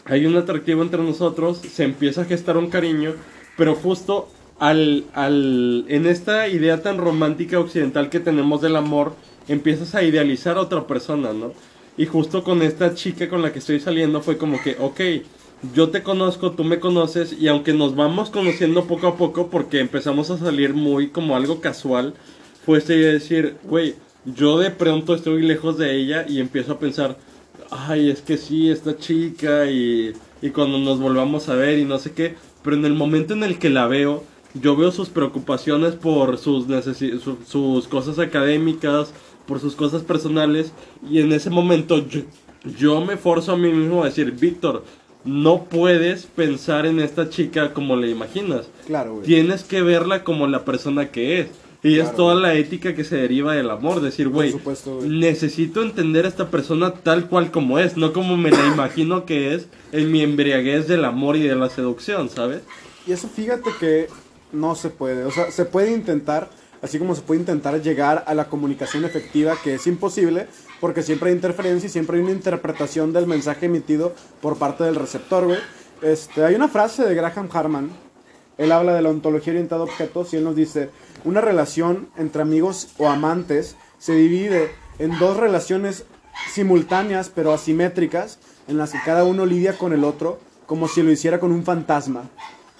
hay 0.04 0.26
un 0.26 0.36
atractivo 0.36 0.82
entre 0.82 1.02
nosotros, 1.02 1.62
se 1.62 1.84
empieza 1.84 2.20
a 2.20 2.24
gestar 2.26 2.58
un 2.58 2.68
cariño, 2.68 3.14
pero 3.56 3.74
justo 3.74 4.28
al, 4.58 5.06
al, 5.14 5.86
en 5.88 6.04
esta 6.04 6.46
idea 6.48 6.82
tan 6.82 6.98
romántica 6.98 7.58
occidental 7.58 8.10
que 8.10 8.20
tenemos 8.20 8.60
del 8.60 8.76
amor, 8.76 9.14
empiezas 9.48 9.94
a 9.94 10.02
idealizar 10.02 10.56
a 10.56 10.62
otra 10.62 10.86
persona, 10.86 11.32
¿no? 11.32 11.52
Y 11.96 12.06
justo 12.06 12.44
con 12.44 12.62
esta 12.62 12.94
chica 12.94 13.28
con 13.28 13.42
la 13.42 13.52
que 13.52 13.60
estoy 13.60 13.80
saliendo 13.80 14.20
fue 14.20 14.36
como 14.36 14.60
que, 14.62 14.76
ok, 14.78 15.00
yo 15.74 15.88
te 15.88 16.02
conozco, 16.02 16.52
tú 16.52 16.64
me 16.64 16.78
conoces, 16.78 17.34
y 17.38 17.48
aunque 17.48 17.72
nos 17.72 17.96
vamos 17.96 18.30
conociendo 18.30 18.84
poco 18.84 19.06
a 19.06 19.16
poco, 19.16 19.48
porque 19.48 19.80
empezamos 19.80 20.30
a 20.30 20.38
salir 20.38 20.74
muy 20.74 21.08
como 21.08 21.36
algo 21.36 21.60
casual, 21.60 22.14
fue 22.64 22.78
este 22.78 22.96
decir, 22.96 23.56
güey, 23.64 23.94
yo 24.26 24.58
de 24.58 24.70
pronto 24.70 25.14
estoy 25.14 25.42
lejos 25.42 25.78
de 25.78 25.94
ella 25.96 26.26
y 26.28 26.40
empiezo 26.40 26.72
a 26.72 26.78
pensar, 26.78 27.16
ay, 27.70 28.10
es 28.10 28.20
que 28.20 28.36
sí, 28.36 28.70
esta 28.70 28.98
chica, 28.98 29.66
y, 29.70 30.12
y 30.42 30.50
cuando 30.50 30.78
nos 30.78 31.00
volvamos 31.00 31.48
a 31.48 31.54
ver 31.54 31.78
y 31.78 31.84
no 31.84 31.98
sé 31.98 32.12
qué, 32.12 32.34
pero 32.62 32.76
en 32.76 32.84
el 32.84 32.94
momento 32.94 33.32
en 33.32 33.44
el 33.44 33.58
que 33.58 33.70
la 33.70 33.86
veo, 33.86 34.24
yo 34.54 34.76
veo 34.76 34.90
sus 34.90 35.08
preocupaciones 35.08 35.94
por 35.94 36.38
sus, 36.38 36.66
sus 37.46 37.88
cosas 37.88 38.18
académicas, 38.18 39.12
por 39.46 39.60
sus 39.60 39.74
cosas 39.74 40.02
personales 40.02 40.72
y 41.08 41.20
en 41.20 41.32
ese 41.32 41.50
momento 41.50 42.04
yo, 42.78 43.00
me 43.00 43.16
forzo 43.16 43.52
a 43.52 43.56
mí 43.56 43.72
mismo 43.72 44.02
a 44.02 44.06
decir, 44.06 44.32
Víctor, 44.32 44.84
no 45.24 45.64
puedes 45.64 46.26
pensar 46.26 46.86
en 46.86 47.00
esta 47.00 47.28
chica 47.28 47.72
como 47.72 47.96
le 47.96 48.10
imaginas. 48.10 48.68
Claro, 48.86 49.20
Tienes 49.24 49.64
que 49.64 49.82
verla 49.82 50.24
como 50.24 50.46
la 50.46 50.64
persona 50.64 51.10
que 51.10 51.40
es. 51.40 51.48
Y 51.82 52.00
es 52.00 52.14
toda 52.16 52.34
la 52.34 52.54
ética 52.54 52.96
que 52.96 53.04
se 53.04 53.16
deriva 53.16 53.54
del 53.54 53.70
amor. 53.70 54.00
Decir, 54.00 54.28
güey, 54.28 54.54
necesito 55.06 55.82
entender 55.82 56.24
a 56.24 56.28
esta 56.28 56.50
persona 56.50 56.92
tal 56.92 57.28
cual 57.28 57.52
como 57.52 57.78
es, 57.78 57.96
no 57.96 58.12
como 58.12 58.36
me 58.36 58.50
la 58.50 58.66
imagino 58.66 59.24
que 59.24 59.54
es 59.54 59.68
en 59.92 60.10
mi 60.10 60.22
embriaguez 60.22 60.88
del 60.88 61.04
amor 61.04 61.36
y 61.36 61.42
de 61.42 61.54
la 61.54 61.68
seducción, 61.68 62.28
¿sabes? 62.28 62.62
Y 63.06 63.12
eso 63.12 63.28
fíjate 63.28 63.70
que 63.78 64.08
no 64.52 64.74
se 64.74 64.90
puede. 64.90 65.24
O 65.24 65.30
sea, 65.30 65.50
se 65.50 65.64
puede 65.64 65.92
intentar, 65.92 66.50
así 66.82 66.98
como 66.98 67.14
se 67.14 67.22
puede 67.22 67.40
intentar 67.40 67.80
llegar 67.80 68.24
a 68.26 68.34
la 68.34 68.48
comunicación 68.48 69.04
efectiva, 69.04 69.54
que 69.62 69.74
es 69.74 69.86
imposible, 69.86 70.48
porque 70.80 71.02
siempre 71.02 71.30
hay 71.30 71.36
interferencia 71.36 71.86
y 71.86 71.90
siempre 71.90 72.16
hay 72.16 72.22
una 72.22 72.32
interpretación 72.32 73.12
del 73.12 73.26
mensaje 73.26 73.66
emitido 73.66 74.14
por 74.40 74.58
parte 74.58 74.84
del 74.84 74.96
receptor, 74.96 75.46
güey. 75.46 75.58
Este, 76.02 76.44
hay 76.44 76.54
una 76.54 76.68
frase 76.68 77.04
de 77.04 77.14
Graham 77.14 77.48
Harman, 77.52 77.90
él 78.58 78.72
habla 78.72 78.94
de 78.94 79.02
la 79.02 79.10
ontología 79.10 79.52
orientada 79.52 79.82
a 79.82 79.84
objetos 79.84 80.32
y 80.32 80.36
él 80.36 80.44
nos 80.44 80.56
dice, 80.56 80.90
una 81.24 81.40
relación 81.40 82.08
entre 82.16 82.42
amigos 82.42 82.88
o 82.98 83.08
amantes 83.08 83.76
se 83.98 84.14
divide 84.14 84.70
en 84.98 85.18
dos 85.18 85.36
relaciones 85.36 86.04
simultáneas 86.52 87.30
pero 87.34 87.52
asimétricas 87.52 88.38
en 88.68 88.78
las 88.78 88.92
que 88.92 88.98
cada 89.04 89.24
uno 89.24 89.46
lidia 89.46 89.76
con 89.76 89.92
el 89.92 90.04
otro 90.04 90.38
como 90.66 90.88
si 90.88 91.02
lo 91.02 91.10
hiciera 91.10 91.38
con 91.38 91.52
un 91.52 91.64
fantasma. 91.64 92.24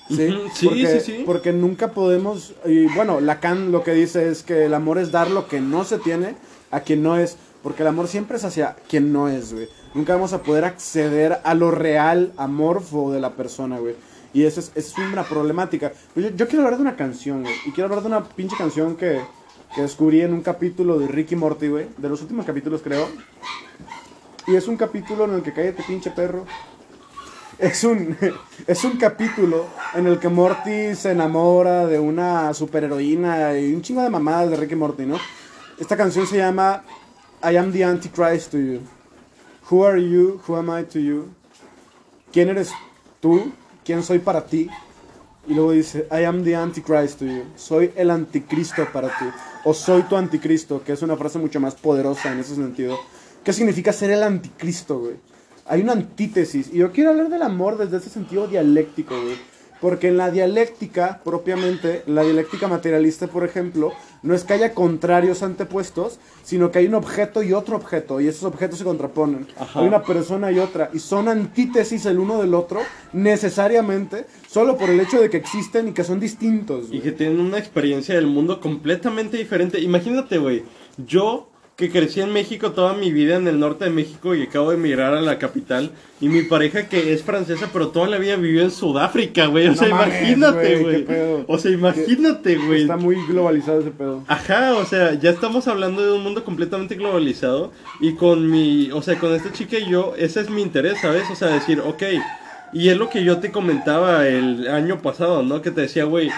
¿Sí? 0.08 0.38
Sí, 0.54 0.66
porque, 0.66 1.00
sí, 1.00 1.22
Porque 1.26 1.52
nunca 1.52 1.92
podemos, 1.92 2.54
y 2.64 2.86
bueno, 2.94 3.20
Lacan 3.20 3.72
lo 3.72 3.82
que 3.82 3.92
dice 3.92 4.28
es 4.28 4.42
que 4.42 4.66
el 4.66 4.74
amor 4.74 4.98
es 4.98 5.12
dar 5.12 5.30
lo 5.30 5.48
que 5.48 5.60
no 5.60 5.84
se 5.84 5.98
tiene 5.98 6.34
a 6.70 6.80
quien 6.80 7.02
no 7.02 7.16
es, 7.16 7.36
porque 7.62 7.82
el 7.82 7.88
amor 7.88 8.08
siempre 8.08 8.36
es 8.36 8.44
hacia 8.44 8.76
quien 8.88 9.12
no 9.12 9.28
es, 9.28 9.52
güey. 9.52 9.68
Nunca 9.94 10.14
vamos 10.14 10.32
a 10.32 10.42
poder 10.42 10.64
acceder 10.64 11.38
a 11.42 11.54
lo 11.54 11.70
real, 11.70 12.32
amorfo 12.36 13.12
de 13.12 13.20
la 13.20 13.32
persona, 13.34 13.78
güey. 13.78 13.94
Y 14.34 14.44
eso 14.44 14.60
es, 14.60 14.70
es 14.74 14.94
una 14.98 15.24
problemática. 15.24 15.92
Yo, 16.14 16.28
yo, 16.28 16.46
quiero 16.46 16.64
hablar 16.64 16.76
de 16.76 16.82
una 16.82 16.96
canción, 16.96 17.42
güey. 17.42 17.54
Y 17.64 17.70
quiero 17.70 17.84
hablar 17.84 18.02
de 18.02 18.08
una 18.08 18.24
pinche 18.24 18.54
canción 18.56 18.96
que, 18.96 19.20
que 19.74 19.82
descubrí 19.82 20.20
en 20.20 20.34
un 20.34 20.42
capítulo 20.42 20.98
de 20.98 21.08
Ricky 21.08 21.36
Morty, 21.36 21.68
güey. 21.68 21.86
De 21.96 22.08
los 22.10 22.20
últimos 22.20 22.44
capítulos, 22.44 22.82
creo. 22.82 23.08
Y 24.46 24.54
es 24.54 24.68
un 24.68 24.76
capítulo 24.76 25.24
en 25.24 25.34
el 25.34 25.42
que 25.42 25.54
cállate, 25.54 25.82
pinche 25.84 26.10
perro 26.10 26.44
es 27.58 27.84
un, 27.84 28.16
es 28.66 28.84
un 28.84 28.98
capítulo 28.98 29.66
en 29.94 30.06
el 30.06 30.18
que 30.18 30.28
Morty 30.28 30.94
se 30.94 31.12
enamora 31.12 31.86
de 31.86 31.98
una 31.98 32.52
superheroína 32.52 33.58
y 33.58 33.72
un 33.72 33.82
chingo 33.82 34.02
de 34.02 34.10
mamadas 34.10 34.50
de 34.50 34.56
Ricky 34.56 34.76
Morty, 34.76 35.06
¿no? 35.06 35.18
Esta 35.78 35.96
canción 35.96 36.26
se 36.26 36.38
llama 36.38 36.82
I 37.42 37.56
am 37.56 37.72
the 37.72 37.84
Antichrist 37.84 38.50
to 38.50 38.58
you. 38.58 38.80
Who 39.70 39.84
are 39.84 40.00
you? 40.00 40.40
Who 40.46 40.56
am 40.56 40.70
I 40.70 40.84
to 40.84 40.98
you? 40.98 41.28
¿Quién 42.32 42.48
eres 42.48 42.70
tú? 43.20 43.52
¿Quién 43.84 44.02
soy 44.02 44.18
para 44.18 44.44
ti? 44.44 44.68
Y 45.48 45.54
luego 45.54 45.72
dice, 45.72 46.08
I 46.10 46.24
am 46.24 46.42
the 46.42 46.56
Antichrist 46.56 47.20
to 47.20 47.24
you. 47.24 47.44
Soy 47.56 47.92
el 47.96 48.10
anticristo 48.10 48.86
para 48.92 49.08
ti. 49.08 49.24
O 49.64 49.72
soy 49.72 50.02
tu 50.02 50.16
anticristo, 50.16 50.82
que 50.82 50.92
es 50.92 51.02
una 51.02 51.16
frase 51.16 51.38
mucho 51.38 51.60
más 51.60 51.74
poderosa 51.74 52.32
en 52.32 52.40
ese 52.40 52.54
sentido. 52.54 52.98
¿Qué 53.44 53.52
significa 53.52 53.92
ser 53.92 54.10
el 54.10 54.22
anticristo, 54.22 54.98
güey? 54.98 55.16
Hay 55.68 55.82
una 55.82 55.92
antítesis. 55.92 56.70
Y 56.72 56.78
yo 56.78 56.92
quiero 56.92 57.10
hablar 57.10 57.28
del 57.28 57.42
amor 57.42 57.78
desde 57.78 57.98
ese 57.98 58.10
sentido 58.10 58.46
dialéctico, 58.46 59.20
güey. 59.20 59.36
Porque 59.80 60.08
en 60.08 60.16
la 60.16 60.30
dialéctica, 60.30 61.20
propiamente, 61.22 62.02
la 62.06 62.22
dialéctica 62.22 62.66
materialista, 62.66 63.26
por 63.26 63.44
ejemplo, 63.44 63.92
no 64.22 64.34
es 64.34 64.42
que 64.42 64.54
haya 64.54 64.72
contrarios 64.72 65.42
antepuestos, 65.42 66.18
sino 66.42 66.70
que 66.70 66.78
hay 66.78 66.86
un 66.86 66.94
objeto 66.94 67.42
y 67.42 67.52
otro 67.52 67.76
objeto, 67.76 68.18
y 68.18 68.26
esos 68.26 68.44
objetos 68.44 68.78
se 68.78 68.84
contraponen. 68.84 69.46
Hay 69.74 69.86
una 69.86 70.02
persona 70.02 70.50
y 70.50 70.60
otra, 70.60 70.88
y 70.94 70.98
son 70.98 71.28
antítesis 71.28 72.06
el 72.06 72.18
uno 72.18 72.40
del 72.40 72.54
otro, 72.54 72.80
necesariamente, 73.12 74.24
solo 74.48 74.78
por 74.78 74.88
el 74.88 74.98
hecho 74.98 75.20
de 75.20 75.28
que 75.28 75.36
existen 75.36 75.88
y 75.88 75.92
que 75.92 76.04
son 76.04 76.20
distintos. 76.20 76.86
Y 76.90 77.00
que 77.00 77.12
tienen 77.12 77.38
una 77.38 77.58
experiencia 77.58 78.14
del 78.14 78.28
mundo 78.28 78.62
completamente 78.62 79.36
diferente. 79.36 79.78
Imagínate, 79.78 80.38
güey, 80.38 80.64
yo 80.96 81.50
que 81.76 81.90
crecí 81.90 82.22
en 82.22 82.32
México 82.32 82.72
toda 82.72 82.94
mi 82.94 83.12
vida 83.12 83.36
en 83.36 83.46
el 83.46 83.60
norte 83.60 83.84
de 83.84 83.90
México 83.90 84.34
y 84.34 84.42
acabo 84.42 84.70
de 84.70 84.76
emigrar 84.76 85.14
a 85.14 85.20
la 85.20 85.38
capital. 85.38 85.90
Y 86.22 86.28
mi 86.28 86.40
pareja 86.42 86.88
que 86.88 87.12
es 87.12 87.22
francesa, 87.22 87.68
pero 87.70 87.88
toda 87.88 88.08
la 88.08 88.16
vida 88.16 88.36
vivió 88.36 88.62
en 88.62 88.70
Sudáfrica, 88.70 89.44
güey. 89.46 89.68
O 89.68 89.74
sea, 89.74 89.88
imagínate, 89.88 90.82
güey. 90.82 91.44
O 91.46 91.58
sea, 91.58 91.70
imagínate, 91.70 92.56
güey. 92.56 92.82
Está 92.82 92.96
muy 92.96 93.16
globalizado 93.26 93.80
ese 93.80 93.90
pedo. 93.90 94.24
Ajá, 94.26 94.74
o 94.74 94.86
sea, 94.86 95.12
ya 95.14 95.28
estamos 95.28 95.68
hablando 95.68 96.02
de 96.02 96.12
un 96.12 96.22
mundo 96.22 96.44
completamente 96.44 96.94
globalizado. 96.94 97.72
Y 98.00 98.14
con 98.14 98.50
mi, 98.50 98.90
o 98.92 99.02
sea, 99.02 99.18
con 99.18 99.34
esta 99.34 99.52
chica 99.52 99.78
y 99.78 99.90
yo, 99.90 100.14
ese 100.16 100.40
es 100.40 100.48
mi 100.48 100.62
interés, 100.62 100.98
¿sabes? 101.02 101.24
O 101.30 101.36
sea, 101.36 101.48
decir, 101.48 101.80
ok. 101.80 102.02
Y 102.76 102.90
es 102.90 102.98
lo 102.98 103.08
que 103.08 103.24
yo 103.24 103.38
te 103.38 103.50
comentaba 103.50 104.28
el 104.28 104.68
año 104.68 105.00
pasado, 105.00 105.42
¿no? 105.42 105.62
Que 105.62 105.70
te 105.70 105.80
decía, 105.80 106.04
güey, 106.04 106.28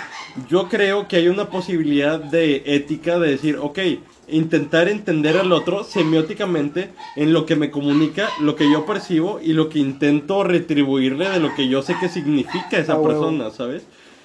yo 0.48 0.68
creo 0.68 1.08
que 1.08 1.16
hay 1.16 1.26
una 1.26 1.50
posibilidad 1.50 2.20
de 2.20 2.62
ética 2.64 3.18
de 3.18 3.30
decir, 3.30 3.58
ok, 3.60 3.80
intentar 4.28 4.88
entender 4.88 5.36
al 5.36 5.50
otro 5.50 5.82
semióticamente 5.82 6.90
en 7.16 7.32
lo 7.32 7.44
que 7.44 7.56
me 7.56 7.72
comunica, 7.72 8.28
lo 8.40 8.54
que 8.54 8.70
yo 8.70 8.86
percibo 8.86 9.40
y 9.42 9.52
lo 9.52 9.68
que 9.68 9.80
intento 9.80 10.44
retribuirle 10.44 11.28
de 11.28 11.40
lo 11.40 11.56
que 11.56 11.66
yo 11.66 11.82
sé 11.82 11.96
que 11.98 12.08
significa 12.08 12.78
esa 12.78 12.92
ah, 12.92 13.02
persona, 13.02 13.50
¿sabes? 13.50 13.82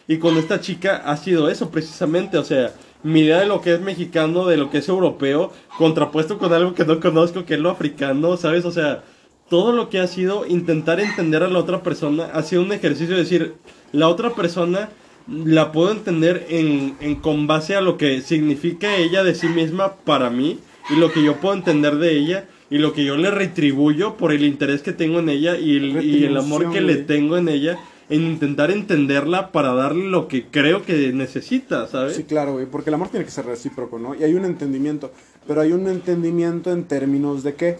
Y 0.07 0.17
con 0.17 0.37
esta 0.37 0.61
chica 0.61 0.97
ha 0.97 1.17
sido 1.17 1.49
eso 1.49 1.71
precisamente, 1.71 2.37
o 2.37 2.43
sea, 2.43 2.75
mi 3.01 3.21
idea 3.21 3.39
de 3.39 3.47
lo 3.47 3.59
que 3.61 3.73
es 3.73 3.81
mexicano, 3.81 4.45
de 4.45 4.57
lo 4.57 4.69
que 4.69 4.77
es 4.77 4.87
europeo, 4.87 5.51
contrapuesto 5.79 6.37
con 6.37 6.53
algo 6.53 6.75
que 6.75 6.85
no 6.85 6.99
conozco, 6.99 7.43
que 7.43 7.55
es 7.55 7.59
lo 7.59 7.71
africano, 7.71 8.37
¿sabes? 8.37 8.65
O 8.65 8.71
sea, 8.71 9.03
todo 9.49 9.71
lo 9.71 9.89
que 9.89 9.99
ha 9.99 10.07
sido 10.07 10.45
intentar 10.47 10.99
entender 10.99 11.43
a 11.43 11.47
la 11.47 11.59
otra 11.59 11.83
persona 11.83 12.25
ha 12.33 12.43
sido 12.43 12.61
un 12.61 12.71
ejercicio 12.71 13.15
de 13.15 13.23
decir, 13.23 13.53
la 13.91 14.07
otra 14.07 14.31
persona 14.31 14.89
la 15.27 15.71
puedo 15.71 15.91
entender 15.91 16.47
en, 16.49 16.95
en, 16.99 17.15
con 17.15 17.47
base 17.47 17.75
a 17.75 17.81
lo 17.81 17.97
que 17.97 18.21
significa 18.21 18.95
ella 18.95 19.23
de 19.23 19.35
sí 19.35 19.47
misma 19.47 19.95
para 19.95 20.29
mí 20.29 20.59
y 20.89 20.95
lo 20.95 21.11
que 21.11 21.23
yo 21.23 21.37
puedo 21.37 21.55
entender 21.55 21.97
de 21.97 22.17
ella 22.17 22.45
y 22.69 22.77
lo 22.77 22.93
que 22.93 23.05
yo 23.05 23.15
le 23.15 23.31
retribuyo 23.31 24.17
por 24.17 24.31
el 24.31 24.43
interés 24.43 24.81
que 24.81 24.91
tengo 24.91 25.19
en 25.19 25.29
ella 25.29 25.57
y 25.57 25.77
el, 25.77 26.03
y 26.03 26.25
el 26.25 26.35
amor 26.35 26.71
que 26.71 26.81
le 26.81 26.95
tengo 26.95 27.37
en 27.37 27.47
ella 27.47 27.79
en 28.09 28.21
intentar 28.23 28.71
entenderla 28.71 29.51
para 29.51 29.73
darle 29.73 30.09
lo 30.09 30.27
que 30.27 30.47
creo 30.47 30.83
que 30.83 31.13
necesita, 31.13 31.87
¿sabes? 31.87 32.15
Sí, 32.15 32.23
claro, 32.23 32.53
güey, 32.53 32.65
porque 32.65 32.89
el 32.89 32.95
amor 32.95 33.09
tiene 33.09 33.25
que 33.25 33.31
ser 33.31 33.45
recíproco, 33.45 33.97
¿no? 33.97 34.13
Y 34.13 34.23
hay 34.23 34.33
un 34.33 34.45
entendimiento, 34.45 35.11
pero 35.47 35.61
hay 35.61 35.71
un 35.71 35.87
entendimiento 35.87 36.71
en 36.71 36.83
términos 36.83 37.43
de 37.43 37.55
qué? 37.55 37.77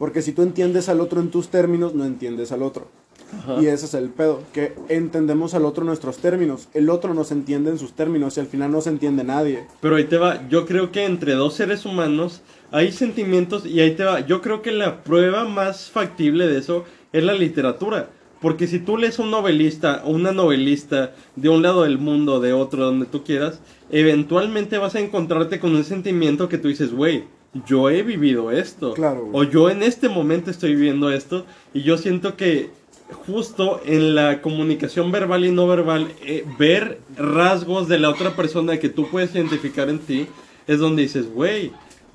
Porque 0.00 0.22
si 0.22 0.32
tú 0.32 0.40
entiendes 0.40 0.88
al 0.88 0.98
otro 1.02 1.20
en 1.20 1.30
tus 1.30 1.48
términos, 1.48 1.94
no 1.94 2.06
entiendes 2.06 2.52
al 2.52 2.62
otro. 2.62 2.88
Y 3.60 3.66
ese 3.66 3.84
es 3.84 3.92
el 3.92 4.08
pedo, 4.08 4.42
que 4.54 4.72
entendemos 4.88 5.52
al 5.52 5.66
otro 5.66 5.84
nuestros 5.84 6.16
términos, 6.16 6.68
el 6.72 6.88
otro 6.88 7.12
nos 7.12 7.30
entiende 7.32 7.70
en 7.70 7.78
sus 7.78 7.92
términos 7.92 8.34
y 8.34 8.40
al 8.40 8.46
final 8.46 8.72
no 8.72 8.80
se 8.80 8.88
entiende 8.88 9.24
nadie. 9.24 9.66
Pero 9.82 9.96
ahí 9.96 10.04
te 10.04 10.16
va, 10.16 10.48
yo 10.48 10.64
creo 10.64 10.90
que 10.90 11.04
entre 11.04 11.34
dos 11.34 11.52
seres 11.52 11.84
humanos 11.84 12.40
hay 12.70 12.92
sentimientos 12.92 13.66
y 13.66 13.80
ahí 13.80 13.94
te 13.94 14.04
va, 14.04 14.20
yo 14.20 14.40
creo 14.40 14.62
que 14.62 14.72
la 14.72 15.04
prueba 15.04 15.44
más 15.44 15.90
factible 15.90 16.46
de 16.46 16.60
eso 16.60 16.84
es 17.12 17.22
la 17.22 17.34
literatura. 17.34 18.08
Porque 18.40 18.66
si 18.68 18.78
tú 18.78 18.96
lees 18.96 19.18
un 19.18 19.30
novelista 19.30 20.00
o 20.06 20.12
una 20.12 20.32
novelista 20.32 21.12
de 21.36 21.50
un 21.50 21.60
lado 21.60 21.82
del 21.82 21.98
mundo, 21.98 22.40
de 22.40 22.54
otro, 22.54 22.86
donde 22.86 23.04
tú 23.04 23.22
quieras, 23.22 23.60
eventualmente 23.90 24.78
vas 24.78 24.94
a 24.94 25.00
encontrarte 25.00 25.60
con 25.60 25.74
un 25.76 25.84
sentimiento 25.84 26.48
que 26.48 26.56
tú 26.56 26.68
dices, 26.68 26.94
güey, 26.94 27.24
yo 27.66 27.90
he 27.90 28.02
vivido 28.02 28.50
esto. 28.50 28.94
Claro. 28.94 29.28
O 29.32 29.42
yo 29.44 29.70
en 29.70 29.82
este 29.82 30.08
momento 30.08 30.50
estoy 30.50 30.74
viviendo 30.74 31.10
esto. 31.10 31.44
Y 31.74 31.82
yo 31.82 31.98
siento 31.98 32.36
que 32.36 32.70
justo 33.26 33.80
en 33.84 34.14
la 34.14 34.40
comunicación 34.40 35.10
verbal 35.10 35.44
y 35.44 35.50
no 35.50 35.66
verbal, 35.66 36.12
eh, 36.22 36.44
ver 36.58 37.00
rasgos 37.16 37.88
de 37.88 37.98
la 37.98 38.10
otra 38.10 38.36
persona 38.36 38.78
que 38.78 38.88
tú 38.88 39.08
puedes 39.08 39.34
identificar 39.34 39.88
en 39.88 39.98
ti, 39.98 40.26
es 40.66 40.78
donde 40.78 41.02
dices, 41.02 41.32
güey, 41.32 41.72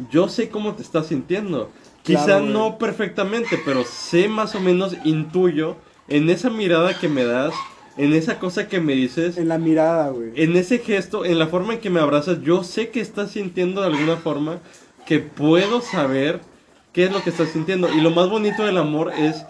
yo 0.10 0.30
sé 0.30 0.50
cómo 0.50 0.76
te 0.76 0.82
estás 0.82 1.08
sintiendo. 1.08 1.70
Quizá 2.04 2.40
no 2.40 2.78
perfectamente, 2.78 3.60
pero 3.66 3.84
sé 3.84 4.28
más 4.28 4.54
o 4.54 4.60
menos, 4.60 4.96
intuyo 5.04 5.76
en 6.08 6.30
esa 6.30 6.52
mirada 6.52 7.00
que 7.00 7.10
me 7.10 7.24
das, 7.24 7.54
en 7.98 8.14
esa 8.14 8.38
cosa 8.38 8.68
que 8.68 8.80
me 8.80 8.94
dices. 8.94 9.38
En 9.38 9.48
la 9.48 9.58
mirada, 9.58 10.10
güey. 10.10 10.32
En 10.36 10.56
ese 10.56 10.78
gesto, 10.78 11.26
en 11.26 11.40
la 11.40 11.48
forma 11.48 11.74
en 11.74 11.80
que 11.80 11.90
me 11.90 12.00
abrazas, 12.00 12.42
yo 12.44 12.64
sé 12.64 12.90
que 12.90 13.02
estás 13.02 13.32
sintiendo 13.32 13.82
de 13.82 13.88
alguna 13.88 14.18
forma 14.18 14.60
que 15.06 15.20
puedo 15.20 15.82
saber 15.82 16.42
qué 16.94 17.06
es 17.06 17.12
lo 17.12 17.24
que 17.24 17.30
estás 17.30 17.50
sintiendo. 17.50 17.90
Y 17.94 18.02
lo 18.02 18.12
más 18.12 18.30
bonito 18.30 18.64
del 18.66 18.78
amor 18.78 19.12
es 19.18 19.46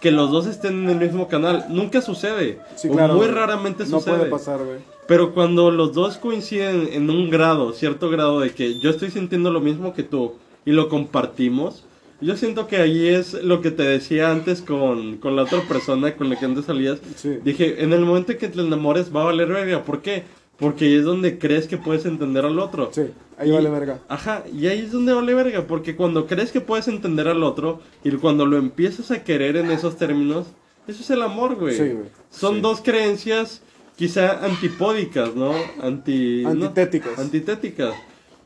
que 0.00 0.10
los 0.10 0.30
dos 0.30 0.46
estén 0.46 0.84
en 0.84 0.90
el 0.90 0.98
mismo 0.98 1.28
canal. 1.28 1.66
Nunca 1.68 2.02
sucede. 2.02 2.58
muy 2.84 3.26
raramente 3.28 3.86
sucede. 3.86 4.12
No 4.12 4.18
puede 4.18 4.30
pasar, 4.30 4.58
güey. 4.58 4.78
Pero 5.06 5.34
cuando 5.34 5.70
los 5.70 5.92
dos 5.92 6.16
coinciden 6.16 6.88
en 6.92 7.10
un 7.10 7.30
grado, 7.30 7.72
cierto 7.72 8.10
grado 8.10 8.40
de 8.40 8.50
que 8.50 8.78
yo 8.78 8.90
estoy 8.90 9.10
sintiendo 9.10 9.50
lo 9.50 9.60
mismo 9.60 9.94
que 9.94 10.02
tú 10.02 10.34
y 10.64 10.72
lo 10.72 10.88
compartimos, 10.88 11.84
yo 12.20 12.36
siento 12.36 12.68
que 12.68 12.76
ahí 12.76 13.08
es 13.08 13.34
lo 13.34 13.60
que 13.60 13.72
te 13.72 13.82
decía 13.82 14.30
antes 14.30 14.62
con, 14.62 15.20
la 15.22 15.42
otra 15.42 15.60
persona 15.62 16.16
con 16.16 16.30
la 16.30 16.38
que 16.38 16.44
antes 16.44 16.66
salías. 16.66 17.00
Dije, 17.44 17.82
en 17.82 17.92
el 17.92 18.04
momento 18.04 18.32
en 18.32 18.38
que 18.38 18.48
te 18.48 18.60
enamores 18.60 19.14
va 19.14 19.22
a 19.22 19.26
valer 19.26 19.48
verga. 19.48 19.82
¿Por 19.82 20.02
qué? 20.02 20.22
Porque 20.62 20.84
ahí 20.84 20.94
es 20.94 21.04
donde 21.04 21.38
crees 21.40 21.66
que 21.66 21.76
puedes 21.76 22.06
entender 22.06 22.44
al 22.44 22.60
otro. 22.60 22.90
Sí, 22.92 23.02
ahí 23.36 23.50
vale 23.50 23.68
verga. 23.68 23.98
Ajá, 24.08 24.44
y 24.52 24.68
ahí 24.68 24.78
es 24.78 24.92
donde 24.92 25.12
vale 25.12 25.34
verga. 25.34 25.66
Porque 25.66 25.96
cuando 25.96 26.28
crees 26.28 26.52
que 26.52 26.60
puedes 26.60 26.86
entender 26.86 27.26
al 27.26 27.42
otro 27.42 27.80
y 28.04 28.12
cuando 28.12 28.46
lo 28.46 28.56
empiezas 28.56 29.10
a 29.10 29.24
querer 29.24 29.56
en 29.56 29.72
esos 29.72 29.96
términos, 29.96 30.46
eso 30.86 31.02
es 31.02 31.10
el 31.10 31.22
amor, 31.22 31.56
güey. 31.56 31.76
Sí, 31.76 31.88
güey. 31.88 32.06
Son 32.30 32.62
dos 32.62 32.80
creencias 32.80 33.60
quizá 33.96 34.44
antipódicas, 34.44 35.34
¿no? 35.34 35.52
Anti, 35.82 36.44
antitéticas. 36.44 37.18
Antitéticas. 37.18 37.94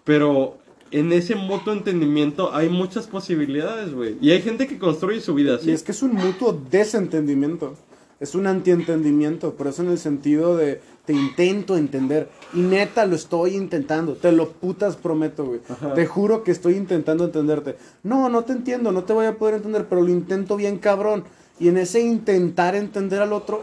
Pero 0.02 0.56
en 0.90 1.12
ese 1.12 1.34
mutuo 1.34 1.74
entendimiento 1.74 2.54
hay 2.54 2.70
muchas 2.70 3.06
posibilidades, 3.06 3.92
güey. 3.92 4.16
Y 4.22 4.30
hay 4.30 4.40
gente 4.40 4.66
que 4.66 4.78
construye 4.78 5.20
su 5.20 5.34
vida 5.34 5.56
así. 5.56 5.70
Y 5.70 5.74
es 5.74 5.82
que 5.82 5.92
es 5.92 6.02
un 6.02 6.14
mutuo 6.14 6.58
desentendimiento. 6.70 7.74
Es 8.18 8.34
un 8.34 8.46
antientendimiento, 8.46 9.56
pero 9.58 9.68
eso 9.68 9.82
en 9.82 9.90
el 9.90 9.98
sentido 9.98 10.56
de 10.56 10.80
te 11.06 11.12
intento 11.12 11.76
entender. 11.76 12.28
Y 12.52 12.60
neta 12.60 13.06
lo 13.06 13.16
estoy 13.16 13.54
intentando. 13.54 14.14
Te 14.14 14.32
lo 14.32 14.50
putas 14.50 14.96
prometo, 14.96 15.46
güey. 15.46 15.60
Te 15.94 16.06
juro 16.06 16.42
que 16.42 16.50
estoy 16.50 16.74
intentando 16.74 17.24
entenderte. 17.24 17.76
No, 18.02 18.28
no 18.28 18.44
te 18.44 18.52
entiendo, 18.52 18.92
no 18.92 19.04
te 19.04 19.12
voy 19.12 19.26
a 19.26 19.38
poder 19.38 19.54
entender, 19.54 19.86
pero 19.88 20.02
lo 20.02 20.10
intento 20.10 20.56
bien 20.56 20.78
cabrón. 20.78 21.24
Y 21.58 21.68
en 21.68 21.78
ese 21.78 22.00
intentar 22.00 22.74
entender 22.74 23.22
al 23.22 23.32
otro, 23.32 23.62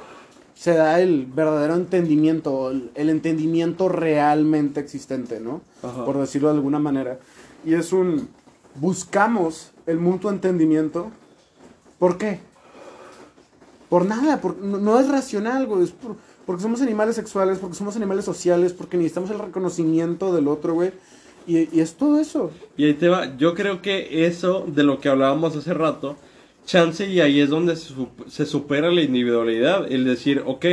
se 0.56 0.74
da 0.74 1.02
el 1.02 1.26
verdadero 1.26 1.76
entendimiento, 1.76 2.72
el, 2.72 3.10
entendimiento 3.10 3.90
realmente 3.90 4.80
existente, 4.80 5.40
¿no? 5.40 5.62
Por 5.82 6.18
decirlo 6.18 6.48
de 6.50 6.56
alguna 6.56 6.80
manera. 6.80 7.20
Y 7.66 7.74
es 7.74 7.92
un, 7.92 8.30
buscamos 8.76 9.72
el 9.86 10.00
mutuo 10.00 10.32
entendimiento. 10.32 11.12
¿Por 12.00 12.18
qué? 12.18 12.40
Por 13.90 14.06
nada, 14.06 14.42
no, 14.62 15.00
es 15.00 15.08
racional, 15.08 15.68
güey. 15.68 15.84
Es 15.84 15.94
porque 16.46 16.62
somos 16.62 16.82
animales 16.82 17.16
sexuales, 17.16 17.60
porque 17.60 17.76
somos 17.76 17.96
animales 17.96 18.26
sociales, 18.26 18.74
porque 18.74 18.98
necesitamos 18.98 19.30
el 19.32 19.40
reconocimiento 19.40 20.34
del 20.34 20.48
otro, 20.48 20.74
güey. 20.74 20.92
Y, 21.46 21.80
es 21.80 21.96
todo 21.96 22.20
eso. 22.20 22.52
Y 22.78 22.86
ahí 22.86 22.94
te 22.94 23.10
va, 23.10 23.36
yo 23.38 23.54
creo 23.54 23.82
que 23.82 24.26
eso 24.26 24.66
de 24.68 24.84
lo 24.84 25.00
que 25.00 25.10
hablábamos 25.10 25.56
hace 25.56 25.74
rato 25.74 26.16
chance 26.66 27.06
y 27.06 27.20
ahí 27.20 27.42
es 27.42 27.50
donde 27.50 27.76
se, 27.76 28.46
supera 28.46 28.90
la 28.90 29.02
individualidad, 29.02 29.92
el 29.92 30.06
decir, 30.06 30.44
ok, 30.46 30.66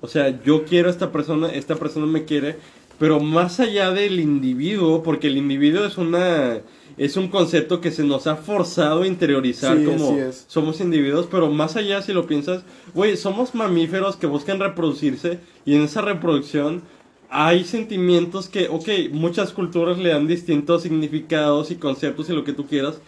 o 0.00 0.08
sea, 0.08 0.42
yo 0.42 0.64
quiero 0.64 0.88
a 0.88 0.92
esta 0.92 1.12
persona, 1.12 1.48
esta 1.48 1.76
persona 1.76 2.06
me 2.06 2.24
quiere, 2.24 2.56
pero 2.98 3.20
más 3.20 3.60
allá 3.60 3.90
del 3.90 4.20
individuo, 4.20 5.02
porque 5.02 5.26
el 5.26 5.36
individuo 5.36 5.84
es 5.84 5.98
una 5.98 6.60
es 6.98 7.16
un 7.16 7.28
concepto 7.28 7.80
que 7.80 7.90
se 7.90 8.04
nos 8.04 8.26
ha 8.26 8.36
forzado 8.36 9.02
a 9.02 9.06
interiorizar 9.06 9.82
como 9.84 10.16
somos 10.46 10.80
individuos, 10.80 11.28
pero 11.30 11.50
más 11.50 11.76
allá 11.76 12.00
si 12.02 12.12
lo 12.12 12.26
piensas, 12.26 12.62
güey, 12.94 13.16
somos 13.16 13.54
mamíferos 13.54 14.16
que 14.16 14.26
buscan 14.26 14.58
reproducirse 14.58 15.40
y 15.64 15.74
en 15.74 15.82
esa 15.82 16.00
reproducción 16.00 16.82
hay 17.28 17.64
sentimientos 17.64 18.48
que, 18.48 18.68
ok, 18.68 19.12
muchas 19.12 19.52
culturas 19.52 19.98
le 19.98 20.10
dan 20.10 20.26
distintos 20.26 20.82
significados 20.82 21.70
y 21.70 21.76
conceptos 21.76 22.30
y 22.30 22.32
lo 22.32 22.44
que 22.44 22.52
tú 22.52 22.66
quieras, 22.66 23.00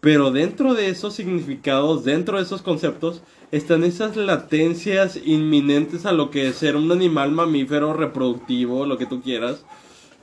pero 0.00 0.30
dentro 0.30 0.74
de 0.74 0.88
esos 0.88 1.14
significados, 1.14 2.04
dentro 2.04 2.38
de 2.38 2.42
esos 2.42 2.62
conceptos, 2.62 3.22
están 3.52 3.84
esas 3.84 4.16
latencias 4.16 5.18
inminentes 5.24 6.06
a 6.06 6.12
lo 6.12 6.30
que 6.30 6.48
es 6.48 6.56
ser 6.56 6.76
un 6.76 6.90
animal 6.90 7.32
mamífero 7.32 7.92
reproductivo, 7.92 8.86
lo 8.86 8.96
que 8.96 9.06
tú 9.06 9.20
quieras. 9.20 9.64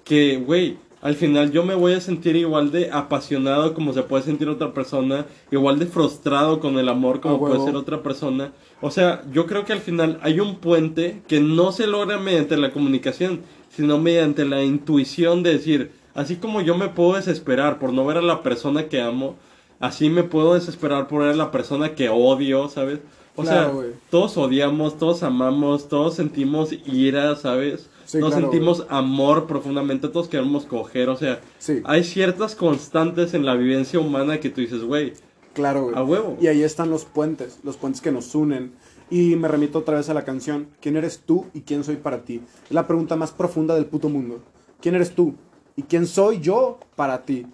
Que, 0.04 0.38
güey, 0.38 0.78
al 1.02 1.16
final 1.16 1.52
yo 1.52 1.64
me 1.64 1.76
voy 1.76 1.94
a 1.94 2.02
sentir 2.02 2.36
igual 2.36 2.72
de 2.72 2.90
apasionado 2.92 3.74
como 3.74 3.94
se 3.94 4.04
puede 4.04 4.24
sentir 4.24 4.50
otra 4.50 4.74
persona, 4.74 5.26
igual 5.52 5.78
de 5.78 5.86
frustrado 5.86 6.60
con 6.60 6.80
el 6.80 6.90
amor 6.90 7.22
como 7.22 7.40
puede 7.40 7.64
ser 7.64 7.76
otra 7.76 8.02
persona. 8.02 8.52
O 8.82 8.90
sea, 8.90 9.24
yo 9.32 9.46
creo 9.46 9.64
que 9.66 9.74
al 9.74 9.80
final 9.80 10.20
hay 10.22 10.40
un 10.40 10.56
puente 10.56 11.22
que 11.28 11.40
no 11.40 11.72
se 11.72 11.88
logra 11.88 12.18
mediante 12.18 12.58
la 12.58 12.72
comunicación, 12.72 13.42
sino 13.70 14.00
mediante 14.00 14.46
la 14.46 14.64
intuición 14.64 15.44
de 15.44 15.54
decir, 15.54 15.92
así 16.16 16.38
como 16.38 16.62
yo 16.62 16.76
me 16.76 16.90
puedo 16.90 17.14
desesperar 17.14 17.78
por 17.78 17.94
no 17.94 18.06
ver 18.06 18.18
a 18.18 18.22
la 18.22 18.42
persona 18.42 18.88
que 18.88 19.00
amo, 19.00 19.36
así 19.80 20.10
me 20.10 20.24
puedo 20.24 20.56
desesperar 20.56 21.08
por 21.08 21.22
ver 21.22 21.30
a 21.30 21.36
la 21.36 21.52
persona 21.52 21.94
que 21.94 22.10
odio, 22.10 22.70
¿sabes? 22.70 23.00
O 23.36 23.46
sea, 23.46 23.72
todos 24.10 24.36
odiamos, 24.36 24.98
todos 24.98 25.22
amamos, 25.22 25.88
todos 25.88 26.16
sentimos 26.16 26.72
ira, 26.88 27.36
¿sabes? 27.36 27.88
Todos 28.12 28.34
sentimos 28.34 28.86
amor 28.90 29.48
profundamente, 29.48 30.08
todos 30.08 30.28
queremos 30.28 30.66
coger, 30.66 31.10
o 31.10 31.18
sea, 31.18 31.42
hay 31.84 32.04
ciertas 32.04 32.56
constantes 32.56 33.34
en 33.34 33.46
la 33.46 33.56
vivencia 33.56 34.00
humana 34.00 34.40
que 34.40 34.50
tú 34.50 34.62
dices, 34.62 34.84
güey. 34.84 35.14
Claro, 35.54 35.84
güey. 35.84 35.96
A 35.96 36.04
huevo. 36.04 36.38
Y 36.40 36.48
ahí 36.48 36.64
están 36.64 36.90
los 36.90 37.06
puentes, 37.06 37.60
los 37.64 37.78
puentes 37.78 38.02
que 38.02 38.12
nos 38.12 38.34
unen. 38.36 38.74
Y 39.10 39.36
me 39.38 39.48
remito 39.48 39.80
otra 39.80 39.98
vez 39.98 40.10
a 40.10 40.14
la 40.14 40.26
canción, 40.26 40.68
¿quién 40.82 40.98
eres 40.98 41.22
tú 41.26 41.46
y 41.54 41.62
quién 41.62 41.84
soy 41.84 41.96
para 41.96 42.24
ti? 42.24 42.42
Es 42.66 42.72
la 42.72 42.88
pregunta 42.88 43.16
más 43.16 43.32
profunda 43.32 43.74
del 43.74 43.86
puto 43.86 44.10
mundo. 44.10 44.42
¿Quién 44.82 44.96
eres 44.96 45.16
tú? 45.16 45.36
¿Y 45.76 45.84
quién 45.84 46.06
soy 46.06 46.40
yo 46.42 46.80
para 46.96 47.24
ti? 47.24 47.48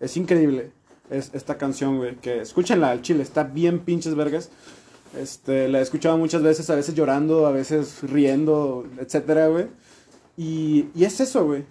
Es 0.00 0.16
increíble 0.16 0.72
es 1.10 1.30
esta 1.34 1.56
canción, 1.58 1.98
güey, 1.98 2.16
que 2.16 2.40
escúchenla 2.40 2.90
al 2.90 3.02
chile, 3.02 3.22
está 3.22 3.44
bien 3.44 3.80
pinches 3.80 4.14
vergas. 4.14 4.50
Este, 5.18 5.68
la 5.68 5.78
he 5.78 5.82
escuchado 5.82 6.18
muchas 6.18 6.42
veces, 6.42 6.68
a 6.70 6.74
veces 6.74 6.94
llorando, 6.94 7.46
a 7.46 7.52
veces 7.52 7.98
riendo, 8.02 8.86
etcétera, 8.98 9.48
güey. 9.48 9.66
Y, 10.36 10.86
y 10.94 11.04
es 11.04 11.20
eso, 11.20 11.44
güey. 11.44 11.64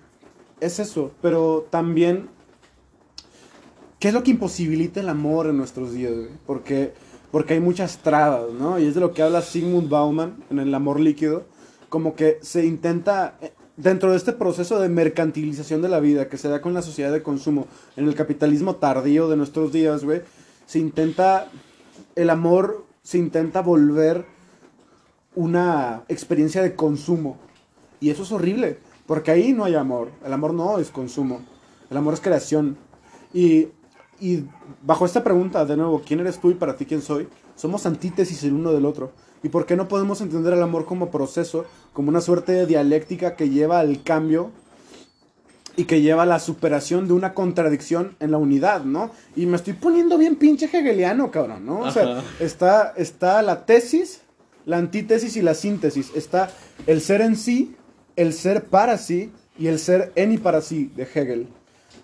Es 0.60 0.80
eso. 0.80 1.12
Pero 1.22 1.68
también, 1.70 2.30
¿qué 4.00 4.10
es 4.10 4.14
lo 4.14 4.24
que 4.24 4.32
imposibilita 4.32 5.00
el 5.00 5.10
amor 5.10 5.48
en 5.48 5.58
nuestros 5.58 5.94
días, 5.94 6.14
güey? 6.14 6.30
Porque, 6.46 6.94
porque 7.32 7.56
hay 7.56 7.60
muchas 7.60 7.98
trabas, 7.98 8.52
¿no? 8.54 8.80
Y 8.80 8.86
es 8.86 8.96
de 8.96 9.02
lo 9.02 9.14
que 9.14 9.22
habla 9.22 9.42
Sigmund 9.42 9.90
Bauman 9.90 10.44
en 10.50 10.60
El 10.60 10.74
amor 10.74 11.00
líquido. 11.00 11.46
Como 11.90 12.16
que 12.16 12.40
se 12.42 12.66
intenta 12.66 13.38
dentro 13.78 14.12
de 14.12 14.18
este 14.18 14.34
proceso 14.34 14.80
de 14.80 14.90
mercantilización 14.90 15.82
de 15.82 15.90
la 15.90 16.00
vida 16.00 16.30
que 16.30 16.38
se 16.38 16.48
da 16.48 16.62
con 16.62 16.74
la 16.74 16.82
sociedad 16.82 17.12
de 17.12 17.24
consumo, 17.24 17.68
en 17.96 18.08
el 18.08 18.16
capitalismo 18.16 18.76
tardío 18.76 19.30
de 19.30 19.38
nuestros 19.38 19.72
días, 19.72 20.04
güey, 20.04 20.22
se 20.66 20.80
intenta, 20.80 21.50
el 22.16 22.30
amor 22.30 22.86
se 23.02 23.18
intenta 23.18 23.62
volver 23.62 24.26
una 25.36 26.04
experiencia 26.08 26.62
de 26.62 26.76
consumo. 26.76 27.38
Y 28.04 28.10
eso 28.10 28.24
es 28.24 28.34
horrible, 28.34 28.80
porque 29.06 29.32
ahí 29.32 29.54
no 29.54 29.64
hay 29.64 29.76
amor. 29.76 30.10
El 30.26 30.34
amor 30.34 30.54
no 30.54 30.78
es 30.78 30.90
consumo. 30.90 31.40
El 31.90 31.96
amor 31.96 32.16
es 32.16 32.20
creación. 32.20 32.76
Y, 33.34 33.70
y 34.20 34.44
bajo 34.82 35.06
esta 35.06 35.24
pregunta, 35.24 35.64
de 35.64 35.78
nuevo, 35.78 36.02
¿quién 36.06 36.20
eres 36.20 36.38
tú 36.38 36.52
y 36.52 36.56
para 36.56 36.76
ti 36.76 36.86
quién 36.86 37.02
soy? 37.02 37.30
Somos 37.56 37.86
antítesis 37.86 38.44
el 38.44 38.52
uno 38.52 38.74
del 38.74 38.86
otro. 38.86 39.14
¿Y 39.42 39.48
por 39.48 39.66
qué 39.66 39.78
no 39.78 39.88
podemos 39.88 40.20
entender 40.20 40.52
el 40.52 40.62
amor 40.62 40.84
como 40.84 41.12
proceso, 41.12 41.64
como 41.94 42.10
una 42.10 42.20
suerte 42.20 42.52
de 42.52 42.66
dialéctica 42.66 43.38
que 43.38 43.50
lleva 43.50 43.80
al 43.80 44.04
cambio 44.04 44.52
y 45.78 45.86
que 45.86 46.02
lleva 46.02 46.24
a 46.24 46.26
la 46.26 46.40
superación 46.40 47.08
de 47.08 47.14
una 47.14 47.34
contradicción 47.34 48.18
en 48.20 48.32
la 48.32 48.38
unidad, 48.38 48.84
¿no? 48.84 49.12
Y 49.34 49.46
me 49.46 49.56
estoy 49.56 49.76
poniendo 49.76 50.18
bien 50.18 50.36
pinche 50.36 50.66
hegeliano, 50.66 51.32
cabrón, 51.32 51.66
¿no? 51.66 51.80
O 51.80 51.92
sea, 51.92 52.22
está, 52.42 52.94
está 52.98 53.42
la 53.42 53.66
tesis, 53.66 54.24
la 54.66 54.76
antítesis 54.76 55.38
y 55.38 55.42
la 55.42 55.54
síntesis. 55.54 56.12
Está 56.14 56.52
el 56.86 57.00
ser 57.00 57.22
en 57.22 57.38
sí, 57.38 57.78
el 58.16 58.34
ser 58.34 58.66
para 58.66 58.98
sí 58.98 59.32
y 59.58 59.68
el 59.68 59.80
ser 59.80 60.12
en 60.16 60.32
y 60.32 60.38
para 60.38 60.62
sí 60.62 60.92
de 60.96 61.04
Hegel. 61.04 61.48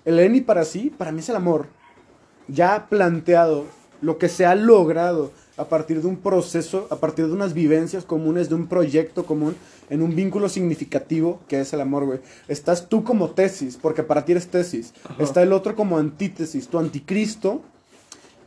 El 0.06 0.20
en 0.20 0.36
y 0.36 0.42
para 0.42 0.66
sí, 0.66 0.92
para 0.96 1.12
mí 1.12 1.20
es 1.20 1.30
el 1.30 1.36
amor. 1.36 1.68
Ya 2.48 2.88
planteado, 2.90 3.66
lo 4.02 4.18
que 4.18 4.30
se 4.30 4.46
ha 4.46 4.56
logrado 4.56 5.32
a 5.58 5.66
partir 5.66 6.02
de 6.02 6.08
un 6.08 6.18
proceso, 6.18 6.88
a 6.90 6.96
partir 6.96 7.28
de 7.28 7.34
unas 7.34 7.54
vivencias 7.54 8.06
comunes, 8.06 8.48
de 8.48 8.56
un 8.56 8.68
proyecto 8.68 9.26
común, 9.26 9.56
en 9.90 10.02
un 10.02 10.16
vínculo 10.16 10.48
significativo 10.48 11.42
que 11.50 11.60
es 11.60 11.74
el 11.74 11.82
amor, 11.82 12.06
güey. 12.06 12.20
Estás 12.48 12.88
tú 12.88 13.04
como 13.04 13.32
tesis, 13.32 13.78
porque 13.80 14.04
para 14.04 14.24
ti 14.24 14.32
eres 14.32 14.48
tesis. 14.48 14.94
Está 15.18 15.44
el 15.44 15.52
otro 15.52 15.76
como 15.76 15.98
antítesis, 15.98 16.70
tu 16.70 16.80
anticristo. 16.80 17.62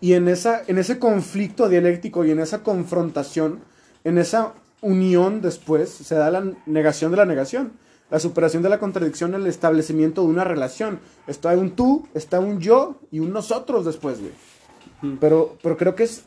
Y 0.01 0.15
en, 0.15 0.27
esa, 0.27 0.63
en 0.67 0.79
ese 0.79 0.99
conflicto 0.99 1.69
dialéctico 1.69 2.25
y 2.25 2.31
en 2.31 2.41
esa 2.41 2.63
confrontación, 2.63 3.61
en 4.05 4.19
esa 4.19 4.55
unión 4.83 5.41
después, 5.41 5.89
se 5.89 6.15
da 6.15 6.31
la 6.31 6.53
negación 6.67 7.11
de 7.11 7.17
la 7.17 7.25
negación. 7.25 7.73
La 8.11 8.21
superación 8.21 8.63
de 8.63 8.69
la 8.69 8.79
contradicción, 8.79 9.35
el 9.35 9.47
establecimiento 9.47 10.21
de 10.21 10.29
una 10.29 10.45
relación. 10.45 11.01
Está 11.27 11.57
un 11.57 11.71
tú, 11.71 12.07
está 12.13 12.41
un 12.41 12.61
yo 12.61 13.01
y 13.11 13.21
un 13.21 13.33
nosotros 13.33 13.87
después, 13.87 14.21
güey. 14.21 14.33
Pero, 15.19 15.57
pero 15.63 15.79
creo 15.79 15.95
que 15.95 16.03
es 16.03 16.25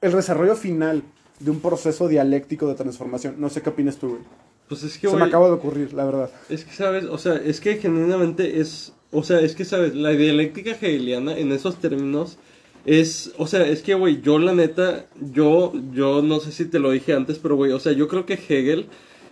el 0.00 0.12
desarrollo 0.12 0.56
final 0.56 1.04
de 1.38 1.50
un 1.50 1.60
proceso 1.60 2.08
dialéctico 2.08 2.66
de 2.66 2.74
transformación. 2.74 3.36
No 3.38 3.48
sé 3.48 3.62
qué 3.62 3.70
opinas 3.70 3.96
tú, 3.96 4.08
güey. 4.08 4.22
Pues 4.68 4.82
es 4.82 4.98
que, 4.98 5.08
Se 5.08 5.16
me 5.16 5.24
acaba 5.24 5.46
de 5.46 5.52
ocurrir, 5.52 5.92
la 5.92 6.04
verdad. 6.04 6.30
Es 6.48 6.64
que, 6.64 6.72
¿sabes? 6.72 7.04
O 7.04 7.18
sea, 7.18 7.34
es 7.36 7.60
que 7.60 7.76
genuinamente 7.76 8.60
es... 8.60 8.92
O 9.12 9.22
sea, 9.22 9.40
es 9.40 9.54
que, 9.54 9.64
¿sabes? 9.64 9.94
La 9.94 10.10
dialéctica 10.10 10.72
hegeliana 10.72 11.36
en 11.36 11.50
esos 11.50 11.80
términos 11.80 12.38
es... 12.84 13.32
O 13.38 13.46
sea, 13.46 13.66
es 13.66 13.82
que, 13.82 13.94
güey, 13.94 14.20
yo 14.22 14.38
la 14.38 14.54
neta, 14.54 15.06
yo, 15.32 15.72
yo 15.92 16.22
no 16.22 16.40
sé 16.40 16.52
si 16.52 16.64
te 16.66 16.78
lo 16.78 16.90
dije 16.90 17.12
antes, 17.14 17.38
pero, 17.38 17.56
güey, 17.56 17.72
o 17.72 17.80
sea, 17.80 17.92
yo 17.92 18.08
creo 18.08 18.26
que 18.26 18.34
Hegel 18.34 18.86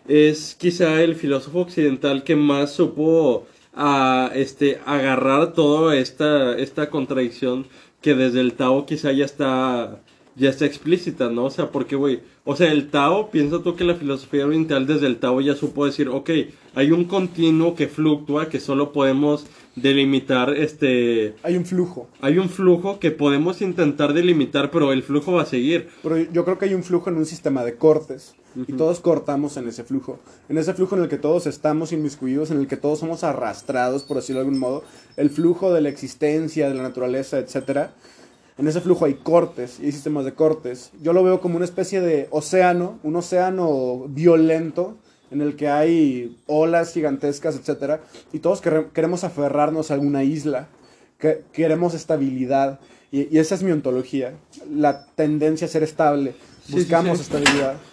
es 0.08 0.54
quizá 0.58 1.02
el 1.02 1.14
filósofo 1.16 1.60
occidental 1.60 2.24
que 2.24 2.36
más 2.36 2.72
supo 2.72 3.46
a, 3.74 4.30
este, 4.34 4.80
agarrar 4.86 5.52
toda 5.52 5.96
esta, 5.96 6.58
esta 6.58 6.90
contradicción 6.90 7.66
que 8.00 8.14
desde 8.14 8.40
el 8.40 8.54
Tao 8.54 8.86
quizá 8.86 9.12
ya 9.12 9.24
está 9.24 10.00
ya 10.38 10.50
está 10.50 10.64
explícita, 10.64 11.28
¿no? 11.28 11.46
O 11.46 11.50
sea, 11.50 11.70
porque, 11.70 11.96
güey, 11.96 12.20
o 12.44 12.54
sea, 12.56 12.72
el 12.72 12.90
Tao, 12.90 13.30
piensa 13.30 13.62
tú 13.62 13.74
que 13.74 13.84
la 13.84 13.94
filosofía 13.94 14.46
oriental 14.46 14.86
desde 14.86 15.06
el 15.06 15.18
Tao 15.18 15.40
ya 15.40 15.54
supo 15.54 15.84
decir, 15.84 16.08
ok, 16.08 16.30
hay 16.74 16.92
un 16.92 17.04
continuo 17.04 17.74
que 17.74 17.88
fluctúa, 17.88 18.48
que 18.48 18.60
solo 18.60 18.92
podemos 18.92 19.46
delimitar, 19.74 20.54
este... 20.54 21.34
Hay 21.42 21.56
un 21.56 21.64
flujo. 21.64 22.08
Hay 22.20 22.38
un 22.38 22.48
flujo 22.48 22.98
que 23.00 23.10
podemos 23.10 23.60
intentar 23.60 24.12
delimitar, 24.12 24.70
pero 24.70 24.92
el 24.92 25.02
flujo 25.02 25.32
va 25.32 25.42
a 25.42 25.46
seguir. 25.46 25.88
Pero 26.02 26.18
yo 26.18 26.44
creo 26.44 26.58
que 26.58 26.66
hay 26.66 26.74
un 26.74 26.84
flujo 26.84 27.10
en 27.10 27.16
un 27.16 27.26
sistema 27.26 27.64
de 27.64 27.74
cortes. 27.76 28.34
Y 28.66 28.72
todos 28.72 28.98
cortamos 28.98 29.56
en 29.56 29.68
ese 29.68 29.84
flujo. 29.84 30.18
En 30.48 30.58
ese 30.58 30.74
flujo 30.74 30.96
en 30.96 31.02
el 31.02 31.08
que 31.08 31.18
todos 31.18 31.46
estamos 31.46 31.92
inmiscuidos, 31.92 32.50
en 32.50 32.58
el 32.58 32.66
que 32.66 32.76
todos 32.76 32.98
somos 32.98 33.22
arrastrados, 33.22 34.02
por 34.02 34.16
decirlo 34.16 34.40
de 34.40 34.46
algún 34.46 34.58
modo. 34.58 34.82
El 35.16 35.30
flujo 35.30 35.72
de 35.72 35.80
la 35.80 35.90
existencia, 35.90 36.68
de 36.68 36.74
la 36.74 36.82
naturaleza, 36.82 37.38
etcétera 37.38 37.92
en 38.58 38.66
ese 38.66 38.80
flujo 38.80 39.04
hay 39.04 39.14
cortes 39.14 39.78
y 39.80 39.86
hay 39.86 39.92
sistemas 39.92 40.24
de 40.24 40.34
cortes. 40.34 40.90
Yo 41.00 41.12
lo 41.12 41.22
veo 41.22 41.40
como 41.40 41.56
una 41.56 41.64
especie 41.64 42.00
de 42.00 42.26
océano, 42.30 42.98
un 43.04 43.14
océano 43.14 44.06
violento 44.08 44.96
en 45.30 45.40
el 45.40 45.54
que 45.54 45.68
hay 45.68 46.36
olas 46.46 46.92
gigantescas, 46.92 47.54
etc. 47.56 48.00
Y 48.32 48.40
todos 48.40 48.60
queremos 48.92 49.22
aferrarnos 49.22 49.90
a 49.90 49.94
alguna 49.94 50.24
isla, 50.24 50.68
que 51.18 51.44
queremos 51.52 51.94
estabilidad. 51.94 52.80
Y, 53.12 53.38
esa 53.38 53.54
es 53.54 53.62
mi 53.62 53.70
ontología, 53.70 54.34
la 54.72 55.06
tendencia 55.14 55.66
a 55.66 55.70
ser 55.70 55.84
estable. 55.84 56.34
Buscamos 56.68 57.20
estabilidad. 57.20 57.76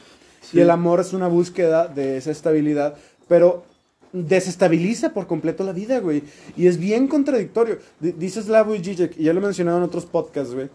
Y 0.53 0.59
el 0.59 0.69
amor 0.69 0.99
es 0.99 1.11
una 1.11 1.27
búsqueda 1.27 1.87
de 1.87 2.17
esa 2.17 2.29
estabilidad, 2.29 2.95
pero 3.27 3.65
desestabiliza 4.13 5.13
por 5.13 5.27
completo 5.27 5.63
la 5.63 5.73
vida, 5.73 5.99
güey. 5.99 6.23
Y 6.55 6.67
es 6.67 6.77
bien 6.77 7.07
contradictorio. 7.07 7.79
dice 7.99 8.41
Slavoj 8.41 8.81
Žižek, 8.81 9.19
y 9.19 9.23
ya 9.23 9.33
lo 9.33 9.39
he 9.39 9.43
mencionado 9.43 9.77
en 9.77 9.83
otros 9.83 10.05
podcasts, 10.05 10.53
güey. 10.53 10.69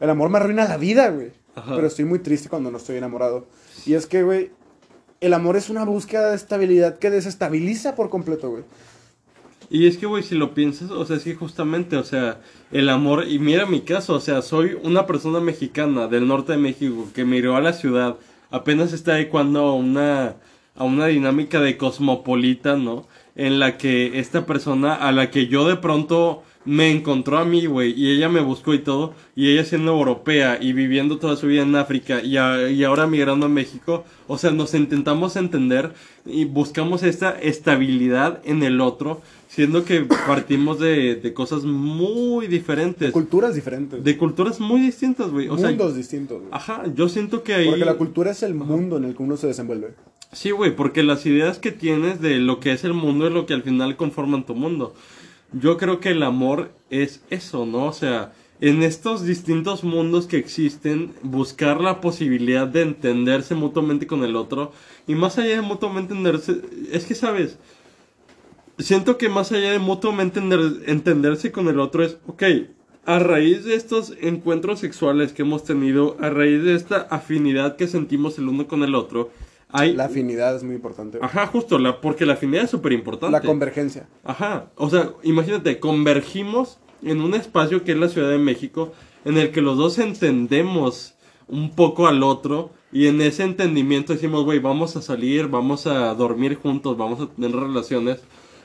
El 0.00 0.10
amor 0.10 0.30
me 0.30 0.38
arruina 0.38 0.68
la 0.68 0.76
vida, 0.76 1.10
güey. 1.10 1.32
Pero 1.66 1.86
estoy 1.86 2.04
muy 2.04 2.20
triste 2.20 2.48
cuando 2.48 2.70
no 2.70 2.78
estoy 2.78 2.96
enamorado. 2.96 3.46
Y 3.84 3.94
es 3.94 4.06
que, 4.06 4.22
güey, 4.22 4.50
el 5.20 5.34
amor 5.34 5.56
es 5.56 5.70
una 5.70 5.84
búsqueda 5.84 6.30
de 6.30 6.36
estabilidad 6.36 6.98
que 6.98 7.10
desestabiliza 7.10 7.96
por 7.96 8.10
completo, 8.10 8.50
güey. 8.50 8.62
Y 9.70 9.86
es 9.86 9.98
que, 9.98 10.06
güey, 10.06 10.22
si 10.22 10.34
lo 10.34 10.54
piensas, 10.54 10.90
o 10.90 11.04
sea, 11.04 11.16
es 11.16 11.24
que 11.24 11.34
justamente, 11.34 11.96
o 11.96 12.04
sea, 12.04 12.40
el 12.70 12.88
amor, 12.88 13.26
y 13.28 13.38
mira 13.38 13.66
mi 13.66 13.82
caso, 13.82 14.14
o 14.14 14.20
sea, 14.20 14.40
soy 14.40 14.78
una 14.82 15.06
persona 15.06 15.40
mexicana 15.40 16.08
del 16.08 16.26
norte 16.26 16.52
de 16.52 16.58
México 16.58 17.08
que 17.14 17.24
miró 17.26 17.54
a 17.54 17.60
la 17.60 17.74
ciudad, 17.74 18.16
apenas 18.50 18.94
está 18.94 19.12
adecuando 19.12 19.74
una 19.74 20.36
a 20.78 20.84
una 20.84 21.06
dinámica 21.06 21.60
de 21.60 21.76
cosmopolita, 21.76 22.76
¿no? 22.76 23.06
En 23.36 23.58
la 23.58 23.76
que 23.76 24.18
esta 24.18 24.46
persona 24.46 24.94
a 24.94 25.12
la 25.12 25.30
que 25.30 25.48
yo 25.48 25.68
de 25.68 25.76
pronto 25.76 26.42
me 26.64 26.90
encontró 26.90 27.38
a 27.38 27.44
mí, 27.44 27.64
güey, 27.64 27.98
y 27.98 28.10
ella 28.10 28.28
me 28.28 28.40
buscó 28.40 28.74
y 28.74 28.80
todo, 28.80 29.14
y 29.34 29.48
ella 29.48 29.64
siendo 29.64 29.92
europea 29.92 30.58
y 30.60 30.74
viviendo 30.74 31.18
toda 31.18 31.36
su 31.36 31.46
vida 31.46 31.62
en 31.62 31.74
África 31.74 32.20
y, 32.22 32.34
y 32.34 32.84
ahora 32.84 33.06
migrando 33.06 33.46
a 33.46 33.48
México, 33.48 34.04
o 34.26 34.36
sea, 34.36 34.50
nos 34.50 34.74
intentamos 34.74 35.36
entender 35.36 35.94
y 36.26 36.44
buscamos 36.44 37.02
esta 37.04 37.30
estabilidad 37.40 38.40
en 38.44 38.62
el 38.62 38.82
otro, 38.82 39.22
siendo 39.48 39.84
que 39.84 40.02
partimos 40.02 40.78
de, 40.78 41.14
de 41.14 41.32
cosas 41.32 41.64
muy 41.64 42.48
diferentes. 42.48 43.08
De 43.08 43.12
culturas 43.12 43.54
diferentes. 43.54 44.04
De 44.04 44.18
culturas 44.18 44.60
muy 44.60 44.80
distintas, 44.80 45.30
güey. 45.30 45.48
Mundos 45.48 45.96
distintos. 45.96 46.40
Güey. 46.40 46.50
Ajá, 46.52 46.82
yo 46.94 47.08
siento 47.08 47.42
que 47.42 47.54
ahí... 47.54 47.68
Porque 47.68 47.86
la 47.86 47.94
cultura 47.94 48.30
es 48.32 48.42
el 48.42 48.54
mundo 48.54 48.98
en 48.98 49.04
el 49.04 49.16
que 49.16 49.22
uno 49.22 49.38
se 49.38 49.46
desenvuelve. 49.46 49.94
Sí, 50.32 50.50
güey, 50.50 50.76
porque 50.76 51.02
las 51.02 51.24
ideas 51.24 51.58
que 51.58 51.72
tienes 51.72 52.20
de 52.20 52.38
lo 52.38 52.60
que 52.60 52.72
es 52.72 52.84
el 52.84 52.92
mundo 52.92 53.26
es 53.26 53.32
lo 53.32 53.46
que 53.46 53.54
al 53.54 53.62
final 53.62 53.96
conforman 53.96 54.44
tu 54.44 54.54
mundo. 54.54 54.94
Yo 55.52 55.78
creo 55.78 56.00
que 56.00 56.10
el 56.10 56.22
amor 56.22 56.70
es 56.90 57.22
eso, 57.30 57.64
¿no? 57.64 57.86
O 57.86 57.92
sea, 57.92 58.32
en 58.60 58.82
estos 58.82 59.24
distintos 59.24 59.84
mundos 59.84 60.26
que 60.26 60.36
existen, 60.36 61.14
buscar 61.22 61.80
la 61.80 62.00
posibilidad 62.02 62.66
de 62.66 62.82
entenderse 62.82 63.54
mutuamente 63.54 64.06
con 64.06 64.22
el 64.22 64.36
otro. 64.36 64.72
Y 65.06 65.14
más 65.14 65.38
allá 65.38 65.56
de 65.56 65.62
mutuamente 65.62 66.12
entenderse, 66.12 66.60
es 66.92 67.06
que, 67.06 67.14
¿sabes? 67.14 67.56
Siento 68.78 69.16
que 69.16 69.28
más 69.30 69.50
allá 69.52 69.72
de 69.72 69.78
mutuamente 69.78 70.40
entenderse 70.86 71.50
con 71.50 71.68
el 71.68 71.80
otro 71.80 72.04
es, 72.04 72.18
ok, 72.26 72.42
a 73.06 73.18
raíz 73.18 73.64
de 73.64 73.74
estos 73.74 74.12
encuentros 74.20 74.80
sexuales 74.80 75.32
que 75.32 75.42
hemos 75.42 75.64
tenido, 75.64 76.16
a 76.20 76.28
raíz 76.28 76.62
de 76.62 76.74
esta 76.74 77.08
afinidad 77.10 77.76
que 77.76 77.88
sentimos 77.88 78.38
el 78.38 78.48
uno 78.48 78.68
con 78.68 78.82
el 78.82 78.94
otro, 78.94 79.30
la 79.72 80.04
afinidad 80.04 80.56
es 80.56 80.62
muy 80.62 80.74
importante. 80.74 81.18
Ajá, 81.20 81.46
justo, 81.46 81.78
la, 81.78 82.00
porque 82.00 82.26
la 82.26 82.34
afinidad 82.34 82.64
es 82.64 82.70
súper 82.70 82.92
importante. 82.92 83.32
La 83.32 83.42
convergencia. 83.42 84.08
Ajá, 84.24 84.70
o 84.76 84.88
sea, 84.88 85.12
imagínate, 85.22 85.78
convergimos 85.78 86.78
en 87.02 87.20
un 87.20 87.34
espacio 87.34 87.84
que 87.84 87.92
es 87.92 87.98
la 87.98 88.08
Ciudad 88.08 88.30
de 88.30 88.38
México, 88.38 88.92
en 89.24 89.36
el 89.36 89.50
que 89.50 89.60
los 89.60 89.76
dos 89.76 89.98
entendemos 89.98 91.14
un 91.48 91.74
poco 91.74 92.06
al 92.06 92.22
otro 92.22 92.70
y 92.92 93.06
en 93.06 93.20
ese 93.20 93.42
entendimiento 93.42 94.12
decimos, 94.12 94.44
güey, 94.44 94.58
vamos 94.58 94.96
a 94.96 95.02
salir, 95.02 95.48
vamos 95.48 95.86
a 95.86 96.14
dormir 96.14 96.56
juntos, 96.56 96.96
vamos 96.96 97.20
a 97.20 97.28
tener 97.28 97.52
relaciones 97.52 98.22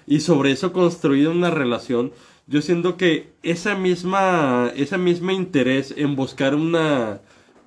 y 0.08 0.22
sobre 0.22 0.52
eso 0.52 0.74
construir 0.74 1.28
una 1.28 1.50
relación. 1.50 2.12
Yo 2.48 2.62
siento 2.62 2.98
que 2.98 3.34
esa 3.42 3.76
misma, 3.76 4.72
esa 4.76 4.98
misma 4.98 5.34
interés 5.34 5.94
en 5.96 6.16
buscar 6.16 6.56
una, 6.56 7.22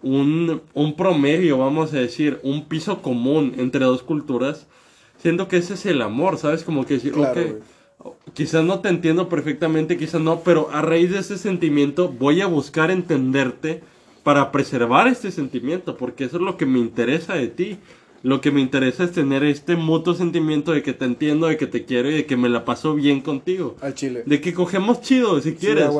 un, 0.07 0.63
un 0.75 0.97
promedio, 0.97 1.59
vamos 1.59 1.93
a 1.93 1.99
decir, 1.99 2.39
un 2.43 2.67
piso 2.67 3.03
común 3.03 3.55
entre 3.59 3.85
dos 3.85 4.03
culturas, 4.03 4.67
siento 5.19 5.49
que 5.49 5.57
ese 5.57 5.75
es 5.75 5.87
el 5.87 6.01
amor, 6.03 6.39
¿sabes? 6.39 6.63
Como 6.63 6.87
que 6.87 6.95
decir, 6.95 7.15
quizás 8.35 8.65
no 8.65 8.81
te 8.81 8.89
entiendo 8.89 9.29
perfectamente, 9.29 9.97
quizás 9.97 10.21
no, 10.21 10.41
pero 10.41 10.71
a 10.73 10.83
raíz 10.83 11.11
de 11.11 11.19
ese 11.19 11.39
sentimiento 11.39 12.09
voy 12.09 12.41
a 12.41 12.47
buscar 12.47 12.91
entenderte 12.91 13.83
para 14.23 14.53
preservar 14.53 15.09
este 15.09 15.31
sentimiento, 15.31 15.97
porque 15.97 16.25
eso 16.25 16.37
es 16.37 16.43
lo 16.43 16.57
que 16.57 16.67
me 16.67 16.79
interesa 16.79 17.35
de 17.35 17.49
ti. 17.49 17.79
Lo 18.23 18.41
que 18.41 18.51
me 18.51 18.61
interesa 18.61 19.05
es 19.05 19.13
tener 19.13 19.45
este 19.45 19.77
mutuo 19.77 20.15
sentimiento 20.15 20.73
de 20.73 20.83
que 20.83 20.93
te 20.93 21.05
entiendo, 21.05 21.47
de 21.47 21.57
que 21.57 21.69
te 21.69 21.85
quiero 21.85 22.11
y 22.11 22.15
de 22.15 22.27
que 22.27 22.37
me 22.37 22.49
la 22.49 22.65
paso 22.65 22.95
bien 22.95 23.21
contigo. 23.21 23.77
Al 23.81 23.95
chile. 23.95 24.25
De 24.27 24.41
que 24.41 24.53
cogemos 24.53 25.01
chido, 25.01 25.41
si 25.41 25.55
quieres. 25.55 25.91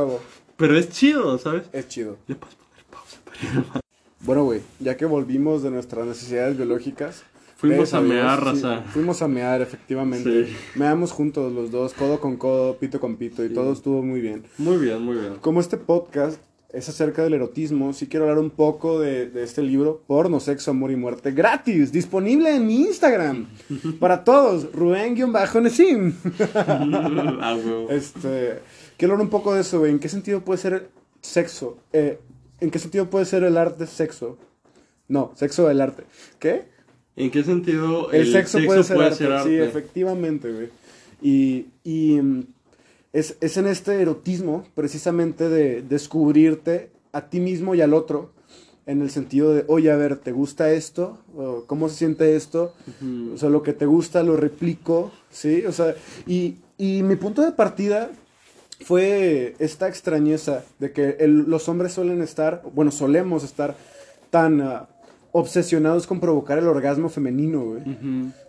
Pero 0.57 0.77
es 0.77 0.91
chido, 0.91 1.39
¿sabes? 1.39 1.69
Es 1.73 1.87
chido. 1.87 2.17
Ya 2.27 2.35
puedes 2.35 2.57
poner 2.57 2.85
pausa 2.91 3.81
bueno, 4.27 4.45
güey, 4.45 4.61
ya 4.81 4.97
que 4.97 5.07
volvimos 5.07 5.63
de 5.63 5.71
nuestras 5.71 6.05
necesidades 6.05 6.57
biológicas. 6.57 7.23
Fuimos 7.57 7.95
a 7.95 8.01
mear, 8.01 8.45
raza. 8.45 8.83
fuimos 8.83 9.23
a 9.23 9.29
mear, 9.29 9.63
efectivamente. 9.63 10.49
Meamos 10.75 11.13
juntos 11.13 11.53
los 11.53 11.71
dos, 11.71 11.95
codo 11.95 12.21
con 12.21 12.37
codo, 12.37 12.77
pito 12.77 13.01
con 13.01 13.17
pito, 13.17 13.45
y 13.45 13.49
todo 13.49 13.73
estuvo 13.73 14.03
muy 14.03 14.21
bien. 14.21 14.45
Muy 14.59 14.77
bien, 14.77 15.01
muy 15.01 15.17
bien. 15.17 15.37
Como 15.41 15.61
este 15.61 15.79
podcast 15.79 16.39
es 16.71 16.89
acerca 16.89 17.23
del 17.23 17.35
erotismo. 17.35 17.93
Sí 17.93 18.09
quiero 18.09 18.25
hablar 18.25 18.41
un 18.41 18.51
poco 18.51 19.01
de, 19.01 19.31
de, 19.31 19.43
este 19.43 19.63
libro, 19.63 20.03
Porno, 20.07 20.41
Sexo, 20.41 20.73
Amor 20.73 20.91
y 20.91 20.97
Muerte, 20.97 21.31
gratis, 21.31 21.93
disponible 21.93 22.55
en 22.55 22.67
mi 22.67 22.83
Instagram. 22.83 23.47
para 24.01 24.25
todos, 24.25 24.71
Rubén-Nesim. 24.73 26.15
Ah, 26.55 27.57
este, 27.91 28.59
quiero 28.97 29.15
hablar 29.15 29.25
un 29.25 29.31
poco 29.31 29.55
de 29.55 29.61
eso, 29.61 29.79
güey. 29.79 29.93
¿En 29.93 29.99
qué 29.99 30.09
sentido 30.09 30.41
puede 30.41 30.59
ser 30.59 30.91
sexo? 31.23 31.79
Eh, 31.93 32.19
¿En 32.61 32.71
qué 32.71 32.79
sentido 32.79 33.11
puede 33.11 33.25
ser 33.25 33.45
el 33.45 33.57
arte 33.57 33.87
sexo? 33.87 34.39
No, 35.09 35.33
sexo 35.37 35.69
del 35.69 35.81
arte. 35.81 36.05
¿Qué? 36.39 36.65
¿En 37.17 37.31
qué 37.31 37.43
sentido 37.45 38.11
el, 38.13 38.31
sexo, 38.31 38.59
puede, 38.65 38.83
ser, 38.85 39.01
arte? 39.01 39.49
Sí, 39.49 39.57
efectivamente, 39.57 40.53
güey. 40.53 40.69
Y, 41.23 41.67
y 41.85 42.21
mm, 42.21 42.45
es, 43.13 43.37
es, 43.41 43.57
en 43.57 43.67
este 43.67 44.01
erotismo, 44.01 44.67
precisamente, 44.75 45.49
de 45.49 45.83
descubrirte 45.83 46.91
a 47.13 47.29
ti 47.29 47.41
mismo 47.41 47.75
y 47.75 47.81
al 47.81 47.95
otro, 47.95 48.33
en 48.87 49.03
el 49.03 49.11
sentido 49.11 49.53
de, 49.53 49.65
oye, 49.67 49.91
a 49.91 49.97
ver, 49.97 50.17
¿te 50.17 50.33
gusta 50.33 50.71
esto? 50.71 51.19
¿Cómo 51.67 51.89
se 51.89 51.97
siente 51.97 52.37
esto? 52.37 52.73
O 53.35 53.37
sea, 53.37 53.51
lo 53.51 53.63
que 53.63 53.73
te 53.73 53.85
gusta 53.85 54.23
lo 54.23 54.37
replico, 54.37 55.11
¿sí? 55.31 55.65
O 55.67 55.73
sea, 55.73 55.97
y, 56.27 56.57
y 56.79 57.03
mi 57.03 57.17
punto 57.17 57.43
de 57.43 57.53
partida 57.53 58.11
fue 58.85 59.55
esta 59.59 59.89
extrañeza 59.89 60.65
de 60.79 60.93
que 60.93 61.17
los 61.27 61.69
hombres 61.69 61.93
suelen 61.93 62.21
estar, 62.23 62.63
bueno, 62.75 62.91
solemos 62.91 63.45
estar 63.45 63.77
tan 64.31 64.61
ah, 64.61 64.89
obsesionados 65.33 66.07
con 66.07 66.21
provocar 66.21 66.59
el 66.59 66.67
orgasmo 66.67 67.09
femenino, 67.09 67.63
güey. 67.65 67.83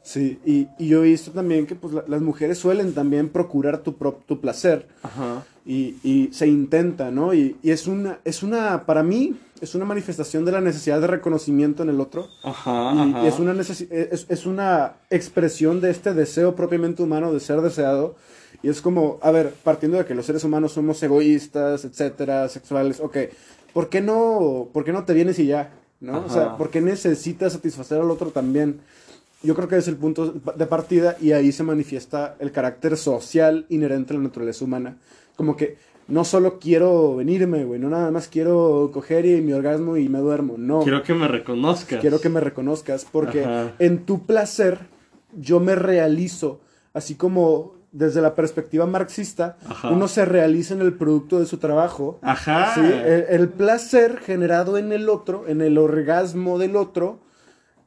Sí, 0.04 0.40
y, 0.46 0.68
y, 0.78 0.88
yo 0.88 1.04
he 1.04 1.10
visto 1.10 1.32
también 1.32 1.66
que 1.66 1.76
pues, 1.76 1.94
las 2.08 2.22
mujeres 2.22 2.58
suelen 2.58 2.94
también 2.94 3.28
procurar 3.30 3.80
tu, 3.80 3.92
tu 4.26 4.40
placer. 4.40 4.88
Ajá. 5.04 5.44
Y, 5.66 5.96
y, 6.02 6.30
se 6.32 6.48
intenta, 6.48 7.12
¿no? 7.12 7.34
Y, 7.34 7.58
y, 7.62 7.72
es, 7.72 7.88
una, 7.88 8.20
es 8.24 8.42
una, 8.42 8.86
para 8.86 9.04
mí, 9.04 9.36
es 9.60 9.76
una 9.76 9.84
manifestación 9.84 10.46
de 10.46 10.54
la 10.54 10.62
necesidad 10.62 11.02
de 11.02 11.08
reconocimiento 11.08 11.84
en 11.84 11.90
el 11.90 12.00
otro. 12.00 12.30
Ajá, 12.44 12.92
ajá. 12.92 13.24
Y 13.24 13.28
es 13.28 13.38
una, 13.38 13.52
es, 13.60 14.26
es 14.30 14.46
una 14.46 14.94
expresión 15.10 15.82
de 15.82 15.90
este 15.90 16.14
deseo 16.14 16.56
propiamente 16.56 17.04
humano 17.04 17.34
de 17.34 17.42
ser 17.42 17.60
deseado. 17.60 18.16
Y 18.64 18.70
es 18.70 18.82
como, 18.82 19.20
a 19.22 19.32
ver, 19.32 19.54
partiendo 19.64 19.98
de 19.98 20.06
que 20.06 20.16
los 20.16 20.26
seres 20.26 20.44
humanos 20.44 20.72
somos 20.72 21.02
egoístas, 21.04 21.86
etcétera, 21.86 22.50
sexuales, 22.50 23.00
ok, 23.00 23.18
¿por 23.74 23.90
qué 23.90 24.02
no, 24.02 24.70
por 24.74 24.84
qué 24.84 24.92
no 24.92 25.06
te 25.06 25.14
vienes 25.14 25.40
y 25.40 25.48
ya? 25.48 25.72
¿no? 26.00 26.26
O 26.26 26.30
sea, 26.30 26.58
porque 26.58 26.82
necesitas 26.82 27.54
satisfacer 27.54 28.00
al 28.00 28.12
otro 28.12 28.30
también. 28.30 28.80
Yo 29.44 29.56
creo 29.56 29.68
que 29.68 29.78
es 29.78 29.88
el 29.88 29.98
punto 29.98 30.32
de 30.32 30.66
partida 30.66 31.16
y 31.22 31.32
ahí 31.32 31.52
se 31.52 31.64
manifiesta 31.64 32.36
el 32.40 32.52
carácter 32.52 32.98
social 32.98 33.66
inherente 33.70 34.14
a 34.14 34.18
la 34.18 34.24
naturaleza 34.24 34.66
humana. 34.66 34.98
Como 35.36 35.56
que 35.56 35.78
no 36.08 36.24
solo 36.24 36.58
quiero 36.60 37.18
venirme, 37.18 37.64
güey, 37.64 37.80
no 37.80 37.90
nada 37.90 38.10
más 38.12 38.28
quiero 38.28 38.90
coger 38.94 39.26
y 39.26 39.42
mi 39.42 39.54
orgasmo 39.54 39.98
y 39.98 40.10
me 40.10 40.20
duermo, 40.20 40.56
no. 40.58 40.82
Quiero 40.82 41.04
que 41.04 41.14
me 41.14 41.28
reconozcas. 41.28 42.00
Quiero 42.00 42.20
que 42.20 42.30
me 42.30 42.40
reconozcas 42.40 43.06
porque 43.06 43.46
en 43.78 44.06
tu 44.06 44.26
placer 44.26 44.80
yo 45.36 45.60
me 45.60 45.76
realizo, 45.76 46.62
así 46.94 47.16
como 47.16 47.76
desde 47.98 48.22
la 48.22 48.36
perspectiva 48.36 48.86
marxista, 48.86 49.58
uno 49.90 50.08
se 50.08 50.24
realiza 50.24 50.76
en 50.76 50.82
el 50.82 50.94
producto 50.94 51.40
de 51.40 51.48
su 51.48 51.58
trabajo. 51.58 52.20
Ajá. 52.22 52.76
¿sí? 52.76 52.82
El, 52.82 53.50
placer 53.50 54.20
generado 54.20 54.78
en 54.78 54.92
el 54.92 55.10
otro, 55.10 55.46
en 55.48 55.62
el 55.62 55.80
orgasmo 55.80 56.60
del 56.60 56.76
otro, 56.76 57.20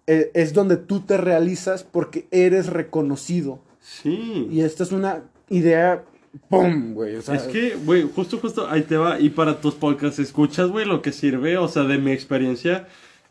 e, 0.08 0.32
es 0.34 0.52
donde 0.52 0.76
tú 0.76 1.00
te 1.00 1.16
realizas 1.16 1.84
porque 1.84 2.26
eres 2.32 2.66
reconocido. 2.66 3.60
Sí. 3.80 4.48
Y 4.50 4.62
esta 4.62 4.82
es 4.82 4.90
una 4.90 5.22
idea 5.48 6.02
¡Pum! 6.48 6.94
güey. 6.94 7.14
es 7.16 7.28
que, 7.44 7.76
güey, 7.76 8.02
justo, 8.02 8.38
justo 8.38 8.68
ahí 8.68 8.82
te 8.82 8.96
va. 8.96 9.20
Y 9.20 9.30
para 9.30 9.60
tus 9.60 9.74
podcasts, 9.74 10.18
escuchas, 10.18 10.70
güey, 10.70 10.86
lo 10.86 11.02
que 11.02 11.12
sirve, 11.12 11.56
o 11.56 11.68
sea, 11.68 11.84
de 11.84 11.98
mi 11.98 12.10
experiencia. 12.10 12.88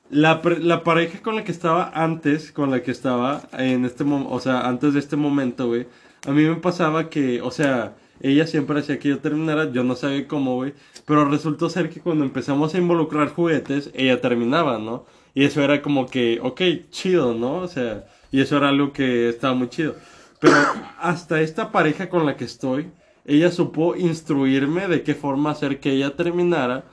La, 0.10 0.42
la 0.62 0.84
pareja 0.84 1.22
con 1.22 1.36
la 1.36 1.44
que 1.44 1.52
estaba 1.52 1.92
antes, 1.94 2.52
con 2.52 2.72
la 2.72 2.82
que 2.82 2.92
estaba 2.92 3.48
en 3.52 3.86
este 3.86 4.06
momento, 4.06 4.34
o 4.34 4.40
sea, 4.40 4.68
antes 4.68 4.94
de 4.94 5.00
este 5.00 5.18
momento, 5.18 5.68
güey 5.68 5.86
a 6.28 6.32
mí 6.32 6.44
me 6.44 6.56
pasaba 6.56 7.10
que, 7.10 7.42
o 7.42 7.52
sea, 7.52 7.96
ella 8.22 8.48
siempre 8.48 8.80
hacía 8.80 9.00
que 9.00 9.10
yo 9.10 9.20
terminara, 9.20 9.72
yo 9.72 9.84
no 9.84 9.96
sabía 9.96 10.28
cómo, 10.28 10.56
güey, 10.56 10.74
pero 11.06 11.26
resultó 11.30 11.70
ser 11.70 11.90
que 11.90 12.02
cuando 12.02 12.26
empezamos 12.26 12.74
a 12.74 12.78
involucrar 12.78 13.30
juguetes, 13.30 13.92
ella 13.94 14.22
terminaba, 14.22 14.78
¿no? 14.78 15.06
Y 15.34 15.46
eso 15.46 15.62
era 15.64 15.82
como 15.82 16.08
que, 16.08 16.40
ok, 16.42 16.62
chido, 16.90 17.34
¿no? 17.34 17.60
O 17.60 17.68
sea, 17.68 18.06
y 18.32 18.42
eso 18.42 18.58
era 18.58 18.70
algo 18.70 18.92
que 18.94 19.30
estaba 19.30 19.54
muy 19.54 19.70
chido. 19.70 19.96
Pero 20.40 20.56
hasta 21.00 21.42
esta 21.42 21.72
pareja 21.72 22.10
con 22.10 22.26
la 22.26 22.36
que 22.36 22.46
estoy, 22.46 22.92
ella 23.26 23.52
supo 23.52 23.96
instruirme 23.96 24.88
de 24.88 25.04
qué 25.04 25.16
forma 25.16 25.52
hacer 25.52 25.80
que 25.80 25.92
ella 25.92 26.16
terminara 26.16 26.86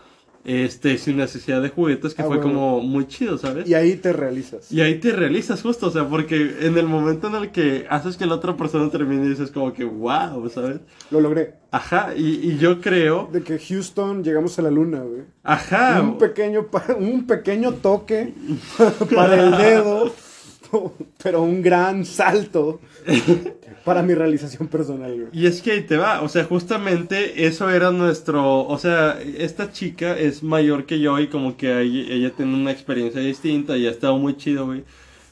este, 0.46 0.96
sin 0.96 1.16
necesidad 1.16 1.60
de 1.60 1.70
juguetes, 1.70 2.14
que 2.14 2.22
ah, 2.22 2.26
fue 2.26 2.40
como 2.40 2.80
muy 2.80 3.06
chido, 3.08 3.36
¿sabes? 3.36 3.68
Y 3.68 3.74
ahí 3.74 3.96
te 3.96 4.12
realizas. 4.12 4.70
Y 4.70 4.80
ahí 4.80 5.00
te 5.00 5.10
realizas 5.10 5.60
justo, 5.60 5.88
o 5.88 5.90
sea, 5.90 6.08
porque 6.08 6.58
en 6.60 6.78
el 6.78 6.86
momento 6.86 7.26
en 7.26 7.34
el 7.34 7.50
que 7.50 7.84
haces 7.90 8.16
que 8.16 8.26
la 8.26 8.36
otra 8.36 8.56
persona 8.56 8.88
termine, 8.88 9.28
dices 9.28 9.50
como 9.50 9.72
que, 9.72 9.84
wow, 9.84 10.48
¿sabes? 10.48 10.78
Lo 11.10 11.20
logré. 11.20 11.54
Ajá, 11.72 12.14
y, 12.16 12.48
y 12.48 12.58
yo 12.58 12.80
creo... 12.80 13.28
De 13.32 13.42
que 13.42 13.58
Houston 13.58 14.22
llegamos 14.22 14.56
a 14.58 14.62
la 14.62 14.70
luna, 14.70 15.00
güey. 15.00 15.22
Ajá. 15.42 16.00
Un 16.00 16.16
pequeño, 16.16 16.68
un 16.96 17.26
pequeño 17.26 17.74
toque 17.74 18.32
para 19.14 19.42
el 19.42 19.50
dedo, 19.56 20.12
pero 21.22 21.42
un 21.42 21.62
gran 21.62 22.04
salto 22.04 22.80
para 23.84 24.02
mi 24.02 24.14
realización 24.14 24.68
personal, 24.68 25.28
Y 25.32 25.46
es 25.46 25.62
que 25.62 25.72
ahí 25.72 25.82
te 25.82 25.96
va, 25.96 26.22
o 26.22 26.28
sea, 26.28 26.44
justamente 26.44 27.46
eso 27.46 27.70
era 27.70 27.92
nuestro, 27.92 28.66
o 28.66 28.78
sea, 28.78 29.18
esta 29.20 29.70
chica 29.70 30.18
es 30.18 30.42
mayor 30.42 30.86
que 30.86 30.98
yo 30.98 31.18
y 31.20 31.28
como 31.28 31.56
que 31.56 31.80
ella 31.80 32.30
tiene 32.30 32.54
una 32.54 32.72
experiencia 32.72 33.20
distinta 33.20 33.76
y 33.76 33.86
ha 33.86 33.90
estado 33.90 34.18
muy 34.18 34.36
chido, 34.36 34.66
güey. 34.66 34.84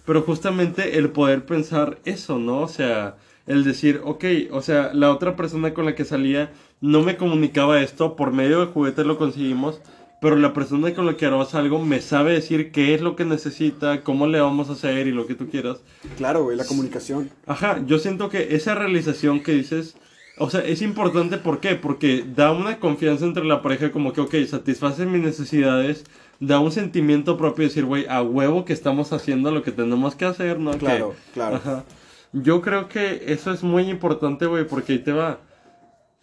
Pero 0.07 0.23
justamente 0.23 0.99
el 0.99 1.11
poder 1.11 1.47
pensar 1.47 1.99
eso, 2.05 2.39
¿no? 2.39 2.61
O 2.61 2.69
sea, 2.69 3.17
el 3.47 3.65
decir, 3.65 4.01
ok, 4.05 4.25
o 4.53 4.63
sea, 4.63 4.93
la 4.95 5.11
otra 5.11 5.35
persona 5.35 5.75
con 5.75 5.85
la 5.87 5.95
que 5.95 6.05
salía 6.05 6.53
no 6.81 7.03
me 7.03 7.17
comunicaba 7.17 7.81
esto, 7.81 8.15
por 8.15 8.33
medio 8.33 8.61
de 8.61 8.67
juguetes 8.67 9.07
lo 9.07 9.19
conseguimos, 9.19 9.81
pero 10.25 10.37
la 10.37 10.55
persona 10.55 10.95
con 10.95 11.05
la 11.05 11.19
que 11.19 11.27
harás 11.27 11.55
algo 11.55 11.85
me 11.85 12.01
sabe 12.01 12.33
decir 12.33 12.73
qué 12.73 12.95
es 12.95 13.03
lo 13.03 13.15
que 13.15 13.27
necesita, 13.27 14.01
cómo 14.01 14.27
le 14.27 14.41
vamos 14.41 14.71
a 14.71 14.73
hacer 14.73 15.07
y 15.07 15.13
lo 15.13 15.27
que 15.27 15.35
tú 15.35 15.51
quieras. 15.51 15.83
Claro, 16.17 16.45
güey, 16.45 16.57
la 16.57 16.65
comunicación. 16.65 17.29
Ajá, 17.47 17.83
yo 17.85 17.99
siento 17.99 18.31
que 18.31 18.57
esa 18.57 18.75
realización 18.75 19.43
que 19.43 19.53
dices, 19.53 19.99
o 20.39 20.49
sea, 20.49 20.63
es 20.63 20.81
importante, 20.81 21.37
¿por 21.37 21.61
qué? 21.61 21.75
Porque 21.75 22.25
da 22.27 22.53
una 22.53 22.81
confianza 22.81 23.27
entre 23.27 23.45
la 23.45 23.61
pareja 23.61 23.93
como 23.93 24.15
que, 24.15 24.23
ok, 24.23 24.35
satisface 24.49 25.05
mis 25.05 25.23
necesidades, 25.23 26.05
da 26.41 26.59
un 26.59 26.73
sentimiento 26.73 27.37
propio 27.37 27.65
de 27.65 27.69
decir, 27.69 27.85
güey, 27.85 28.07
a 28.07 28.23
huevo 28.23 28.65
que 28.65 28.73
estamos 28.73 29.13
haciendo 29.13 29.51
lo 29.51 29.63
que 29.63 29.73
tenemos 29.73 30.15
que 30.15 30.25
hacer, 30.25 30.59
¿no? 30.59 30.71
Claro, 30.79 31.15
claro. 31.35 31.57
Ajá. 31.57 31.85
Yo 32.33 32.63
creo 32.63 32.89
que 32.89 33.25
eso 33.27 33.53
es 33.53 33.63
muy 33.63 33.91
importante, 33.91 34.47
güey, 34.47 34.67
porque 34.67 34.95
ahí 34.95 35.01
te 35.01 35.13
va 35.13 35.41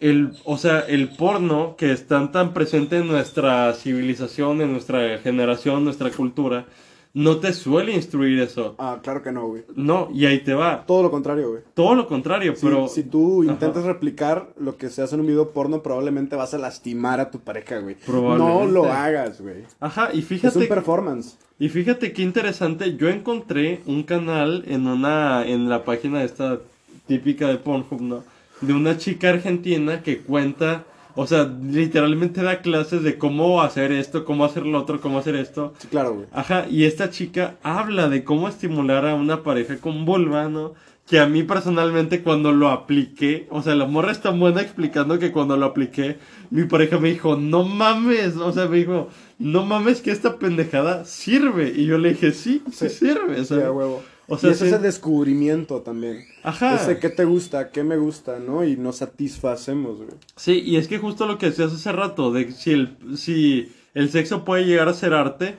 el, 0.02 0.32
o 0.44 0.58
sea, 0.58 0.80
el 0.80 1.08
porno 1.08 1.76
que 1.76 1.92
está 1.92 2.30
tan 2.30 2.52
presente 2.52 2.98
en 2.98 3.06
nuestra 3.06 3.72
civilización, 3.72 4.60
en 4.60 4.72
nuestra 4.72 5.18
generación, 5.18 5.84
nuestra 5.84 6.10
cultura, 6.10 6.66
no 7.14 7.36
te 7.38 7.52
suele 7.52 7.92
instruir 7.92 8.40
eso. 8.40 8.74
Ah, 8.78 8.98
claro 9.02 9.22
que 9.22 9.32
no, 9.32 9.46
güey. 9.46 9.64
No, 9.76 10.08
y 10.14 10.26
ahí 10.26 10.40
te 10.40 10.54
va. 10.54 10.84
Todo 10.86 11.02
lo 11.02 11.10
contrario, 11.10 11.50
güey. 11.50 11.62
Todo 11.74 11.94
lo 11.94 12.06
contrario, 12.06 12.54
pero... 12.60 12.88
Si 12.88 13.02
tú 13.04 13.44
intentas 13.44 13.84
replicar 13.84 14.48
lo 14.58 14.76
que 14.76 14.88
se 14.88 15.02
hace 15.02 15.14
en 15.14 15.20
un 15.20 15.26
video 15.26 15.50
porno, 15.50 15.82
probablemente 15.82 16.36
vas 16.36 16.54
a 16.54 16.58
lastimar 16.58 17.20
a 17.20 17.30
tu 17.30 17.40
pareja, 17.40 17.78
güey. 17.78 17.96
No 18.08 18.66
lo 18.66 18.90
hagas, 18.90 19.40
güey. 19.40 19.64
Ajá, 19.78 20.08
y 20.12 20.22
fíjate... 20.22 20.58
Es 20.58 20.62
un 20.62 20.68
performance. 20.68 21.36
Y 21.58 21.68
fíjate 21.68 22.12
qué 22.12 22.22
interesante, 22.22 22.96
yo 22.96 23.08
encontré 23.08 23.82
un 23.86 24.02
canal 24.02 24.64
en 24.66 24.86
una... 24.86 25.46
en 25.46 25.68
la 25.68 25.84
página 25.84 26.24
esta 26.24 26.60
típica 27.06 27.46
de 27.48 27.56
Pornhub, 27.56 28.00
¿no? 28.00 28.24
De 28.62 28.72
una 28.72 28.96
chica 28.96 29.28
argentina 29.30 30.02
que 30.02 30.18
cuenta, 30.18 30.84
o 31.14 31.26
sea, 31.26 31.44
literalmente 31.44 32.42
da 32.42 32.62
clases 32.62 33.02
de 33.02 33.18
cómo 33.18 33.60
hacer 33.60 33.92
esto, 33.92 34.24
cómo 34.24 34.44
hacer 34.44 34.64
lo 34.64 34.80
otro, 34.80 35.00
cómo 35.00 35.18
hacer 35.18 35.36
esto. 35.36 35.74
Sí, 35.78 35.88
claro, 35.88 36.14
güey. 36.14 36.26
Ajá, 36.32 36.66
y 36.70 36.84
esta 36.84 37.10
chica 37.10 37.56
habla 37.62 38.08
de 38.08 38.24
cómo 38.24 38.48
estimular 38.48 39.06
a 39.06 39.14
una 39.14 39.42
pareja 39.42 39.76
con 39.76 40.04
vulva, 40.04 40.48
¿no? 40.48 40.74
Que 41.06 41.18
a 41.18 41.26
mí 41.26 41.42
personalmente 41.42 42.22
cuando 42.22 42.52
lo 42.52 42.68
apliqué, 42.68 43.48
o 43.50 43.60
sea, 43.60 43.74
la 43.74 43.86
morra 43.86 44.12
está 44.12 44.30
buena 44.30 44.62
explicando 44.62 45.18
que 45.18 45.32
cuando 45.32 45.56
lo 45.56 45.66
apliqué, 45.66 46.18
mi 46.50 46.64
pareja 46.64 46.98
me 46.98 47.10
dijo, 47.10 47.36
no 47.36 47.64
mames, 47.64 48.36
o 48.36 48.52
sea, 48.52 48.66
me 48.66 48.78
dijo, 48.78 49.08
no 49.38 49.66
mames 49.66 50.00
que 50.00 50.12
esta 50.12 50.38
pendejada 50.38 51.04
sirve. 51.04 51.72
Y 51.76 51.86
yo 51.86 51.98
le 51.98 52.10
dije, 52.10 52.30
sí, 52.30 52.62
sí, 52.72 52.88
sirve. 52.88 53.40
O 53.40 53.44
sea, 53.44 53.72
huevo. 53.72 54.02
O 54.32 54.38
sea, 54.38 54.48
y 54.48 54.52
es 54.54 54.62
ese 54.62 54.78
descubrimiento 54.78 55.82
también. 55.82 56.24
Ajá. 56.42 56.76
Ese 56.76 56.98
qué 56.98 57.10
te 57.10 57.26
gusta, 57.26 57.70
qué 57.70 57.84
me 57.84 57.98
gusta, 57.98 58.38
¿no? 58.38 58.64
Y 58.64 58.78
nos 58.78 58.96
satisfacemos, 58.96 59.98
güey. 59.98 60.08
Sí, 60.36 60.62
y 60.64 60.76
es 60.76 60.88
que 60.88 60.96
justo 60.96 61.26
lo 61.26 61.36
que 61.36 61.50
decías 61.50 61.70
hace 61.70 61.92
rato, 61.92 62.32
de 62.32 62.50
si 62.50 62.70
el, 62.70 62.96
si 63.18 63.70
el 63.92 64.10
sexo 64.10 64.42
puede 64.42 64.64
llegar 64.64 64.88
a 64.88 64.94
ser 64.94 65.12
arte, 65.12 65.56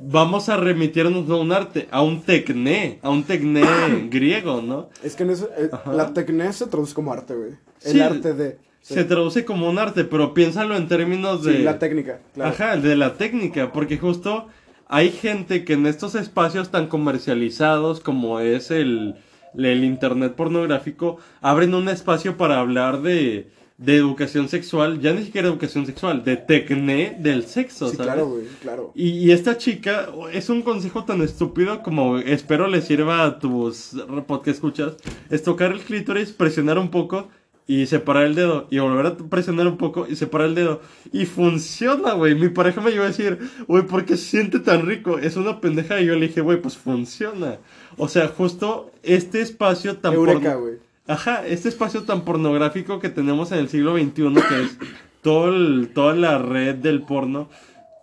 vamos 0.00 0.48
a 0.48 0.56
remitirnos 0.56 1.28
a 1.28 1.34
un 1.34 1.52
arte, 1.52 1.86
a 1.90 2.00
un 2.00 2.22
tecné, 2.22 2.98
a 3.02 3.10
un 3.10 3.24
tecné 3.24 3.62
griego, 4.10 4.62
¿no? 4.62 4.88
Es 5.02 5.16
que 5.16 5.24
en 5.24 5.30
eso, 5.30 5.50
eh, 5.58 5.68
la 5.92 6.14
tecné 6.14 6.50
se 6.54 6.66
traduce 6.66 6.94
como 6.94 7.12
arte, 7.12 7.34
güey. 7.34 7.50
El 7.84 8.00
arte 8.00 8.32
de... 8.32 8.58
se 8.80 9.04
traduce 9.04 9.44
como 9.44 9.68
un 9.68 9.78
arte, 9.78 10.04
pero 10.04 10.32
piénsalo 10.32 10.78
en 10.78 10.88
términos 10.88 11.44
de... 11.44 11.58
Sí, 11.58 11.62
la 11.62 11.78
técnica, 11.78 12.20
claro. 12.32 12.54
Ajá, 12.54 12.76
de 12.78 12.96
la 12.96 13.18
técnica, 13.18 13.70
porque 13.70 13.98
justo 13.98 14.46
hay 14.88 15.10
gente 15.10 15.64
que 15.64 15.74
en 15.74 15.86
estos 15.86 16.14
espacios 16.14 16.70
tan 16.70 16.86
comercializados 16.88 18.00
como 18.00 18.40
es 18.40 18.70
el, 18.70 19.16
el 19.56 19.84
internet 19.84 20.34
pornográfico, 20.34 21.18
abren 21.40 21.74
un 21.74 21.88
espacio 21.88 22.36
para 22.36 22.60
hablar 22.60 23.02
de, 23.02 23.50
de 23.78 23.96
educación 23.96 24.48
sexual, 24.48 25.00
ya 25.00 25.12
ni 25.12 25.24
siquiera 25.24 25.48
educación 25.48 25.86
sexual, 25.86 26.22
de 26.24 26.36
tecné 26.36 27.16
del 27.18 27.44
sexo, 27.44 27.88
Sí, 27.88 27.96
¿sabes? 27.96 28.12
claro, 28.12 28.28
güey, 28.28 28.44
claro. 28.62 28.92
Y, 28.94 29.08
y 29.10 29.32
esta 29.32 29.56
chica 29.58 30.08
es 30.32 30.48
un 30.48 30.62
consejo 30.62 31.04
tan 31.04 31.22
estúpido 31.22 31.82
como 31.82 32.18
espero 32.18 32.68
le 32.68 32.82
sirva 32.82 33.24
a 33.24 33.38
tus 33.38 33.92
podcast 34.26 34.44
que 34.44 34.50
escuchas. 34.50 34.94
Es 35.30 35.42
tocar 35.42 35.72
el 35.72 35.80
clítoris, 35.80 36.30
presionar 36.32 36.78
un 36.78 36.90
poco 36.90 37.28
y 37.66 37.86
separar 37.86 38.24
el 38.26 38.34
dedo. 38.34 38.66
Y 38.70 38.78
volver 38.78 39.06
a 39.06 39.16
presionar 39.16 39.66
un 39.66 39.76
poco 39.76 40.06
y 40.08 40.16
separar 40.16 40.48
el 40.48 40.54
dedo. 40.54 40.80
Y 41.12 41.26
funciona, 41.26 42.12
güey. 42.12 42.34
Mi 42.34 42.48
pareja 42.48 42.80
me 42.80 42.90
iba 42.92 43.04
a 43.04 43.08
decir, 43.08 43.38
güey, 43.68 43.84
¿por 43.86 44.04
qué 44.04 44.16
se 44.16 44.24
siente 44.24 44.58
tan 44.60 44.86
rico? 44.86 45.18
Es 45.18 45.36
una 45.36 45.60
pendeja. 45.60 46.00
Y 46.00 46.06
yo 46.06 46.14
le 46.14 46.28
dije, 46.28 46.40
güey, 46.40 46.60
pues 46.60 46.76
funciona. 46.76 47.58
O 47.96 48.08
sea, 48.08 48.28
justo 48.28 48.90
este 49.02 49.40
espacio 49.40 49.96
tan... 49.96 50.12
Eureka, 50.14 50.54
güey. 50.56 50.74
Ajá, 51.06 51.46
este 51.46 51.68
espacio 51.68 52.02
tan 52.04 52.24
pornográfico 52.24 52.98
que 52.98 53.10
tenemos 53.10 53.52
en 53.52 53.58
el 53.58 53.68
siglo 53.68 53.94
XXI, 53.96 54.12
que 54.48 54.62
es 54.62 54.78
todo 55.22 55.48
el- 55.48 55.90
toda 55.94 56.14
la 56.14 56.38
red 56.38 56.76
del 56.76 57.02
porno, 57.02 57.48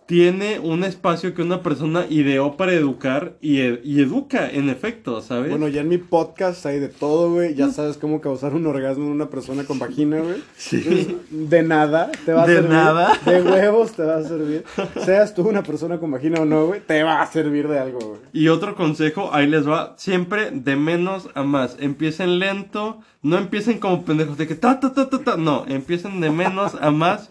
tiene 0.06 0.58
un 0.58 0.84
espacio 0.84 1.32
que 1.34 1.42
una 1.42 1.62
persona 1.62 2.06
ideó 2.10 2.56
para 2.56 2.72
educar 2.72 3.34
y, 3.40 3.60
e- 3.60 3.80
y 3.84 4.00
educa, 4.02 4.50
en 4.50 4.68
efecto, 4.68 5.20
¿sabes? 5.22 5.50
Bueno, 5.50 5.68
ya 5.68 5.80
en 5.82 5.88
mi 5.88 5.98
podcast 5.98 6.66
hay 6.66 6.80
de 6.80 6.88
todo, 6.88 7.32
güey. 7.32 7.54
Ya 7.54 7.70
sabes 7.70 7.96
cómo 7.96 8.20
causar 8.20 8.54
un 8.54 8.66
orgasmo 8.66 9.04
en 9.04 9.12
una 9.12 9.30
persona 9.30 9.64
con 9.64 9.78
vagina, 9.78 10.20
güey. 10.20 10.42
sí. 10.56 11.16
De 11.30 11.62
nada, 11.62 12.10
te 12.26 12.32
va 12.32 12.42
a 12.42 12.46
De 12.46 12.54
servir. 12.56 12.70
nada. 12.70 13.18
De 13.24 13.42
huevos 13.42 13.92
te 13.92 14.02
va 14.02 14.16
a 14.16 14.22
servir. 14.24 14.64
Seas 15.04 15.34
tú 15.34 15.48
una 15.48 15.62
persona 15.62 15.98
con 15.98 16.10
vagina 16.10 16.40
o 16.40 16.44
no, 16.44 16.66
güey, 16.66 16.80
te 16.80 17.02
va 17.02 17.22
a 17.22 17.26
servir 17.26 17.68
de 17.68 17.78
algo, 17.78 17.98
güey. 18.00 18.20
Y 18.32 18.48
otro 18.48 18.74
consejo, 18.74 19.30
ahí 19.32 19.46
les 19.46 19.68
va, 19.68 19.94
siempre 19.96 20.50
de 20.52 20.76
menos 20.76 21.28
a 21.34 21.42
más. 21.42 21.76
Empiecen 21.80 22.38
lento, 22.38 23.00
no 23.22 23.38
empiecen 23.38 23.78
como 23.78 24.04
pendejos 24.04 24.36
de 24.36 24.48
que 24.48 24.56
ta 24.56 24.80
ta 24.80 24.92
ta 24.92 25.08
ta 25.08 25.22
ta, 25.22 25.36
no, 25.36 25.64
empiecen 25.68 26.20
de 26.20 26.30
menos 26.30 26.74
a 26.74 26.90
más 26.90 27.30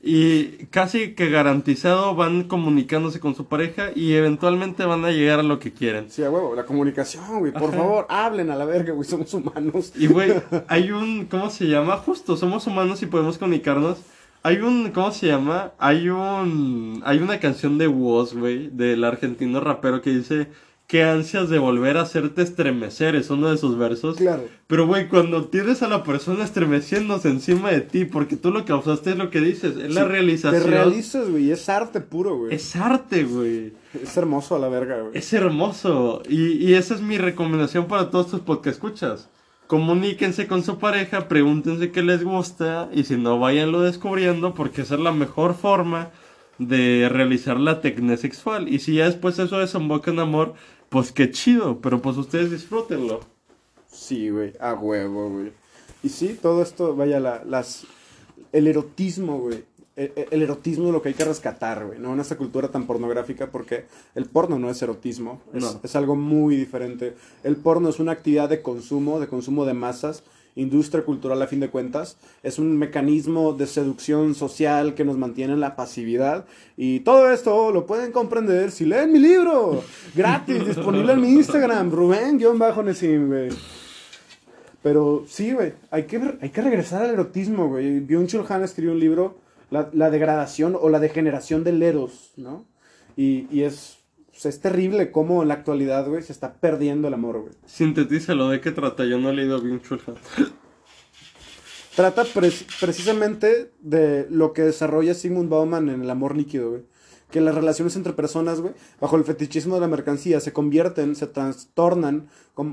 y 0.00 0.66
casi 0.66 1.14
que 1.14 1.30
garantizado 1.30 2.14
van 2.14 2.44
comunicándose 2.44 3.18
con 3.18 3.34
su 3.34 3.46
pareja 3.46 3.90
y 3.94 4.14
eventualmente 4.14 4.84
van 4.84 5.04
a 5.04 5.10
llegar 5.10 5.40
a 5.40 5.42
lo 5.42 5.58
que 5.58 5.72
quieren. 5.72 6.10
Sí, 6.10 6.22
a 6.22 6.30
huevo, 6.30 6.54
la 6.54 6.64
comunicación, 6.64 7.40
güey. 7.40 7.52
Por 7.52 7.70
Ajá. 7.70 7.76
favor, 7.76 8.06
hablen 8.08 8.50
a 8.50 8.56
la 8.56 8.64
verga, 8.64 8.92
güey. 8.92 9.08
Somos 9.08 9.34
humanos. 9.34 9.92
Y 9.96 10.06
güey, 10.06 10.32
hay 10.68 10.92
un, 10.92 11.26
¿cómo 11.26 11.50
se 11.50 11.66
llama? 11.66 11.96
Justo, 11.98 12.36
somos 12.36 12.66
humanos 12.66 13.02
y 13.02 13.06
podemos 13.06 13.38
comunicarnos. 13.38 13.98
Hay 14.44 14.58
un, 14.58 14.90
¿cómo 14.90 15.12
se 15.12 15.28
llama? 15.28 15.72
Hay 15.78 16.08
un, 16.08 17.00
hay 17.04 17.18
una 17.18 17.38
canción 17.38 17.78
de 17.78 17.86
Woz, 17.86 18.34
güey, 18.34 18.70
del 18.70 19.04
argentino 19.04 19.60
rapero 19.60 20.02
que 20.02 20.10
dice, 20.10 20.48
qué 20.86 21.04
ansias 21.04 21.48
de 21.48 21.58
volver 21.58 21.96
a 21.96 22.02
hacerte 22.02 22.42
estremecer, 22.42 23.16
es 23.16 23.30
uno 23.30 23.50
de 23.50 23.56
sus 23.56 23.78
versos. 23.78 24.16
Claro. 24.16 24.44
Pero 24.66 24.86
güey, 24.86 25.08
cuando 25.08 25.46
tienes 25.46 25.82
a 25.82 25.88
la 25.88 26.04
persona 26.04 26.44
estremeciéndose 26.44 27.28
encima 27.28 27.70
de 27.70 27.80
ti, 27.80 28.04
porque 28.04 28.36
tú 28.36 28.50
lo 28.50 28.64
causaste 28.64 29.10
es 29.10 29.16
lo 29.16 29.30
que 29.30 29.40
dices, 29.40 29.76
es 29.76 29.94
la 29.94 30.04
realización. 30.04 30.62
Te 30.62 30.68
realizas, 30.68 31.30
güey. 31.30 31.50
Es 31.50 31.68
arte 31.68 32.00
puro, 32.00 32.36
güey. 32.36 32.54
Es... 32.54 32.62
Es 32.62 32.76
arte, 32.76 33.24
güey. 33.24 33.72
hermoso 34.16 34.56
a 34.56 34.58
la 34.58 34.68
verga, 34.68 35.00
güey. 35.00 35.16
Es 35.16 35.32
hermoso. 35.32 36.22
Y, 36.28 36.52
y 36.52 36.74
esa 36.74 36.94
es 36.94 37.00
mi 37.00 37.18
recomendación 37.18 37.86
para 37.86 38.10
todos 38.10 38.30
tus 38.30 38.40
podcast 38.40 38.76
escuchas. 38.76 39.28
Comuníquense 39.66 40.46
con 40.46 40.62
su 40.62 40.78
pareja, 40.78 41.28
pregúntense 41.28 41.90
qué 41.92 42.02
les 42.02 42.22
gusta 42.22 42.90
y 42.92 43.04
si 43.04 43.16
no, 43.16 43.38
váyanlo 43.38 43.80
descubriendo 43.80 44.52
porque 44.52 44.82
esa 44.82 44.96
es 44.96 45.00
la 45.00 45.12
mejor 45.12 45.54
forma 45.54 46.10
de 46.58 47.08
realizar 47.10 47.58
la 47.58 47.80
técnica 47.80 48.16
sexual. 48.16 48.68
Y 48.68 48.78
si 48.78 48.96
ya 48.96 49.06
después 49.06 49.38
eso 49.38 49.58
desemboca 49.58 50.10
en 50.10 50.18
amor, 50.20 50.54
pues 50.88 51.12
qué 51.12 51.30
chido, 51.30 51.80
pero 51.80 52.00
pues 52.02 52.16
ustedes 52.16 52.50
disfrútenlo. 52.50 53.20
Sí, 53.90 54.30
güey. 54.30 54.52
A 54.60 54.74
huevo, 54.74 55.30
güey. 55.30 55.52
Y 56.02 56.08
sí, 56.08 56.38
todo 56.40 56.62
esto, 56.62 56.94
vaya, 56.96 57.20
la, 57.20 57.44
las... 57.44 57.86
El 58.52 58.66
erotismo, 58.66 59.38
güey. 59.38 59.64
El, 59.94 60.12
el 60.30 60.42
erotismo 60.42 60.86
es 60.86 60.92
lo 60.92 61.02
que 61.02 61.10
hay 61.10 61.14
que 61.14 61.24
rescatar, 61.24 61.86
güey, 61.86 61.98
¿no? 61.98 62.14
En 62.14 62.20
esta 62.20 62.36
cultura 62.36 62.68
tan 62.68 62.86
pornográfica, 62.86 63.50
porque 63.50 63.84
el 64.14 64.24
porno 64.24 64.58
no 64.58 64.70
es 64.70 64.80
erotismo, 64.82 65.42
es, 65.54 65.62
No. 65.62 65.80
es 65.82 65.96
algo 65.96 66.16
muy 66.16 66.56
diferente. 66.56 67.14
El 67.44 67.56
porno 67.56 67.90
es 67.90 68.00
una 68.00 68.12
actividad 68.12 68.48
de 68.48 68.62
consumo, 68.62 69.20
de 69.20 69.28
consumo 69.28 69.64
de 69.66 69.74
masas, 69.74 70.22
industria 70.54 71.04
cultural 71.04 71.40
a 71.40 71.46
fin 71.46 71.60
de 71.60 71.70
cuentas. 71.70 72.16
Es 72.42 72.58
un 72.58 72.76
mecanismo 72.76 73.52
de 73.52 73.66
seducción 73.66 74.34
social 74.34 74.94
que 74.94 75.04
nos 75.04 75.16
mantiene 75.16 75.54
en 75.54 75.60
la 75.60 75.76
pasividad. 75.76 76.44
Y 76.76 77.00
todo 77.00 77.30
esto 77.30 77.70
lo 77.72 77.86
pueden 77.86 78.12
comprender 78.12 78.70
si 78.70 78.84
leen 78.84 79.12
mi 79.12 79.18
libro. 79.18 79.82
Gratis, 80.14 80.66
disponible 80.66 81.12
en 81.14 81.20
mi 81.20 81.28
Instagram, 81.32 81.90
Rubén-Nesim, 81.90 83.28
güey. 83.28 83.48
Pero 84.82 85.24
sí, 85.28 85.52
güey, 85.52 85.74
hay 85.90 86.04
que, 86.04 86.20
hay 86.40 86.50
que 86.50 86.62
regresar 86.62 87.02
al 87.02 87.10
erotismo, 87.10 87.68
güey. 87.68 88.00
Byung-Chul 88.00 88.44
Han 88.48 88.64
escribió 88.64 88.92
un 88.92 89.00
libro, 89.00 89.38
la, 89.70 89.88
la 89.92 90.10
degradación 90.10 90.76
o 90.78 90.88
la 90.88 90.98
degeneración 90.98 91.62
del 91.62 91.82
eros, 91.82 92.32
¿no? 92.36 92.64
Y, 93.16 93.46
y 93.50 93.62
es, 93.62 93.98
pues, 94.42 94.54
es 94.54 94.60
terrible 94.60 95.10
cómo 95.10 95.42
en 95.42 95.48
la 95.48 95.54
actualidad, 95.54 96.08
güey, 96.08 96.22
se 96.22 96.32
está 96.32 96.54
perdiendo 96.54 97.08
el 97.08 97.14
amor, 97.14 97.40
güey. 97.40 97.52
Sintetízalo, 97.66 98.48
¿de 98.48 98.60
qué 98.60 98.72
trata? 98.72 99.04
Yo 99.04 99.18
no 99.18 99.30
he 99.30 99.34
leído 99.34 99.60
bien 99.60 99.80
chulja. 99.80 100.14
Trata 101.94 102.24
precisamente 102.80 103.70
de 103.80 104.26
lo 104.30 104.54
que 104.54 104.62
desarrolla 104.62 105.12
Sigmund 105.12 105.50
Bauman 105.50 105.90
en 105.90 106.00
el 106.00 106.08
amor 106.08 106.36
líquido, 106.36 106.70
güey. 106.70 106.82
Que 107.30 107.42
las 107.42 107.54
relaciones 107.54 107.96
entre 107.96 108.14
personas, 108.14 108.60
güey, 108.60 108.72
bajo 108.98 109.16
el 109.16 109.24
fetichismo 109.24 109.74
de 109.74 109.82
la 109.82 109.88
mercancía, 109.88 110.40
se 110.40 110.54
convierten, 110.54 111.14
se 111.16 111.26
trastornan 111.26 112.28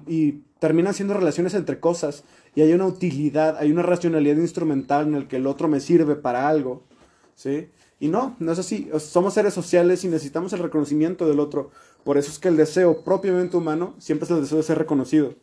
y 0.07 0.43
terminan 0.59 0.93
siendo 0.93 1.13
relaciones 1.13 1.53
entre 1.53 1.81
cosas. 1.81 2.23
Y 2.55 2.61
hay 2.61 2.71
una 2.71 2.85
utilidad, 2.85 3.57
hay 3.57 3.71
una 3.71 3.83
racionalidad 3.83 4.37
instrumental 4.37 5.07
en 5.07 5.15
el 5.15 5.27
que 5.27 5.35
el 5.35 5.47
otro 5.47 5.67
me 5.67 5.81
sirve 5.81 6.15
para 6.15 6.47
algo, 6.47 6.83
¿sí? 7.35 7.69
Y 7.99 8.07
no, 8.07 8.35
no 8.39 8.51
es 8.51 8.59
así. 8.59 8.89
Somos 8.99 9.33
seres 9.33 9.53
sociales 9.53 10.03
y 10.03 10.07
necesitamos 10.07 10.53
el 10.53 10.59
reconocimiento 10.59 11.27
del 11.27 11.39
otro. 11.39 11.71
Por 12.03 12.17
eso 12.17 12.31
es 12.31 12.39
que 12.39 12.47
el 12.47 12.57
deseo 12.57 13.03
propiamente 13.03 13.57
humano 13.57 13.95
siempre 13.97 14.25
es 14.25 14.31
el 14.31 14.41
deseo 14.41 14.57
de 14.57 14.63
ser 14.63 14.77
reconocido. 14.77 15.35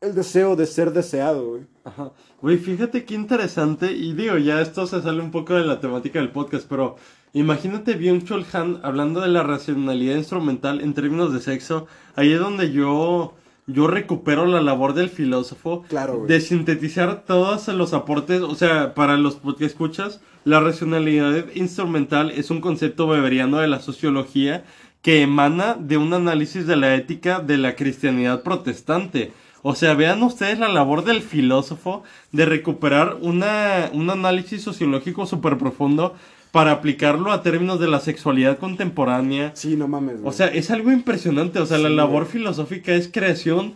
El 0.00 0.14
deseo 0.14 0.56
de 0.56 0.66
ser 0.66 0.92
deseado, 0.92 1.50
güey. 1.50 1.62
Ajá. 1.84 2.12
Güey, 2.40 2.56
fíjate 2.56 3.04
qué 3.04 3.14
interesante. 3.14 3.92
Y 3.92 4.14
digo, 4.14 4.38
ya 4.38 4.60
esto 4.60 4.86
se 4.86 5.02
sale 5.02 5.20
un 5.20 5.30
poco 5.30 5.54
de 5.54 5.64
la 5.64 5.80
temática 5.80 6.18
del 6.18 6.32
podcast, 6.32 6.66
pero 6.68 6.96
imagínate 7.34 7.96
Byung-Chul 7.96 8.46
Han 8.52 8.80
hablando 8.82 9.20
de 9.20 9.28
la 9.28 9.42
racionalidad 9.42 10.16
instrumental 10.16 10.80
en 10.80 10.94
términos 10.94 11.32
de 11.32 11.40
sexo. 11.40 11.86
Ahí 12.16 12.32
es 12.32 12.40
donde 12.40 12.72
yo, 12.72 13.34
yo 13.66 13.86
recupero 13.86 14.46
la 14.46 14.60
labor 14.60 14.94
del 14.94 15.08
filósofo 15.08 15.84
Claro, 15.88 16.24
de 16.26 16.40
sintetizar 16.40 17.24
todos 17.24 17.68
los 17.68 17.92
aportes. 17.94 18.42
O 18.42 18.54
sea, 18.54 18.94
para 18.94 19.16
los 19.16 19.38
que 19.58 19.64
escuchas, 19.64 20.20
la 20.44 20.60
racionalidad 20.60 21.46
instrumental 21.54 22.30
es 22.30 22.50
un 22.50 22.60
concepto 22.60 23.06
beberiano 23.06 23.58
de 23.58 23.68
la 23.68 23.80
sociología 23.80 24.64
que 25.02 25.22
emana 25.22 25.76
de 25.78 25.96
un 25.96 26.14
análisis 26.14 26.66
de 26.66 26.76
la 26.76 26.94
ética 26.94 27.40
de 27.40 27.58
la 27.58 27.74
cristianidad 27.74 28.42
protestante. 28.42 29.32
O 29.62 29.76
sea, 29.76 29.94
vean 29.94 30.22
ustedes 30.22 30.58
la 30.58 30.68
labor 30.68 31.04
del 31.04 31.22
filósofo 31.22 32.02
de 32.32 32.46
recuperar 32.46 33.18
una, 33.20 33.90
un 33.92 34.10
análisis 34.10 34.62
sociológico 34.62 35.24
súper 35.24 35.56
profundo 35.56 36.16
para 36.52 36.70
aplicarlo 36.70 37.32
a 37.32 37.42
términos 37.42 37.80
de 37.80 37.88
la 37.88 37.98
sexualidad 37.98 38.58
contemporánea. 38.58 39.50
Sí, 39.56 39.74
no 39.76 39.88
mames, 39.88 40.16
güey. 40.20 40.28
O 40.28 40.32
sea, 40.32 40.46
es 40.46 40.70
algo 40.70 40.92
impresionante. 40.92 41.58
O 41.58 41.66
sea, 41.66 41.78
la 41.78 41.88
labor 41.88 42.24
güey. 42.24 42.32
filosófica 42.32 42.92
es 42.94 43.08
creación 43.10 43.74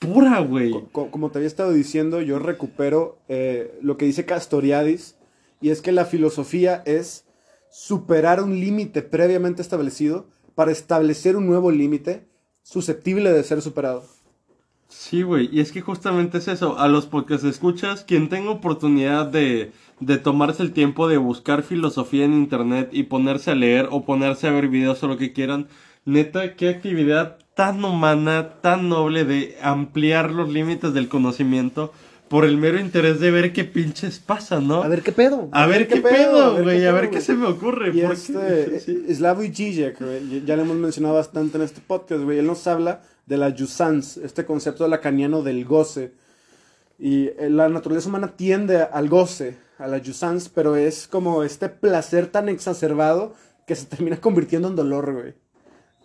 pura, 0.00 0.40
güey. 0.40 0.70
Co- 0.72 0.88
co- 0.90 1.10
como 1.10 1.30
te 1.30 1.38
había 1.38 1.46
estado 1.48 1.72
diciendo, 1.72 2.20
yo 2.22 2.38
recupero 2.38 3.18
eh, 3.28 3.78
lo 3.82 3.96
que 3.96 4.06
dice 4.06 4.24
Castoriadis, 4.24 5.16
y 5.60 5.70
es 5.70 5.80
que 5.82 5.92
la 5.92 6.04
filosofía 6.06 6.82
es 6.86 7.24
superar 7.70 8.42
un 8.42 8.58
límite 8.58 9.02
previamente 9.02 9.62
establecido 9.62 10.26
para 10.54 10.72
establecer 10.72 11.36
un 11.36 11.46
nuevo 11.46 11.70
límite 11.70 12.26
susceptible 12.62 13.32
de 13.32 13.44
ser 13.44 13.60
superado. 13.62 14.04
Sí, 14.96 15.22
güey, 15.22 15.48
y 15.52 15.60
es 15.60 15.72
que 15.72 15.80
justamente 15.80 16.38
es 16.38 16.46
eso, 16.46 16.78
a 16.78 16.86
los 16.86 17.06
podcasts 17.06 17.44
escuchas, 17.44 18.04
quien 18.04 18.28
tenga 18.28 18.50
oportunidad 18.50 19.26
de, 19.26 19.72
de 19.98 20.18
tomarse 20.18 20.62
el 20.62 20.72
tiempo 20.72 21.08
de 21.08 21.16
buscar 21.16 21.64
filosofía 21.64 22.24
en 22.24 22.32
internet 22.32 22.90
y 22.92 23.02
ponerse 23.02 23.50
a 23.50 23.56
leer 23.56 23.88
o 23.90 24.04
ponerse 24.04 24.46
a 24.46 24.52
ver 24.52 24.68
videos 24.68 25.02
o 25.02 25.08
lo 25.08 25.18
que 25.18 25.32
quieran, 25.32 25.66
neta, 26.04 26.54
qué 26.54 26.68
actividad 26.68 27.38
tan 27.54 27.84
humana, 27.84 28.60
tan 28.60 28.88
noble 28.88 29.24
de 29.24 29.58
ampliar 29.60 30.30
los 30.30 30.48
límites 30.48 30.94
del 30.94 31.08
conocimiento 31.08 31.92
por 32.28 32.44
el 32.44 32.56
mero 32.56 32.78
interés 32.78 33.18
de 33.18 33.32
ver 33.32 33.52
qué 33.52 33.64
pinches 33.64 34.20
pasa, 34.20 34.60
¿no? 34.60 34.82
A 34.82 34.88
ver 34.88 35.02
qué 35.02 35.12
pedo. 35.12 35.48
A 35.52 35.66
ver 35.66 35.88
qué 35.88 36.00
pedo, 36.00 36.62
güey, 36.62 36.86
a 36.86 36.92
ver 36.92 37.10
qué 37.10 37.20
se 37.20 37.34
me 37.34 37.46
ocurre. 37.46 37.90
Y 37.92 38.00
este. 38.00 39.12
Slavoj 39.12 39.50
Žižek, 39.50 40.00
güey, 40.00 40.44
ya 40.46 40.56
le 40.56 40.62
hemos 40.62 40.76
mencionado 40.76 41.16
bastante 41.16 41.58
en 41.58 41.64
este 41.64 41.80
podcast, 41.80 42.22
güey, 42.22 42.38
él 42.38 42.46
nos 42.46 42.66
habla 42.68 43.02
de 43.26 43.36
la 43.36 43.54
Jusance, 43.56 44.24
este 44.24 44.44
concepto 44.44 44.86
lacaniano 44.88 45.42
del 45.42 45.64
goce. 45.64 46.12
Y 46.98 47.28
eh, 47.28 47.48
la 47.50 47.68
naturaleza 47.68 48.08
humana 48.08 48.36
tiende 48.36 48.82
al 48.82 49.08
goce, 49.08 49.56
a 49.78 49.86
la 49.86 50.00
Jusance, 50.04 50.50
pero 50.54 50.76
es 50.76 51.08
como 51.08 51.42
este 51.42 51.68
placer 51.68 52.28
tan 52.28 52.48
exacerbado 52.48 53.34
que 53.66 53.74
se 53.74 53.86
termina 53.86 54.20
convirtiendo 54.20 54.68
en 54.68 54.76
dolor, 54.76 55.12
güey. 55.12 55.34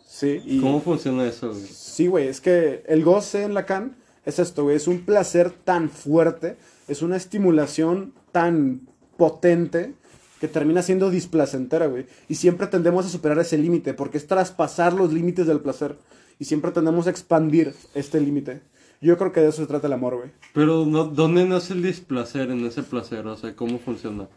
Sí. 0.08 0.42
Y, 0.46 0.60
¿Cómo 0.60 0.82
funciona 0.82 1.26
eso, 1.28 1.50
güey? 1.52 1.68
Sí, 1.68 2.08
güey, 2.08 2.28
es 2.28 2.42
que 2.42 2.84
el 2.88 3.04
goce 3.04 3.44
en 3.44 3.54
Lacan 3.54 3.96
es 4.26 4.40
esto, 4.40 4.64
güey, 4.64 4.76
es 4.76 4.88
un 4.88 5.06
placer 5.06 5.52
tan 5.52 5.90
fuerte, 5.90 6.58
es 6.88 7.02
una 7.02 7.16
estimulación 7.16 8.14
tan 8.32 8.88
potente 9.18 9.94
que 10.40 10.48
termina 10.48 10.82
siendo 10.82 11.10
displacentera, 11.10 11.88
güey. 11.88 12.08
Y 12.28 12.36
siempre 12.36 12.68
tendemos 12.68 13.06
a 13.06 13.10
superar 13.10 13.38
ese 13.40 13.58
límite, 13.58 13.94
porque 13.94 14.18
es 14.18 14.28
traspasar 14.28 14.94
los 14.94 15.12
límites 15.14 15.48
del 15.48 15.60
placer. 15.60 15.98
Y 16.40 16.46
siempre 16.46 16.72
tendemos 16.72 17.06
a 17.08 17.10
expandir 17.10 17.76
este 17.94 18.20
límite. 18.22 18.62
Yo 19.02 19.18
creo 19.18 19.32
que 19.32 19.42
de 19.42 19.50
eso 19.50 19.62
se 19.62 19.68
trata 19.68 19.88
el 19.88 19.94
amor, 19.94 20.16
güey. 20.18 20.32
Pero, 20.54 20.86
no, 20.86 21.04
¿dónde 21.06 21.46
nace 21.46 21.74
el 21.74 21.82
displacer 21.84 22.50
en 22.52 22.66
ese 22.66 22.82
placer? 22.84 23.28
O 23.28 23.36
sea, 23.38 23.56
¿cómo 23.56 23.78
funciona? 23.80 24.28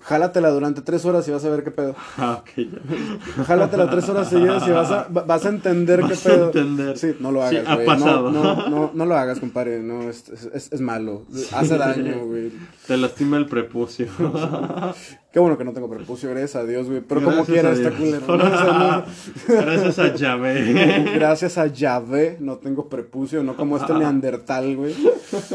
Jálatela 0.00 0.48
durante 0.50 0.80
tres 0.80 1.04
horas 1.04 1.28
y 1.28 1.30
vas 1.30 1.44
a 1.44 1.50
ver 1.50 1.62
qué 1.62 1.70
pedo. 1.70 1.94
Ah, 2.16 2.40
ok, 2.42 2.50
ya. 2.56 3.44
Jálatela 3.44 3.90
tres 3.90 4.08
horas 4.08 4.28
seguidas 4.30 4.66
y 4.66 4.70
vas 4.70 4.90
a, 4.90 5.08
va- 5.08 5.22
vas 5.24 5.44
a 5.44 5.50
entender 5.50 6.00
Vas 6.00 6.22
qué 6.22 6.28
a 6.28 6.32
pedo. 6.32 6.46
entender. 6.46 6.96
Sí, 6.98 7.14
no 7.20 7.30
lo 7.32 7.46
Sí, 7.50 7.56
hagas, 7.56 7.68
ha 7.68 7.74
güey. 7.74 7.86
pasado. 7.86 8.30
No, 8.30 8.42
no, 8.42 8.68
no, 8.70 8.90
no 8.94 9.06
lo 9.06 9.14
hagas, 9.16 9.40
compadre. 9.40 9.82
No, 9.82 10.08
es, 10.08 10.28
es, 10.30 10.72
es 10.72 10.80
malo. 10.80 11.26
Hace 11.52 11.76
daño, 11.76 12.24
güey. 12.26 12.50
Te 12.86 12.96
lastima 12.96 13.36
el 13.36 13.46
prepucio. 13.46 14.06
Qué 15.34 15.40
bueno 15.40 15.58
que 15.58 15.64
no 15.64 15.72
tengo 15.72 15.90
prepucio, 15.90 16.30
gracias 16.30 16.54
a 16.54 16.64
Dios, 16.64 16.86
güey. 16.88 17.00
Pero 17.00 17.20
como 17.24 17.44
quiera 17.44 17.72
está 17.72 17.90
culero. 17.90 18.24
Gracias 19.48 19.98
a 19.98 20.14
Yahvé. 20.14 21.10
Gracias 21.16 21.58
a 21.58 21.66
Yahvé 21.66 22.36
no 22.38 22.58
tengo 22.58 22.88
prepucio, 22.88 23.42
no 23.42 23.56
como 23.56 23.76
este 23.76 23.92
neandertal, 23.94 24.76
güey. 24.76 24.94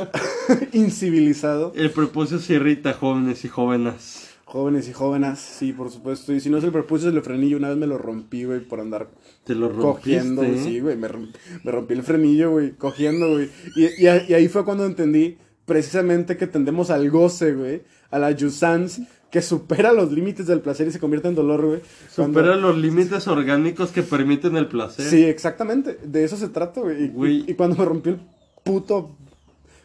Incivilizado. 0.73 1.71
El 1.77 1.91
prepucio 1.91 2.39
se 2.39 2.55
irrita, 2.55 2.91
jóvenes 2.91 3.45
y 3.45 3.47
jóvenes. 3.47 4.25
Jóvenes 4.43 4.89
y 4.89 4.91
jóvenes, 4.91 5.39
sí, 5.39 5.71
por 5.71 5.89
supuesto. 5.91 6.34
Y 6.34 6.41
si 6.41 6.49
no 6.49 6.57
es 6.57 6.63
el 6.65 6.71
prepucio, 6.73 7.07
es 7.07 7.15
el 7.15 7.21
frenillo. 7.21 7.55
Una 7.55 7.69
vez 7.69 7.77
me 7.77 7.88
lo 7.88 7.97
rompí, 7.97 8.43
güey, 8.43 8.59
por 8.59 8.82
andar 8.82 9.07
Te 9.45 9.55
lo 9.55 9.71
cogiendo, 9.77 10.43
güey. 10.43 10.57
Sí, 10.61 10.82
güey, 10.82 10.97
me, 10.97 11.07
rom- 11.07 11.32
me 11.63 11.71
rompí 11.71 11.93
el 11.93 12.03
frenillo, 12.03 12.51
güey, 12.51 12.71
cogiendo, 12.71 13.30
güey. 13.32 13.49
Y, 13.77 14.03
y, 14.03 14.07
a- 14.07 14.27
y 14.27 14.34
ahí 14.34 14.49
fue 14.49 14.65
cuando 14.65 14.86
entendí 14.86 15.38
precisamente 15.63 16.36
que 16.36 16.47
tendemos 16.47 16.89
al 16.89 17.09
goce, 17.11 17.53
güey, 17.53 17.84
a 18.09 18.17
la 18.17 18.36
jouissance, 18.38 19.03
que 19.32 19.41
supera 19.41 19.93
los 19.93 20.11
límites 20.11 20.47
del 20.47 20.59
placer 20.61 20.88
y 20.88 20.91
se 20.91 20.99
convierte 20.99 21.27
en 21.27 21.36
dolor, 21.36 21.65
güey. 21.65 21.82
Cuando- 22.15 22.39
Supera 22.39 22.55
los 22.57 22.77
límites 22.77 23.27
orgánicos 23.27 23.91
que 23.91 24.01
permiten 24.03 24.55
el 24.57 24.67
placer. 24.67 25.05
Sí, 25.05 25.23
exactamente. 25.23 25.99
De 26.03 26.23
eso 26.23 26.36
se 26.38 26.49
trata, 26.49 26.82
güey. 26.82 27.05
Y, 27.05 27.07
Güey. 27.09 27.36
y- 27.47 27.51
y 27.51 27.53
cuando 27.53 27.75
me 27.77 27.86
rompió 27.86 28.13
el 28.13 28.19
puto 28.63 29.11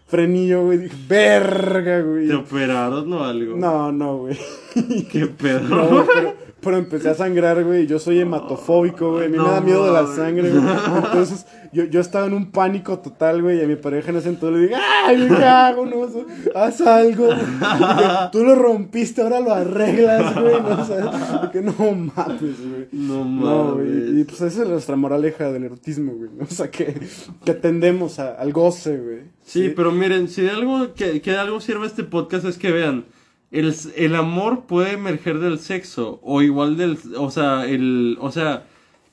frenillo, 0.06 0.64
güey, 0.64 0.78
dije, 0.78 0.96
verga, 1.08 2.00
güey. 2.00 2.28
¿Te 2.28 2.34
operaron 2.34 3.12
o 3.12 3.24
algo? 3.24 3.56
No, 3.56 3.90
no, 3.92 4.18
güey. 4.18 4.38
¿Qué 5.12 5.26
pedo? 5.26 5.60
No, 5.60 5.88
güey, 5.88 6.04
pero, 6.14 6.34
pero 6.60 6.76
empecé 6.78 7.08
a 7.10 7.14
sangrar, 7.14 7.62
güey. 7.64 7.86
Yo 7.86 7.98
soy 7.98 8.20
hematofóbico, 8.20 9.12
güey. 9.12 9.26
A 9.26 9.28
mí 9.28 9.36
No 9.36 9.44
me 9.44 9.50
da 9.50 9.60
miedo 9.60 9.84
de 9.86 9.92
la 9.92 10.06
sangre, 10.14 10.50
güey. 10.50 10.62
Entonces, 11.04 11.46
yo, 11.74 11.84
yo 11.84 12.00
estaba 12.00 12.26
en 12.26 12.32
un 12.32 12.50
pánico 12.50 12.98
total, 13.00 13.42
güey. 13.42 13.58
Y 13.58 13.62
a 13.62 13.66
mi 13.66 13.76
pareja 13.76 14.10
en 14.10 14.16
ese 14.16 14.30
entonces 14.30 14.58
le 14.60 14.66
dije, 14.68 14.80
¡ay, 15.06 15.16
me 15.18 15.28
cago! 15.36 15.84
No, 15.84 16.06
haz 16.54 16.80
algo. 16.80 17.26
güey". 17.26 17.36
Dije, 17.78 18.04
Tú 18.32 18.44
lo 18.44 18.54
rompiste, 18.54 19.20
ahora 19.20 19.40
lo 19.40 19.52
arreglas, 19.52 20.34
güey. 20.40 20.62
No, 20.62 20.80
o 20.80 20.84
sea, 20.86 21.40
de 21.42 21.50
que 21.50 21.60
no 21.60 21.72
mames, 21.76 22.40
güey. 22.40 22.88
No 22.92 23.24
No, 23.24 23.24
mames. 23.24 23.74
güey. 24.10 24.20
Y 24.20 24.24
pues 24.24 24.40
esa 24.40 24.62
es 24.62 24.68
nuestra 24.68 24.96
moraleja 24.96 25.50
del 25.52 25.64
erotismo, 25.64 26.12
güey. 26.12 26.30
¿no? 26.38 26.44
O 26.44 26.46
sea, 26.54 26.70
que, 26.70 26.98
que 27.44 27.54
tendemos 27.54 28.18
a- 28.18 28.34
al 28.34 28.52
goce, 28.52 28.96
güey. 28.98 29.18
Sí, 29.44 29.72
pero 29.76 29.92
miren, 29.92 30.28
si 30.28 30.40
de 30.42 30.50
algo 30.50 30.94
que, 30.94 31.20
que 31.20 31.32
de 31.32 31.36
algo 31.38 31.60
sirve 31.60 31.86
este 31.86 32.04
podcast 32.04 32.46
es 32.46 32.56
que 32.56 32.72
vean, 32.72 33.04
el, 33.50 33.74
el 33.96 34.14
amor 34.16 34.62
puede 34.66 34.92
emerger 34.92 35.38
del 35.38 35.58
sexo 35.58 36.18
o 36.22 36.40
igual 36.42 36.76
del, 36.76 36.98
o 37.18 37.30
sea, 37.30 37.66
el, 37.66 38.16
o 38.20 38.32
sea, 38.32 38.64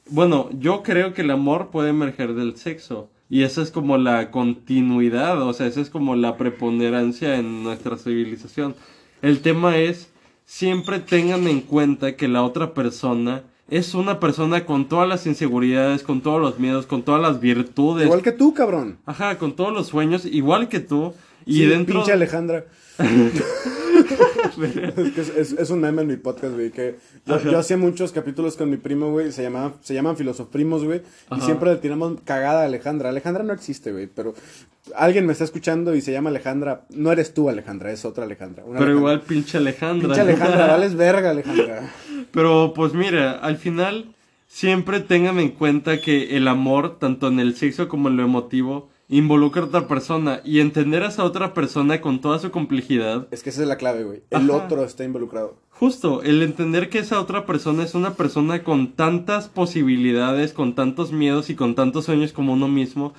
bueno, 0.09 0.49
yo 0.53 0.83
creo 0.83 1.13
que 1.13 1.21
el 1.21 1.31
amor 1.31 1.69
puede 1.71 1.89
emerger 1.89 2.33
del 2.33 2.57
sexo 2.57 3.09
y 3.29 3.43
esa 3.43 3.61
es 3.61 3.71
como 3.71 3.97
la 3.97 4.29
continuidad, 4.31 5.41
o 5.41 5.53
sea, 5.53 5.67
esa 5.67 5.81
es 5.81 5.89
como 5.89 6.15
la 6.15 6.37
preponderancia 6.37 7.37
en 7.37 7.63
nuestra 7.63 7.97
civilización. 7.97 8.75
El 9.21 9.41
tema 9.41 9.77
es 9.77 10.09
siempre 10.45 10.99
tengan 10.99 11.47
en 11.47 11.61
cuenta 11.61 12.17
que 12.17 12.27
la 12.27 12.43
otra 12.43 12.73
persona 12.73 13.43
es 13.69 13.93
una 13.93 14.19
persona 14.19 14.65
con 14.65 14.89
todas 14.89 15.07
las 15.07 15.25
inseguridades, 15.25 16.03
con 16.03 16.19
todos 16.19 16.41
los 16.41 16.59
miedos, 16.59 16.85
con 16.85 17.03
todas 17.03 17.21
las 17.21 17.39
virtudes. 17.39 18.05
Igual 18.05 18.21
que 18.21 18.33
tú, 18.33 18.53
cabrón. 18.53 18.97
Ajá, 19.05 19.37
con 19.37 19.55
todos 19.55 19.71
los 19.71 19.87
sueños, 19.87 20.25
igual 20.25 20.67
que 20.67 20.81
tú. 20.81 21.13
Y 21.45 21.59
Sí, 21.59 21.65
dentro. 21.67 21.99
Pinche 21.99 22.11
Alejandra. 22.11 22.65
es, 24.68 25.12
que 25.14 25.22
es, 25.22 25.30
es- 25.30 25.51
es 25.53 25.70
un 25.70 25.82
meme 25.82 26.01
en 26.03 26.07
mi 26.07 26.16
podcast, 26.18 26.53
güey. 26.53 26.72
Que 26.72 26.95
yo, 27.26 27.39
yo 27.41 27.57
hacía 27.59 27.78
muchos 27.78 28.12
capítulos 28.12 28.57
con 28.57 28.70
mi 28.70 28.78
primo, 28.78 29.12
güey. 29.12 29.32
Se, 29.32 29.43
llamaban 29.43 29.74
se 29.82 29.93
llaman 29.93 30.18
Filosofrimos, 30.18 30.84
güey. 30.84 31.01
Y 31.38 31.41
siempre 31.41 31.70
le 31.72 31.78
tiramos 31.78 32.20
cagada 32.24 32.62
a 32.62 32.66
Alejandra. 32.66 33.09
Alejandra 33.09 33.43
no 33.43 33.53
existe, 33.53 33.91
güey. 33.91 34.07
Pero 34.07 34.34
alguien 34.95 35.26
me 35.26 35.34
está 35.34 35.43
escuchando 35.43 35.95
y 35.95 36.01
se 36.01 36.12
llama 36.12 36.30
Alejandra. 36.30 36.86
No 36.89 37.12
eres 37.12 37.34
tú, 37.34 37.49
Alejandra, 37.49 37.91
es 37.91 38.05
otra 38.05 38.26
Alejandra. 38.26 38.64
Una 38.64 38.80
Pero 38.80 38.91
Alejandra. 38.91 38.99
igual 39.14 39.22
pinche 39.22 39.57
Alejandra. 39.57 40.07
Pinche 40.07 40.22
Alejandra, 40.22 40.68
vales 40.72 40.95
verga, 40.95 41.30
Alejandra. 41.32 41.91
Pero 42.32 42.74
pues 42.76 42.93
mira, 42.93 43.32
al 43.32 43.57
final 43.57 44.14
siempre 44.47 44.99
tengan 44.99 45.39
en 45.39 45.49
cuenta 45.51 46.01
que 46.01 46.36
el 46.38 46.47
amor, 46.47 46.99
tanto 46.99 47.28
en 47.30 47.39
el 47.39 47.55
sexo 47.55 47.88
como 47.88 48.09
en 48.09 48.18
lo 48.18 48.24
emotivo, 48.24 48.89
involucra 49.12 49.62
a 49.62 49.66
otra 49.66 49.88
persona 49.88 50.41
y 50.43 50.62
entender 50.62 51.03
a 51.03 51.09
esa 51.09 51.26
otra 51.26 51.53
persona 51.53 51.99
con 51.99 52.22
toda 52.22 52.39
su 52.39 52.49
complejidad. 52.49 53.28
Es 53.30 53.43
que 53.43 53.49
esa 53.49 53.62
es 53.62 53.68
la 53.68 53.76
clave, 53.76 54.03
güey. 54.05 54.24
El 54.30 54.49
Ajá. 54.49 54.66
otro 54.66 54.84
está 54.86 55.03
involucrado. 55.03 55.57
Justo, 55.70 56.24
el 56.24 56.41
entender 56.41 56.89
que 56.89 56.99
esa 56.99 57.20
otra 57.20 57.45
persona 57.45 57.84
es 57.84 57.93
una 57.93 58.14
persona 58.14 58.64
con 58.64 58.93
tantas 58.93 59.49
posibilidades, 59.49 60.53
con 60.53 60.76
tantos 60.76 61.12
miedos 61.12 61.49
y 61.49 61.55
con 61.55 61.76
tantos 61.76 62.05
sueños 62.05 62.32
como 62.32 62.53
uno 62.53 62.70
mismo, 62.70 63.14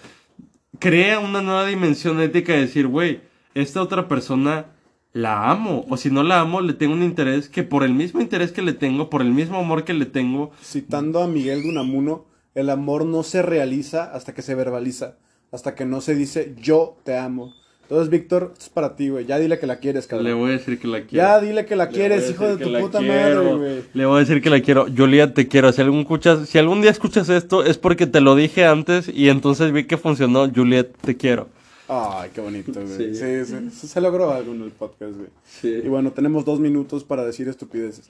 crea 0.79 1.21
una 1.21 1.43
nueva 1.43 1.67
dimensión 1.67 2.21
ética 2.21 2.55
de 2.55 2.61
decir, 2.61 2.87
güey, 2.87 3.21
esta 3.55 3.83
otra 3.83 4.09
persona 4.09 4.67
la 5.13 5.51
amo, 5.51 5.85
o 5.91 5.99
si 5.99 6.11
no 6.11 6.23
la 6.23 6.41
amo, 6.41 6.63
le 6.63 6.73
tengo 6.73 6.95
un 6.95 7.03
interés 7.03 7.51
que 7.51 7.65
por 7.65 7.85
el 7.85 7.93
mismo 7.93 8.23
interés 8.23 8.51
que 8.51 8.63
le 8.63 8.73
tengo, 8.73 9.11
por 9.11 9.21
el 9.21 9.31
mismo 9.31 9.59
amor 9.59 9.85
que 9.85 9.93
le 9.93 10.07
tengo, 10.07 10.53
Citando 10.63 11.23
a 11.23 11.29
Miguel 11.29 11.63
de 11.63 11.69
Unamuno, 11.69 12.25
el 12.55 12.71
amor 12.71 13.05
no 13.05 13.23
se 13.23 13.43
realiza 13.43 14.05
hasta 14.05 14.33
que 14.33 14.41
se 14.41 14.55
verbaliza, 14.55 15.17
hasta 15.53 15.75
que 15.75 15.85
no 15.85 16.01
se 16.01 16.15
dice 16.15 16.55
yo 16.61 16.97
te 17.05 17.17
amo. 17.17 17.55
Entonces, 17.83 18.09
Víctor, 18.09 18.53
esto 18.55 18.65
es 18.65 18.71
para 18.71 18.97
ti, 18.97 19.11
güey. 19.11 19.27
Ya 19.27 19.39
dile 19.39 19.59
que 19.59 19.67
la 19.67 19.77
quieres, 19.77 20.07
cabrón. 20.07 20.25
le 20.27 20.33
voy 20.33 20.51
a 20.51 20.53
decir 20.55 20.79
que 20.79 20.89
la 20.89 21.03
quiero. 21.03 21.27
Ya 21.27 21.41
dile 21.41 21.67
que 21.67 21.77
la 21.77 21.85
Le 21.87 21.91
quieres, 21.91 22.31
hijo 22.31 22.47
de 22.47 22.65
tu 22.65 22.73
puta 22.73 23.01
quiero. 23.01 23.45
madre, 23.45 23.57
güey. 23.59 23.83
Le 23.93 24.07
voy 24.07 24.17
a 24.17 24.21
decir 24.21 24.41
que 24.41 24.49
la 24.49 24.63
quiero. 24.63 24.87
Julia, 24.97 25.35
te 25.35 25.47
quiero. 25.47 25.71
Si 25.73 25.83
algún, 25.83 26.01
escuchas, 26.01 26.49
si 26.49 26.57
algún 26.59 26.81
día 26.81 26.91
escuchas 26.91 27.29
esto, 27.29 27.63
es 27.65 27.77
porque 27.77 28.07
te 28.07 28.23
lo 28.23 28.35
dije 28.35 28.65
antes 28.65 29.11
y 29.13 29.29
entonces 29.29 29.73
vi 29.73 29.85
que 29.85 29.99
funcionó. 29.99 30.51
Juliet, 30.51 30.97
te 31.03 31.19
quiero. 31.19 31.49
Ay, 31.87 32.31
qué 32.35 32.41
bonito, 32.41 32.73
güey. 32.73 33.15
Sí. 33.15 33.45
Sí, 33.71 33.89
se 33.89 34.01
logró 34.01 34.31
algo 34.31 34.55
en 34.55 34.63
el 34.63 34.71
podcast, 34.71 35.15
güey. 35.15 35.29
Sí. 35.45 35.83
Y 35.85 35.89
bueno, 35.89 36.13
tenemos 36.13 36.47
dos 36.47 36.61
minutos 36.61 37.05
para 37.05 37.27
decir 37.27 37.49
estupideces. 37.49 38.09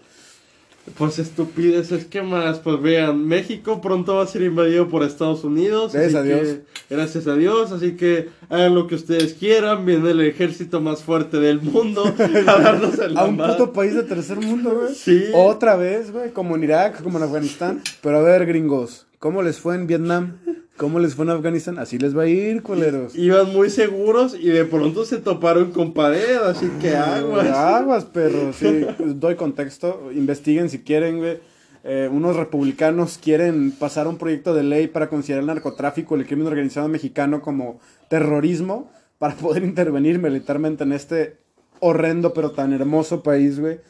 Pues 0.99 1.21
estupideces, 1.21 2.07
¿qué 2.07 2.23
más? 2.23 2.59
Pues 2.59 2.83
vean, 2.83 3.25
México 3.27 3.81
pronto 3.81 4.17
va 4.17 4.25
a 4.25 4.27
ser 4.27 4.43
invadido 4.43 4.89
por 4.89 5.05
Estados 5.05 5.45
Unidos. 5.45 5.93
Gracias 5.93 6.15
a 6.17 6.23
que- 6.25 6.29
Dios. 6.35 6.57
gracias 6.91 7.27
a 7.29 7.37
Dios, 7.37 7.71
así 7.71 7.93
que 7.97 8.31
hagan 8.49 8.75
lo 8.75 8.89
que 8.89 8.97
ustedes 8.97 9.35
quieran. 9.35 9.87
Viene 9.87 10.11
el 10.11 10.21
ejército 10.21 10.81
más 10.81 11.03
fuerte 11.05 11.39
del 11.39 11.63
mundo 11.63 12.03
a 12.47 12.59
darnos 12.61 12.99
el 12.99 13.17
A 13.17 13.25
un 13.27 13.37
puto 13.37 13.73
país 13.73 13.95
de 13.95 14.03
tercer 14.03 14.39
mundo, 14.41 14.75
güey. 14.83 14.95
Sí. 14.95 15.27
Otra 15.33 15.77
vez, 15.77 16.11
güey, 16.11 16.33
como 16.33 16.57
en 16.57 16.65
Irak, 16.65 17.01
como 17.03 17.19
en 17.19 17.25
Afganistán. 17.25 17.81
Pero 18.03 18.19
a 18.19 18.23
ver, 18.23 18.45
gringos, 18.45 19.07
¿cómo 19.21 19.43
les 19.43 19.61
fue 19.61 19.77
en 19.77 19.87
Vietnam? 19.87 20.39
¿Cómo 20.77 20.99
les 20.99 21.15
fue 21.15 21.25
en 21.25 21.31
Afganistán? 21.31 21.79
Así 21.79 21.99
les 21.99 22.17
va 22.17 22.23
a 22.23 22.27
ir, 22.27 22.63
culeros. 22.63 23.15
Iban 23.15 23.53
muy 23.53 23.71
seguros 23.71 24.35
y 24.39 24.49
de 24.49 24.65
pronto 24.65 25.05
se 25.05 25.19
toparon 25.19 25.71
con 25.71 25.93
pared, 25.93 26.37
así 26.39 26.69
que 26.81 26.97
aguas. 26.97 27.47
Aguas, 27.49 28.05
perro. 28.07 28.53
Sí, 28.53 28.87
doy 28.99 29.37
contexto. 29.37 30.11
Investiguen 30.13 30.71
si 30.71 30.81
quieren, 30.81 31.19
güey. 31.19 31.39
Eh, 31.85 32.09
unos 32.11 32.37
republicanos 32.37 33.19
quieren 33.19 33.73
pasar 33.73 34.07
un 34.07 34.17
proyecto 34.17 34.55
de 34.55 34.63
ley 34.63 34.87
para 34.87 35.09
considerar 35.09 35.41
el 35.41 35.49
narcotráfico 35.49 36.17
y 36.17 36.21
el 36.21 36.27
crimen 36.27 36.47
organizado 36.47 36.89
mexicano 36.89 37.43
como 37.43 37.81
terrorismo 38.09 38.91
para 39.19 39.35
poder 39.35 39.65
intervenir 39.65 40.19
militarmente 40.19 40.85
en 40.85 40.93
este 40.93 41.39
horrendo 41.81 42.33
pero 42.33 42.53
tan 42.53 42.73
hermoso 42.73 43.23
país, 43.23 43.59
güey. 43.59 43.81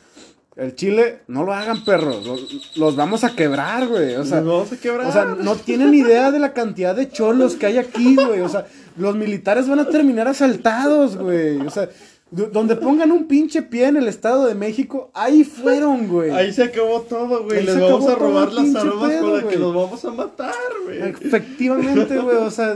El 0.55 0.75
Chile, 0.75 1.21
no 1.29 1.45
lo 1.45 1.55
hagan, 1.55 1.83
perros. 1.83 2.27
Los, 2.27 2.77
los 2.77 2.95
vamos 2.97 3.25
a 3.25 3.35
quebrar, 3.35 3.89
güey. 3.89 4.17
O 4.17 4.25
sea, 4.25 4.41
Nos 4.43 4.53
vamos 4.53 4.73
a 4.73 4.77
quebrar. 4.77 5.07
o 5.07 5.13
sea, 5.13 5.25
no 5.25 5.57
tienen 5.57 5.95
idea 5.95 6.31
de 6.31 6.39
la 6.39 6.53
cantidad 6.53 6.95
de 6.95 7.09
cholos 7.09 7.55
que 7.55 7.67
hay 7.67 7.79
aquí, 7.79 8.17
güey. 8.17 8.41
O 8.41 8.49
sea, 8.51 8.67
los 8.99 9.17
militares 9.17 9.67
van 9.67 9.79
a 9.81 9.89
terminar 9.89 10.29
asaltados, 10.29 11.17
güey. 11.17 11.57
O 11.59 11.71
sea, 11.71 11.89
Donde 12.33 12.77
pongan 12.77 13.13
un 13.13 13.27
pinche 13.27 13.61
pie 13.61 13.89
en 13.89 13.99
el 13.99 14.09
Estado 14.09 14.47
de 14.47 14.55
México, 14.55 15.11
ahí 15.13 15.45
fueron, 15.45 16.09
güey. 16.09 16.31
Ahí 16.31 16.51
se 16.51 16.63
acabó 16.63 17.03
todo, 17.03 17.45
güey. 17.45 17.63
Les 17.63 17.79
vamos 17.79 18.09
a 18.09 18.15
robar 18.15 18.51
las 18.51 18.75
armas 18.75 19.17
con 19.17 19.35
las 19.35 19.45
que 19.45 19.59
los 19.59 19.75
vamos 19.75 20.03
a 20.03 20.11
matar, 20.13 20.55
güey. 20.87 20.99
Efectivamente, 20.99 22.17
güey. 22.19 22.39
O 22.39 22.51
sea, 22.51 22.75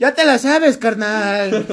ya 0.00 0.12
te 0.14 0.24
la 0.24 0.36
sabes, 0.38 0.78
carnal. 0.78 1.64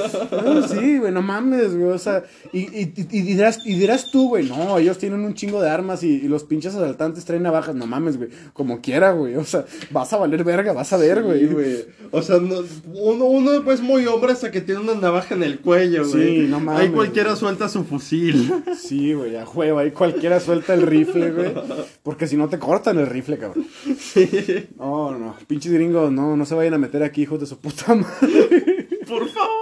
sí, 0.68 0.98
güey, 0.98 1.10
no 1.10 1.20
mames, 1.20 1.76
güey. 1.76 1.90
O 1.90 1.98
sea, 1.98 2.22
y, 2.52 2.60
y, 2.60 2.94
y, 2.96 3.22
dirás, 3.22 3.58
y 3.64 3.76
dirás 3.76 4.12
tú, 4.12 4.28
güey, 4.28 4.48
no, 4.48 4.78
ellos 4.78 4.96
tienen 4.98 5.24
un 5.24 5.34
chingo 5.34 5.60
de 5.60 5.68
armas 5.68 6.04
y, 6.04 6.28
los 6.28 6.44
pinches 6.44 6.76
asaltantes 6.76 7.24
traen 7.24 7.42
navajas. 7.42 7.74
No 7.74 7.88
mames, 7.88 8.18
güey. 8.18 8.30
Como 8.52 8.80
quiera, 8.80 9.10
güey. 9.10 9.34
O 9.34 9.44
sea, 9.44 9.64
vas 9.90 10.12
a 10.12 10.16
valer 10.16 10.44
verga, 10.44 10.72
vas 10.72 10.92
a 10.92 10.96
ver, 10.96 11.24
güey. 11.24 11.86
O 12.12 12.22
sea, 12.22 12.36
uno, 12.36 13.24
uno, 13.24 13.64
pues, 13.64 13.80
muy 13.80 14.06
hombre 14.06 14.30
hasta 14.30 14.52
que 14.52 14.60
tiene 14.60 14.80
una 14.80 14.94
navaja 14.94 15.34
en 15.34 15.42
el 15.42 15.58
cuello, 15.58 16.08
güey. 16.08 16.42
Sí, 16.42 16.46
no 16.48 16.60
mames 16.60 17.15
cualquiera 17.16 17.36
suelta 17.36 17.68
su 17.70 17.84
fusil. 17.84 18.62
Sí, 18.76 19.14
güey, 19.14 19.36
a 19.36 19.46
juego, 19.46 19.78
ahí 19.78 19.90
cualquiera 19.90 20.38
suelta 20.38 20.74
el 20.74 20.82
rifle, 20.82 21.30
güey. 21.30 21.54
Porque 22.02 22.26
si 22.26 22.36
no 22.36 22.48
te 22.50 22.58
cortan 22.58 22.98
el 22.98 23.06
rifle, 23.06 23.38
cabrón. 23.38 23.66
Sí. 23.98 24.68
No, 24.76 25.16
no, 25.16 25.34
pinches 25.46 25.72
gringos, 25.72 26.12
no, 26.12 26.36
no 26.36 26.44
se 26.44 26.54
vayan 26.54 26.74
a 26.74 26.78
meter 26.78 27.02
aquí, 27.02 27.22
hijos 27.22 27.40
de 27.40 27.46
su 27.46 27.58
puta 27.58 27.94
madre. 27.94 28.88
Por 29.08 29.26
favor. 29.28 29.56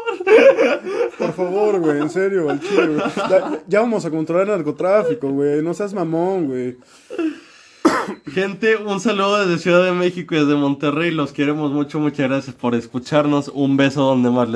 Por 1.17 1.33
favor, 1.33 1.79
güey, 1.79 2.01
en 2.01 2.11
serio, 2.11 2.51
al 2.51 2.61
chile, 2.61 2.87
güey. 2.89 3.61
Ya, 3.69 3.81
vamos 3.81 4.05
a 4.05 4.11
controlar 4.11 4.49
el 4.49 4.57
narcotráfico, 4.57 5.31
güey. 5.31 5.63
No 5.63 5.75
seas 5.75 5.95
mamón, 5.95 6.49
güey. 6.49 6.77
Gente, 8.27 8.77
un 8.77 8.99
saludo 8.99 9.47
desde 9.47 9.63
Ciudad 9.63 9.85
de 9.85 9.93
México 9.93 10.35
y 10.35 10.39
desde 10.39 10.57
Monterrey. 10.57 11.11
Los 11.11 11.33
queremos 11.33 11.71
mucho. 11.71 12.01
Muchas 12.01 12.29
gracias 12.29 12.57
por 12.57 12.75
escucharnos. 12.75 13.49
Un 13.49 13.77
beso 13.77 14.03
donde 14.03 14.31
más 14.31 14.49
les 14.49 14.53